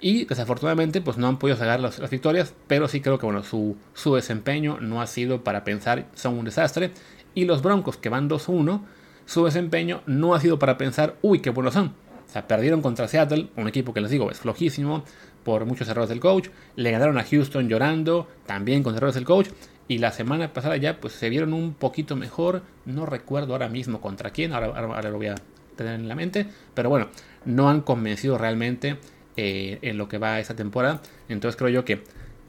Y 0.00 0.24
desafortunadamente, 0.26 1.00
pues 1.00 1.16
no 1.16 1.26
han 1.26 1.38
podido 1.38 1.56
sacar 1.56 1.80
las, 1.80 2.10
victorias, 2.10 2.54
pero 2.66 2.86
sí 2.86 3.00
creo 3.00 3.18
que 3.18 3.26
bueno, 3.26 3.42
su, 3.42 3.76
su, 3.94 4.14
desempeño 4.14 4.78
no 4.80 5.00
ha 5.00 5.06
sido 5.06 5.42
para 5.42 5.64
pensar, 5.64 6.06
son 6.14 6.38
un 6.38 6.44
desastre. 6.44 6.90
Y 7.36 7.44
los 7.44 7.60
Broncos, 7.60 7.98
que 7.98 8.08
van 8.08 8.30
2-1, 8.30 8.80
su 9.26 9.44
desempeño 9.44 10.00
no 10.06 10.34
ha 10.34 10.40
sido 10.40 10.58
para 10.58 10.78
pensar, 10.78 11.16
uy, 11.20 11.40
qué 11.40 11.50
buenos 11.50 11.74
son. 11.74 11.88
O 12.26 12.32
sea, 12.32 12.48
perdieron 12.48 12.80
contra 12.80 13.08
Seattle, 13.08 13.50
un 13.56 13.68
equipo 13.68 13.92
que 13.92 14.00
les 14.00 14.10
digo 14.10 14.30
es 14.30 14.40
flojísimo 14.40 15.04
por 15.44 15.66
muchos 15.66 15.86
errores 15.86 16.08
del 16.08 16.18
coach. 16.18 16.48
Le 16.76 16.90
ganaron 16.90 17.18
a 17.18 17.24
Houston 17.24 17.68
llorando, 17.68 18.26
también 18.46 18.82
con 18.82 18.96
errores 18.96 19.16
del 19.16 19.26
coach. 19.26 19.48
Y 19.86 19.98
la 19.98 20.12
semana 20.12 20.54
pasada 20.54 20.78
ya 20.78 20.98
pues 20.98 21.12
se 21.12 21.28
vieron 21.28 21.52
un 21.52 21.74
poquito 21.74 22.16
mejor. 22.16 22.62
No 22.86 23.04
recuerdo 23.04 23.52
ahora 23.52 23.68
mismo 23.68 24.00
contra 24.00 24.30
quién, 24.30 24.54
ahora, 24.54 24.68
ahora, 24.68 25.10
lo 25.10 25.18
voy 25.18 25.26
a 25.26 25.34
tener 25.76 25.94
en 25.94 26.08
la 26.08 26.14
mente. 26.14 26.46
Pero 26.72 26.88
bueno, 26.88 27.08
no 27.44 27.68
han 27.68 27.82
convencido 27.82 28.38
realmente 28.38 28.96
eh, 29.36 29.78
en 29.82 29.98
lo 29.98 30.08
que 30.08 30.16
va 30.16 30.40
esta 30.40 30.56
temporada. 30.56 31.02
Entonces 31.28 31.58
creo 31.58 31.68
yo 31.68 31.84
que 31.84 32.02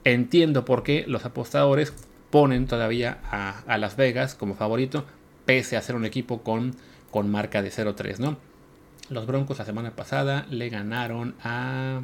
entiendo 0.04 0.64
por 0.64 0.82
qué 0.82 1.04
los 1.06 1.26
apostadores 1.26 1.92
ponen 2.30 2.66
todavía 2.66 3.18
a, 3.30 3.78
Las 3.78 3.96
Vegas 3.96 4.34
como 4.34 4.54
favorito, 4.54 5.04
pese 5.46 5.76
a 5.76 5.82
ser 5.82 5.96
un 5.96 6.04
equipo 6.04 6.42
con, 6.42 6.74
con 7.10 7.30
marca 7.30 7.62
de 7.62 7.70
0-3, 7.70 8.18
¿no? 8.18 8.36
Los 9.08 9.26
Broncos 9.26 9.58
la 9.58 9.64
semana 9.64 9.92
pasada 9.92 10.46
le 10.50 10.68
ganaron 10.68 11.34
a, 11.42 12.02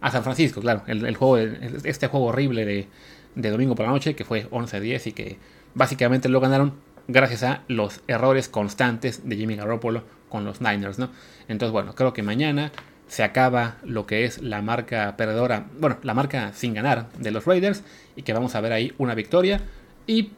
a 0.00 0.10
San 0.10 0.24
Francisco, 0.24 0.60
claro. 0.60 0.82
El, 0.86 1.14
juego, 1.14 1.36
este 1.36 2.08
juego 2.08 2.26
horrible 2.26 2.64
de, 2.64 2.88
de 3.36 3.50
domingo 3.50 3.76
por 3.76 3.86
la 3.86 3.92
noche, 3.92 4.16
que 4.16 4.24
fue 4.24 4.48
11-10 4.50 5.06
y 5.06 5.12
que 5.12 5.38
básicamente 5.74 6.28
lo 6.28 6.40
ganaron 6.40 6.74
gracias 7.08 7.44
a 7.44 7.62
los 7.68 8.00
errores 8.08 8.48
constantes 8.48 9.28
de 9.28 9.36
Jimmy 9.36 9.54
Garoppolo 9.54 10.02
con 10.28 10.44
los 10.44 10.60
Niners, 10.60 10.98
¿no? 10.98 11.10
Entonces, 11.46 11.72
bueno, 11.72 11.94
creo 11.94 12.12
que 12.12 12.22
mañana 12.22 12.72
se 13.08 13.22
acaba 13.22 13.76
lo 13.84 14.06
que 14.06 14.24
es 14.24 14.42
la 14.42 14.62
marca 14.62 15.16
perdedora, 15.16 15.66
bueno, 15.78 15.98
la 16.02 16.14
marca 16.14 16.52
sin 16.54 16.74
ganar 16.74 17.08
de 17.18 17.30
los 17.30 17.44
Raiders 17.44 17.82
y 18.16 18.22
que 18.22 18.32
vamos 18.32 18.54
a 18.54 18.60
ver 18.60 18.72
ahí 18.72 18.92
una 18.98 19.14
victoria 19.14 19.60
y 20.06 20.30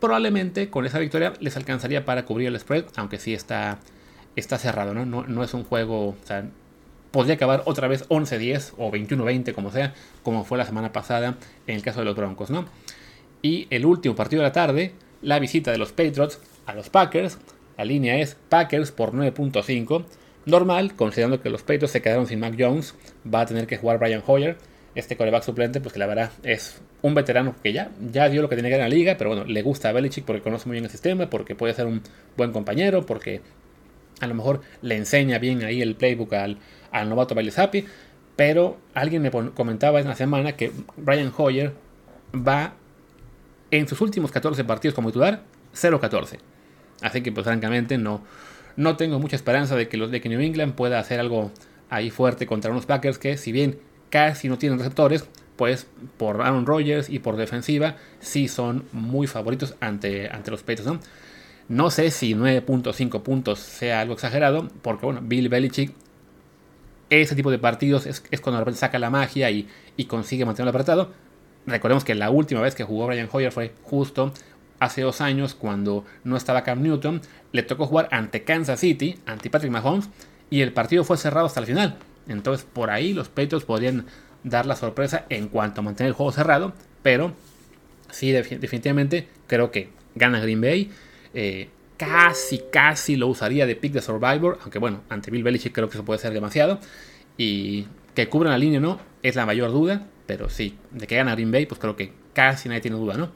probablemente 0.00 0.70
con 0.70 0.86
esa 0.86 0.98
victoria 0.98 1.32
les 1.40 1.56
alcanzaría 1.56 2.04
para 2.04 2.24
cubrir 2.24 2.48
el 2.48 2.58
spread, 2.58 2.84
aunque 2.96 3.18
sí 3.18 3.34
está, 3.34 3.78
está 4.36 4.58
cerrado, 4.58 4.94
¿no? 4.94 5.04
¿no? 5.04 5.24
No 5.26 5.44
es 5.44 5.54
un 5.54 5.64
juego, 5.64 6.16
podría 7.10 7.34
acabar 7.34 7.62
otra 7.66 7.88
vez 7.88 8.08
11-10 8.08 8.74
o 8.78 8.90
21-20, 8.90 9.52
como 9.54 9.70
sea, 9.70 9.94
como 10.22 10.44
fue 10.44 10.58
la 10.58 10.64
semana 10.64 10.92
pasada 10.92 11.36
en 11.66 11.76
el 11.76 11.82
caso 11.82 12.00
de 12.00 12.04
los 12.04 12.16
Broncos, 12.16 12.50
¿no? 12.50 12.66
Y 13.42 13.66
el 13.70 13.86
último 13.86 14.14
partido 14.14 14.42
de 14.42 14.48
la 14.48 14.52
tarde, 14.52 14.92
la 15.22 15.38
visita 15.38 15.70
de 15.70 15.78
los 15.78 15.92
Patriots 15.92 16.40
a 16.66 16.74
los 16.74 16.90
Packers. 16.90 17.38
La 17.76 17.84
línea 17.84 18.18
es 18.18 18.36
Packers 18.48 18.90
por 18.90 19.12
9.5. 19.12 20.04
Normal, 20.48 20.94
considerando 20.94 21.42
que 21.42 21.50
los 21.50 21.60
Patriots 21.60 21.90
se 21.90 22.00
quedaron 22.00 22.26
sin 22.26 22.40
Mac 22.40 22.54
Jones, 22.58 22.94
va 23.32 23.42
a 23.42 23.46
tener 23.46 23.66
que 23.66 23.76
jugar 23.76 23.98
Brian 23.98 24.22
Hoyer, 24.26 24.56
este 24.94 25.14
coreback 25.14 25.42
suplente, 25.42 25.78
pues 25.80 25.92
que 25.92 25.98
la 25.98 26.06
verdad 26.06 26.32
es 26.42 26.80
un 27.02 27.14
veterano 27.14 27.54
que 27.62 27.74
ya, 27.74 27.90
ya 28.10 28.30
dio 28.30 28.40
lo 28.40 28.48
que 28.48 28.56
tenía 28.56 28.70
que 28.70 28.78
dar 28.78 28.86
en 28.86 28.90
la 28.90 28.96
liga, 28.96 29.16
pero 29.18 29.28
bueno, 29.28 29.44
le 29.44 29.60
gusta 29.60 29.90
a 29.90 29.92
Belichick 29.92 30.24
porque 30.24 30.40
conoce 30.40 30.66
muy 30.66 30.76
bien 30.76 30.84
el 30.84 30.90
sistema, 30.90 31.28
porque 31.28 31.54
puede 31.54 31.74
ser 31.74 31.84
un 31.84 32.00
buen 32.36 32.52
compañero, 32.52 33.04
porque 33.04 33.42
a 34.20 34.26
lo 34.26 34.34
mejor 34.34 34.62
le 34.80 34.96
enseña 34.96 35.38
bien 35.38 35.62
ahí 35.64 35.82
el 35.82 35.96
playbook 35.96 36.32
al, 36.32 36.58
novato 37.06 37.34
Zappi. 37.50 37.84
Pero 38.34 38.78
alguien 38.94 39.20
me 39.20 39.30
comentaba 39.30 40.00
en 40.00 40.08
la 40.08 40.14
semana 40.14 40.52
que 40.52 40.72
Brian 40.96 41.30
Hoyer 41.36 41.74
va 42.34 42.72
en 43.70 43.86
sus 43.86 44.00
últimos 44.00 44.30
14 44.32 44.64
partidos 44.64 44.94
como 44.94 45.10
titular 45.10 45.42
0-14. 45.74 46.38
Así 47.02 47.20
que 47.20 47.32
pues 47.32 47.44
francamente 47.44 47.98
no, 47.98 48.22
no 48.78 48.96
tengo 48.96 49.18
mucha 49.18 49.34
esperanza 49.34 49.74
de 49.74 49.88
que 49.88 49.96
los 49.96 50.12
de 50.12 50.20
New 50.20 50.40
England 50.40 50.74
pueda 50.74 51.00
hacer 51.00 51.18
algo 51.18 51.50
ahí 51.90 52.10
fuerte 52.10 52.46
contra 52.46 52.70
unos 52.70 52.86
Packers 52.86 53.18
que 53.18 53.36
si 53.36 53.50
bien 53.50 53.80
casi 54.08 54.48
no 54.48 54.56
tienen 54.56 54.78
receptores, 54.78 55.28
pues 55.56 55.88
por 56.16 56.40
Aaron 56.42 56.64
Rodgers 56.64 57.10
y 57.10 57.18
por 57.18 57.36
defensiva 57.36 57.96
sí 58.20 58.46
son 58.46 58.84
muy 58.92 59.26
favoritos 59.26 59.74
ante, 59.80 60.28
ante 60.28 60.52
los 60.52 60.62
Patriots. 60.62 61.00
¿no? 61.68 61.90
sé 61.90 62.12
si 62.12 62.34
9.5 62.34 63.20
puntos 63.22 63.58
sea 63.58 64.00
algo 64.00 64.14
exagerado, 64.14 64.68
porque 64.80 65.06
bueno, 65.06 65.22
Bill 65.24 65.48
Belichick 65.48 65.92
ese 67.10 67.34
tipo 67.34 67.50
de 67.50 67.58
partidos 67.58 68.06
es, 68.06 68.20
cuando 68.40 68.58
de 68.58 68.64
repente 68.64 68.78
saca 68.78 69.00
la 69.00 69.10
magia 69.10 69.50
y, 69.50 69.66
consigue 70.06 70.44
mantenerlo 70.44 70.70
apretado. 70.70 71.10
Recordemos 71.66 72.04
que 72.04 72.14
la 72.14 72.30
última 72.30 72.60
vez 72.60 72.76
que 72.76 72.84
jugó 72.84 73.08
Brian 73.08 73.28
Hoyer 73.32 73.50
fue 73.50 73.72
justo 73.82 74.32
hace 74.80 75.02
dos 75.02 75.20
años 75.20 75.54
cuando 75.54 76.04
no 76.24 76.36
estaba 76.36 76.62
Cam 76.64 76.82
Newton. 76.82 77.20
Le 77.52 77.62
tocó 77.62 77.86
jugar 77.86 78.08
ante 78.12 78.44
Kansas 78.44 78.80
City, 78.80 79.18
ante 79.26 79.50
Patrick 79.50 79.72
Mahomes, 79.72 80.08
y 80.50 80.60
el 80.60 80.72
partido 80.72 81.04
fue 81.04 81.16
cerrado 81.16 81.46
hasta 81.46 81.60
el 81.60 81.66
final. 81.66 81.96
Entonces 82.28 82.66
por 82.70 82.90
ahí 82.90 83.12
los 83.12 83.28
Patriots 83.28 83.64
podrían 83.64 84.06
dar 84.44 84.66
la 84.66 84.76
sorpresa 84.76 85.26
en 85.28 85.48
cuanto 85.48 85.80
a 85.80 85.84
mantener 85.84 86.08
el 86.08 86.14
juego 86.14 86.32
cerrado, 86.32 86.72
pero 87.02 87.32
sí, 88.10 88.32
definitivamente 88.32 89.28
creo 89.46 89.70
que 89.70 89.90
gana 90.14 90.40
Green 90.40 90.60
Bay. 90.60 90.90
Eh, 91.34 91.68
casi, 91.96 92.62
casi 92.70 93.16
lo 93.16 93.26
usaría 93.26 93.66
de 93.66 93.76
pick 93.76 93.92
de 93.92 94.00
Survivor, 94.00 94.58
aunque 94.62 94.78
bueno, 94.78 95.02
ante 95.08 95.30
Bill 95.30 95.42
Belichick 95.42 95.74
creo 95.74 95.88
que 95.88 95.96
eso 95.96 96.04
puede 96.04 96.20
ser 96.20 96.32
demasiado. 96.32 96.78
Y 97.36 97.86
que 98.14 98.28
cubran 98.28 98.52
la 98.52 98.58
línea 98.58 98.80
no, 98.80 99.00
es 99.22 99.36
la 99.36 99.46
mayor 99.46 99.70
duda, 99.70 100.06
pero 100.26 100.48
sí, 100.48 100.76
de 100.90 101.06
que 101.06 101.16
gana 101.16 101.32
Green 101.32 101.52
Bay, 101.52 101.66
pues 101.66 101.80
creo 101.80 101.96
que 101.96 102.12
casi 102.32 102.68
nadie 102.68 102.80
tiene 102.80 102.96
duda, 102.96 103.16
¿no? 103.16 103.30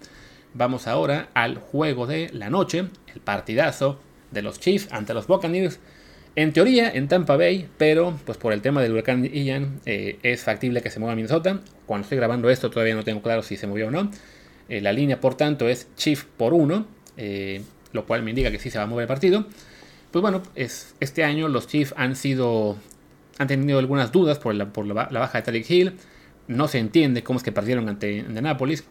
Vamos 0.54 0.86
ahora 0.86 1.28
al 1.34 1.58
juego 1.58 2.06
de 2.06 2.30
la 2.32 2.50
noche, 2.50 2.86
el 3.14 3.20
partidazo 3.20 4.00
de 4.30 4.42
los 4.42 4.60
Chiefs 4.60 4.88
ante 4.92 5.14
los 5.14 5.26
Buccaneers. 5.26 5.80
En 6.34 6.52
teoría 6.52 6.90
en 6.90 7.08
Tampa 7.08 7.36
Bay, 7.36 7.68
pero 7.76 8.18
pues 8.24 8.38
por 8.38 8.52
el 8.52 8.62
tema 8.62 8.80
del 8.82 8.92
huracán 8.92 9.24
Ian 9.24 9.80
eh, 9.84 10.18
es 10.22 10.42
factible 10.42 10.80
que 10.80 10.90
se 10.90 10.98
mueva 10.98 11.12
a 11.12 11.16
Minnesota. 11.16 11.60
Cuando 11.86 12.04
estoy 12.04 12.18
grabando 12.18 12.48
esto 12.48 12.70
todavía 12.70 12.94
no 12.94 13.04
tengo 13.04 13.22
claro 13.22 13.42
si 13.42 13.56
se 13.56 13.66
movió 13.66 13.88
o 13.88 13.90
no. 13.90 14.10
Eh, 14.68 14.80
la 14.80 14.92
línea 14.92 15.20
por 15.20 15.34
tanto 15.34 15.68
es 15.68 15.88
Chief 15.96 16.24
por 16.24 16.54
1 16.54 16.86
lo 17.92 18.06
cual 18.06 18.22
me 18.22 18.30
indica 18.30 18.50
que 18.50 18.58
sí 18.58 18.70
se 18.70 18.78
va 18.78 18.84
a 18.84 18.86
mover 18.86 19.02
el 19.02 19.08
partido. 19.08 19.46
Pues 20.10 20.22
bueno, 20.22 20.42
es, 20.54 20.94
este 21.00 21.24
año 21.24 21.48
los 21.48 21.66
Chiefs 21.66 21.94
han 21.96 22.16
sido. 22.16 22.76
han 23.38 23.48
tenido 23.48 23.78
algunas 23.78 24.12
dudas 24.12 24.38
por 24.38 24.54
la, 24.54 24.72
por 24.72 24.86
la, 24.86 24.94
baja 24.94 25.38
de 25.38 25.42
Tariq 25.42 25.70
Hill. 25.70 25.92
No 26.48 26.68
se 26.68 26.78
entiende 26.78 27.22
cómo 27.22 27.38
es 27.38 27.42
que 27.42 27.52
perdieron 27.52 27.88
ante 27.88 28.12
Indianapolis. 28.12 28.84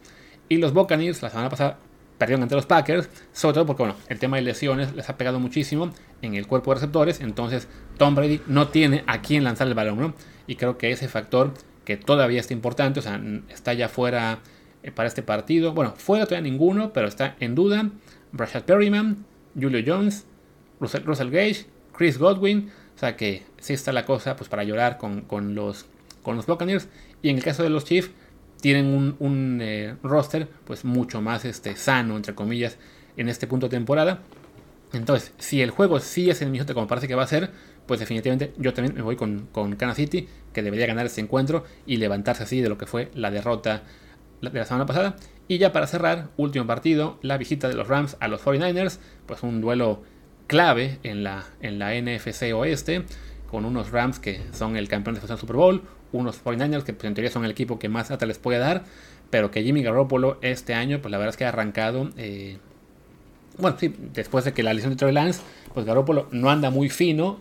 Y 0.48 0.58
los 0.58 0.72
Buccaneers 0.72 1.22
la 1.22 1.30
semana 1.30 1.48
pasada 1.48 1.78
perdieron 2.18 2.42
ante 2.42 2.54
los 2.54 2.66
Packers, 2.66 3.08
sobre 3.32 3.54
todo 3.54 3.66
porque 3.66 3.82
bueno, 3.82 3.98
el 4.08 4.18
tema 4.18 4.36
de 4.36 4.42
lesiones 4.42 4.94
les 4.94 5.08
ha 5.08 5.16
pegado 5.16 5.40
muchísimo 5.40 5.90
en 6.20 6.34
el 6.34 6.46
cuerpo 6.46 6.70
de 6.70 6.76
receptores, 6.76 7.20
entonces 7.20 7.68
Tom 7.98 8.14
Brady 8.14 8.40
no 8.46 8.68
tiene 8.68 9.02
a 9.06 9.22
quién 9.22 9.44
lanzar 9.44 9.66
el 9.66 9.74
balón. 9.74 10.14
Y 10.46 10.56
creo 10.56 10.78
que 10.78 10.90
ese 10.90 11.08
factor 11.08 11.54
que 11.84 11.96
todavía 11.96 12.40
está 12.40 12.52
importante, 12.52 13.00
o 13.00 13.02
sea, 13.02 13.20
está 13.48 13.72
ya 13.72 13.88
fuera 13.88 14.40
eh, 14.82 14.92
para 14.92 15.08
este 15.08 15.22
partido, 15.22 15.72
bueno, 15.72 15.94
fuera 15.96 16.26
todavía 16.26 16.50
ninguno, 16.50 16.92
pero 16.92 17.08
está 17.08 17.36
en 17.40 17.54
duda, 17.54 17.90
Brashad 18.32 18.62
Perryman, 18.62 19.24
Julio 19.60 19.82
Jones, 19.84 20.26
Russell, 20.80 21.30
Gage, 21.30 21.66
Chris 21.96 22.18
Godwin. 22.18 22.70
O 22.94 22.98
sea 22.98 23.16
que 23.16 23.42
sí 23.58 23.72
está 23.72 23.92
la 23.92 24.04
cosa 24.04 24.36
pues, 24.36 24.48
para 24.48 24.64
llorar 24.64 24.98
con, 24.98 25.54
los, 25.54 25.86
con 26.22 26.36
los 26.36 26.46
Buccaneers. 26.46 26.88
Y 27.22 27.30
en 27.30 27.36
el 27.36 27.44
caso 27.44 27.62
de 27.62 27.70
los 27.70 27.84
Chiefs, 27.84 28.10
tienen 28.62 29.16
un, 29.18 29.58
eh, 29.60 29.96
roster 30.04 30.48
pues 30.64 30.84
mucho 30.84 31.20
más 31.20 31.44
este, 31.44 31.74
sano, 31.74 32.16
entre 32.16 32.34
comillas, 32.34 32.78
en 33.16 33.28
este 33.28 33.48
punto 33.48 33.66
de 33.66 33.76
temporada. 33.76 34.20
Entonces, 34.92 35.32
si 35.38 35.60
el 35.62 35.70
juego 35.70 35.98
sí 35.98 36.30
es 36.30 36.42
el 36.42 36.50
mismo 36.50 36.72
como 36.72 36.86
parece 36.86 37.08
que 37.08 37.16
va 37.16 37.24
a 37.24 37.26
ser, 37.26 37.50
pues 37.86 37.98
definitivamente 37.98 38.54
yo 38.58 38.72
también 38.72 38.94
me 38.94 39.02
voy 39.02 39.16
con, 39.16 39.48
con 39.50 39.74
Kansas 39.74 39.96
City, 39.96 40.28
que 40.52 40.62
debería 40.62 40.86
ganar 40.86 41.04
este 41.06 41.20
encuentro 41.20 41.64
y 41.86 41.96
levantarse 41.96 42.44
así 42.44 42.60
de 42.60 42.68
lo 42.68 42.78
que 42.78 42.86
fue 42.86 43.10
la 43.14 43.32
derrota 43.32 43.82
de 44.40 44.50
la 44.56 44.64
semana 44.64 44.86
pasada. 44.86 45.16
Y 45.48 45.58
ya 45.58 45.72
para 45.72 45.88
cerrar, 45.88 46.28
último 46.36 46.64
partido, 46.64 47.18
la 47.20 47.38
visita 47.38 47.68
de 47.68 47.74
los 47.74 47.88
Rams 47.88 48.16
a 48.20 48.28
los 48.28 48.44
49ers, 48.44 49.00
pues 49.26 49.42
un 49.42 49.60
duelo 49.60 50.04
clave 50.46 51.00
en 51.02 51.24
la, 51.24 51.44
en 51.60 51.80
la 51.80 52.00
NFC 52.00 52.54
Oeste, 52.54 53.04
con 53.50 53.64
unos 53.64 53.90
Rams 53.90 54.20
que 54.20 54.40
son 54.52 54.76
el 54.76 54.88
campeón 54.88 55.16
de 55.16 55.36
Super 55.36 55.56
Bowl, 55.56 55.82
unos 56.12 56.42
49ers 56.44 56.82
que 56.82 56.92
pues, 56.92 57.04
en 57.04 57.14
teoría 57.14 57.30
son 57.30 57.44
el 57.44 57.50
equipo 57.50 57.78
que 57.78 57.88
más 57.88 58.10
hasta 58.10 58.26
les 58.26 58.38
puede 58.38 58.58
dar, 58.58 58.84
pero 59.30 59.50
que 59.50 59.62
Jimmy 59.62 59.82
Garoppolo 59.82 60.38
este 60.42 60.74
año, 60.74 61.00
pues 61.00 61.10
la 61.10 61.18
verdad 61.18 61.30
es 61.30 61.36
que 61.36 61.44
ha 61.44 61.48
arrancado 61.48 62.10
eh, 62.16 62.58
bueno, 63.58 63.76
sí, 63.78 63.94
después 64.14 64.44
de 64.44 64.52
que 64.52 64.62
la 64.62 64.72
lesión 64.72 64.92
de 64.92 64.96
Trey 64.96 65.12
Lance, 65.12 65.42
pues 65.74 65.84
Garoppolo 65.84 66.26
no 66.30 66.50
anda 66.50 66.70
muy 66.70 66.88
fino. 66.88 67.40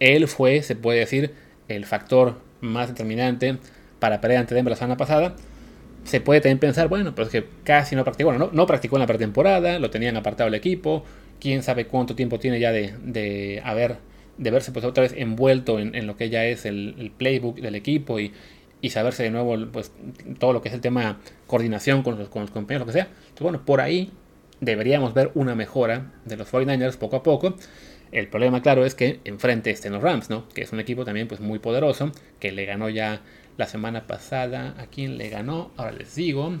Él 0.00 0.26
fue, 0.28 0.62
se 0.62 0.76
puede 0.76 1.00
decir, 1.00 1.34
el 1.68 1.84
factor 1.84 2.40
más 2.60 2.88
determinante 2.88 3.58
para 3.98 4.20
pelear 4.20 4.40
ante 4.40 4.54
Denver 4.54 4.70
la 4.72 4.76
semana 4.76 4.96
pasada. 4.96 5.34
Se 6.04 6.20
puede 6.20 6.40
también 6.40 6.58
pensar, 6.58 6.88
bueno, 6.88 7.14
pero 7.14 7.26
es 7.26 7.32
que 7.32 7.46
casi 7.64 7.94
no 7.94 8.02
practicó, 8.02 8.30
bueno, 8.30 8.46
no, 8.46 8.52
no 8.52 8.66
practicó 8.66 8.96
en 8.96 9.00
la 9.00 9.06
pretemporada, 9.06 9.78
lo 9.78 9.90
tenían 9.90 10.16
apartado 10.16 10.48
el 10.48 10.54
equipo, 10.54 11.04
quién 11.38 11.62
sabe 11.62 11.86
cuánto 11.86 12.16
tiempo 12.16 12.40
tiene 12.40 12.58
ya 12.58 12.72
de, 12.72 12.94
de 13.04 13.62
haber, 13.64 13.98
de 14.38 14.50
verse 14.50 14.72
pues 14.72 14.84
otra 14.84 15.02
vez 15.02 15.14
envuelto 15.16 15.78
en, 15.78 16.06
lo 16.06 16.16
que 16.16 16.30
ya 16.30 16.44
es 16.44 16.64
el, 16.66 17.12
playbook 17.16 17.56
del 17.56 17.74
equipo 17.74 18.18
y, 18.18 18.32
y, 18.80 18.90
saberse 18.90 19.22
de 19.22 19.30
nuevo 19.30 19.56
pues 19.70 19.92
todo 20.38 20.52
lo 20.52 20.62
que 20.62 20.68
es 20.68 20.74
el 20.74 20.80
tema 20.80 21.20
coordinación 21.46 22.02
con 22.02 22.18
los, 22.18 22.28
con 22.28 22.42
los 22.42 22.50
compañeros, 22.50 22.86
lo 22.86 22.92
que 22.92 22.98
sea. 22.98 23.08
Entonces, 23.08 23.42
bueno, 23.42 23.64
por 23.64 23.80
ahí 23.80 24.10
deberíamos 24.60 25.12
ver 25.12 25.30
una 25.34 25.54
mejora 25.54 26.12
de 26.24 26.36
los 26.36 26.50
49ers 26.50 26.96
poco 26.96 27.16
a 27.16 27.22
poco. 27.22 27.56
El 28.12 28.28
problema, 28.28 28.62
claro, 28.62 28.84
es 28.84 28.94
que 28.94 29.20
enfrente 29.24 29.70
estén 29.70 29.92
los 29.92 30.02
Rams, 30.02 30.30
¿no? 30.30 30.48
Que 30.50 30.62
es 30.62 30.72
un 30.72 30.80
equipo 30.80 31.04
también 31.04 31.28
pues, 31.28 31.40
muy 31.40 31.58
poderoso, 31.58 32.12
que 32.38 32.52
le 32.52 32.64
ganó 32.66 32.88
ya 32.88 33.22
la 33.56 33.66
semana 33.66 34.06
pasada. 34.06 34.74
¿A 34.78 34.86
quién 34.86 35.18
le 35.18 35.28
ganó? 35.30 35.70
Ahora 35.76 35.92
les 35.92 36.14
digo. 36.14 36.54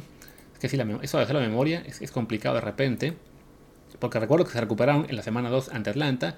Es 0.54 0.58
que 0.58 0.68
si 0.68 0.76
la, 0.76 0.86
eso 1.02 1.18
de 1.18 1.24
hacer 1.24 1.36
la 1.36 1.42
memoria 1.42 1.82
es, 1.86 2.10
complicado 2.10 2.54
de 2.56 2.62
repente. 2.62 3.12
Porque 3.98 4.18
recuerdo 4.18 4.46
que 4.46 4.52
se 4.52 4.60
recuperaron 4.60 5.06
en 5.08 5.14
la 5.14 5.22
semana 5.22 5.50
2 5.50 5.68
ante 5.68 5.90
Atlanta. 5.90 6.36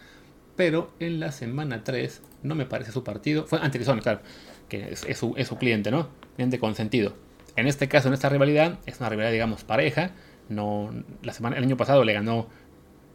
Pero 0.57 0.93
en 1.01 1.21
la 1.21 1.33
semana 1.33 1.85
3 1.85 2.23
no 2.43 2.55
me 2.55 2.67
parece 2.67 2.93
su 2.93 3.03
partido. 3.05 3.47
Fue 3.47 3.59
ante 3.61 3.79
Arizona, 3.79 4.01
claro. 4.01 4.21
Que 4.69 4.93
es, 4.93 5.19
su, 5.19 5.57
cliente, 5.59 5.91
¿no? 5.91 6.09
Cliente 6.37 6.59
consentido. 6.59 7.15
En 7.57 7.67
este 7.67 7.89
caso, 7.89 8.09
en 8.09 8.15
esta 8.15 8.29
rivalidad, 8.29 8.79
es 8.87 8.99
una 9.01 9.09
rivalidad, 9.09 9.33
digamos, 9.33 9.65
pareja 9.65 10.13
no, 10.49 10.91
la 11.23 11.33
semana, 11.33 11.57
el 11.57 11.65
año 11.65 11.77
pasado 11.77 12.05
le 12.05 12.13
ganó 12.13 12.49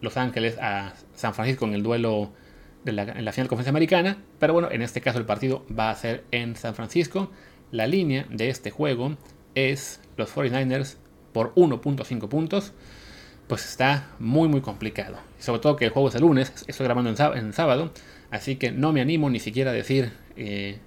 Los 0.02 0.18
Ángeles 0.18 0.58
a 0.60 0.94
San 1.14 1.34
Francisco 1.34 1.66
en 1.66 1.74
el 1.74 1.84
duelo 1.84 2.32
en 2.86 2.96
la 2.96 3.06
final 3.06 3.46
de 3.46 3.50
conferencia 3.50 3.70
americana. 3.70 4.18
Pero 4.40 4.54
bueno, 4.54 4.70
en 4.72 4.82
este 4.82 5.02
caso 5.02 5.20
el 5.20 5.26
partido 5.26 5.66
va 5.78 5.90
a 5.90 5.96
ser 5.96 6.24
en 6.32 6.56
San 6.56 6.76
Francisco. 6.76 7.32
La 7.72 7.88
línea 7.88 8.26
de 8.30 8.50
este 8.50 8.72
juego 8.72 9.18
es 9.54 10.00
los 10.18 10.34
49ers 10.36 10.98
por 11.34 11.54
1.5 11.56 12.28
puntos. 12.30 12.74
Pues 13.50 13.66
está 13.66 14.12
muy 14.20 14.47
muy 14.47 14.62
complicado. 14.62 15.18
Sobre 15.39 15.60
todo 15.60 15.76
que 15.76 15.86
el 15.86 15.89
juego 15.89 16.10
es 16.10 16.16
el 16.16 16.22
lunes, 16.22 16.54
estoy 16.68 16.84
grabando 16.84 17.10
en, 17.10 17.54
sábado. 17.54 17.91
Así 18.30 18.58
que 18.58 18.72
no 18.72 18.93
me 18.93 19.02
animo 19.02 19.28
ni 19.32 19.39
siquiera 19.39 19.72
a 19.72 19.74
decir 19.74 20.12
eh, 20.38 20.78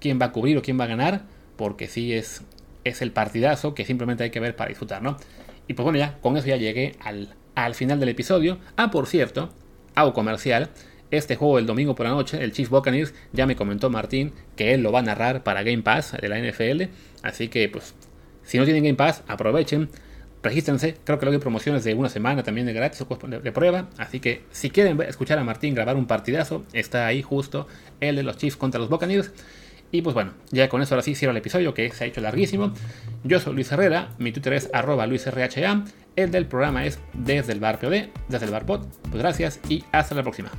quién 0.00 0.20
va 0.20 0.26
a 0.26 0.32
cubrir 0.32 0.58
o 0.58 0.62
quién 0.62 0.78
va 0.78 0.84
a 0.84 0.88
ganar. 0.88 1.22
Porque 1.56 1.86
sí 1.86 2.12
es, 2.12 2.42
es 2.82 3.00
el 3.00 3.12
partidazo 3.12 3.76
que 3.76 3.84
simplemente 3.84 4.24
hay 4.24 4.30
que 4.30 4.40
ver 4.40 4.56
para 4.56 4.70
disfrutar, 4.70 5.02
¿no? 5.02 5.18
Y 5.68 5.74
pues 5.74 5.84
bueno, 5.84 6.00
ya 6.00 6.18
con 6.18 6.36
eso 6.36 6.48
ya 6.48 6.56
llegué 6.56 6.96
al, 6.98 7.74
final 7.76 8.00
del 8.00 8.08
episodio. 8.08 8.58
Ah, 8.76 8.90
por 8.90 9.06
cierto, 9.06 9.50
hago 9.94 10.12
comercial. 10.12 10.70
Este 11.12 11.36
juego 11.36 11.60
el 11.60 11.66
domingo 11.66 11.94
por 11.94 12.06
la 12.06 12.10
noche, 12.10 12.42
el 12.42 12.50
Chiefs 12.50 12.70
Buccaneers, 12.70 13.14
ya 13.32 13.46
me 13.46 13.54
comentó 13.54 13.88
Martín 13.88 14.32
que 14.56 14.74
él 14.74 14.82
lo 14.82 14.90
va 14.90 14.98
a 14.98 15.02
narrar 15.02 15.44
para 15.44 15.62
Game 15.62 15.84
Pass 15.84 16.16
de 16.20 16.28
la 16.28 16.40
NFL. 16.40 16.90
Así 17.22 17.46
que, 17.46 17.68
pues, 17.68 17.94
si 18.42 18.58
no 18.58 18.64
tienen 18.64 18.82
Game 18.82 18.96
Pass, 18.96 19.22
aprovechen, 19.28 19.90
regístrense. 20.42 20.96
Creo 21.04 21.18
que 21.18 21.26
luego 21.26 21.36
hay 21.36 21.40
promociones 21.42 21.84
de 21.84 21.94
una 21.94 22.08
semana 22.08 22.42
también 22.42 22.66
de 22.66 22.72
gratis 22.72 23.04
o 23.08 23.18
de, 23.26 23.52
prueba. 23.52 23.88
Así 23.98 24.20
que, 24.20 24.42
si 24.50 24.70
quieren 24.70 25.00
escuchar 25.02 25.38
a 25.38 25.44
Martín 25.44 25.74
grabar 25.74 25.96
un 25.96 26.06
partidazo, 26.06 26.64
está 26.72 27.06
ahí 27.06 27.22
justo 27.22 27.66
el 28.00 28.16
de 28.16 28.22
los 28.22 28.36
Chiefs 28.36 28.56
contra 28.56 28.80
los 28.80 28.88
Buccaneers. 28.88 29.32
Y 29.92 30.02
pues 30.02 30.14
bueno, 30.14 30.34
ya 30.50 30.68
con 30.68 30.82
eso 30.82 30.94
ahora 30.94 31.02
sí 31.02 31.14
cierro 31.16 31.32
el 31.32 31.38
episodio 31.38 31.74
que 31.74 31.90
se 31.90 32.04
ha 32.04 32.06
hecho 32.06 32.20
larguísimo. 32.20 32.72
Yo 33.24 33.40
soy 33.40 33.54
Luis 33.54 33.72
Herrera, 33.72 34.10
mi 34.18 34.30
Twitter 34.30 34.52
es 34.52 34.70
arroba 34.72 35.06
luisrha, 35.06 35.48
el 36.16 36.30
del 36.30 36.46
programa 36.46 36.86
es 36.86 37.00
desde 37.12 37.52
el 37.52 37.60
bar 37.60 37.80
POD, 37.80 38.10
desde 38.28 38.46
el 38.46 38.52
bar 38.52 38.66
pod. 38.66 38.86
Pues 39.10 39.20
gracias 39.20 39.60
y 39.68 39.84
hasta 39.90 40.14
la 40.14 40.22
próxima. 40.22 40.52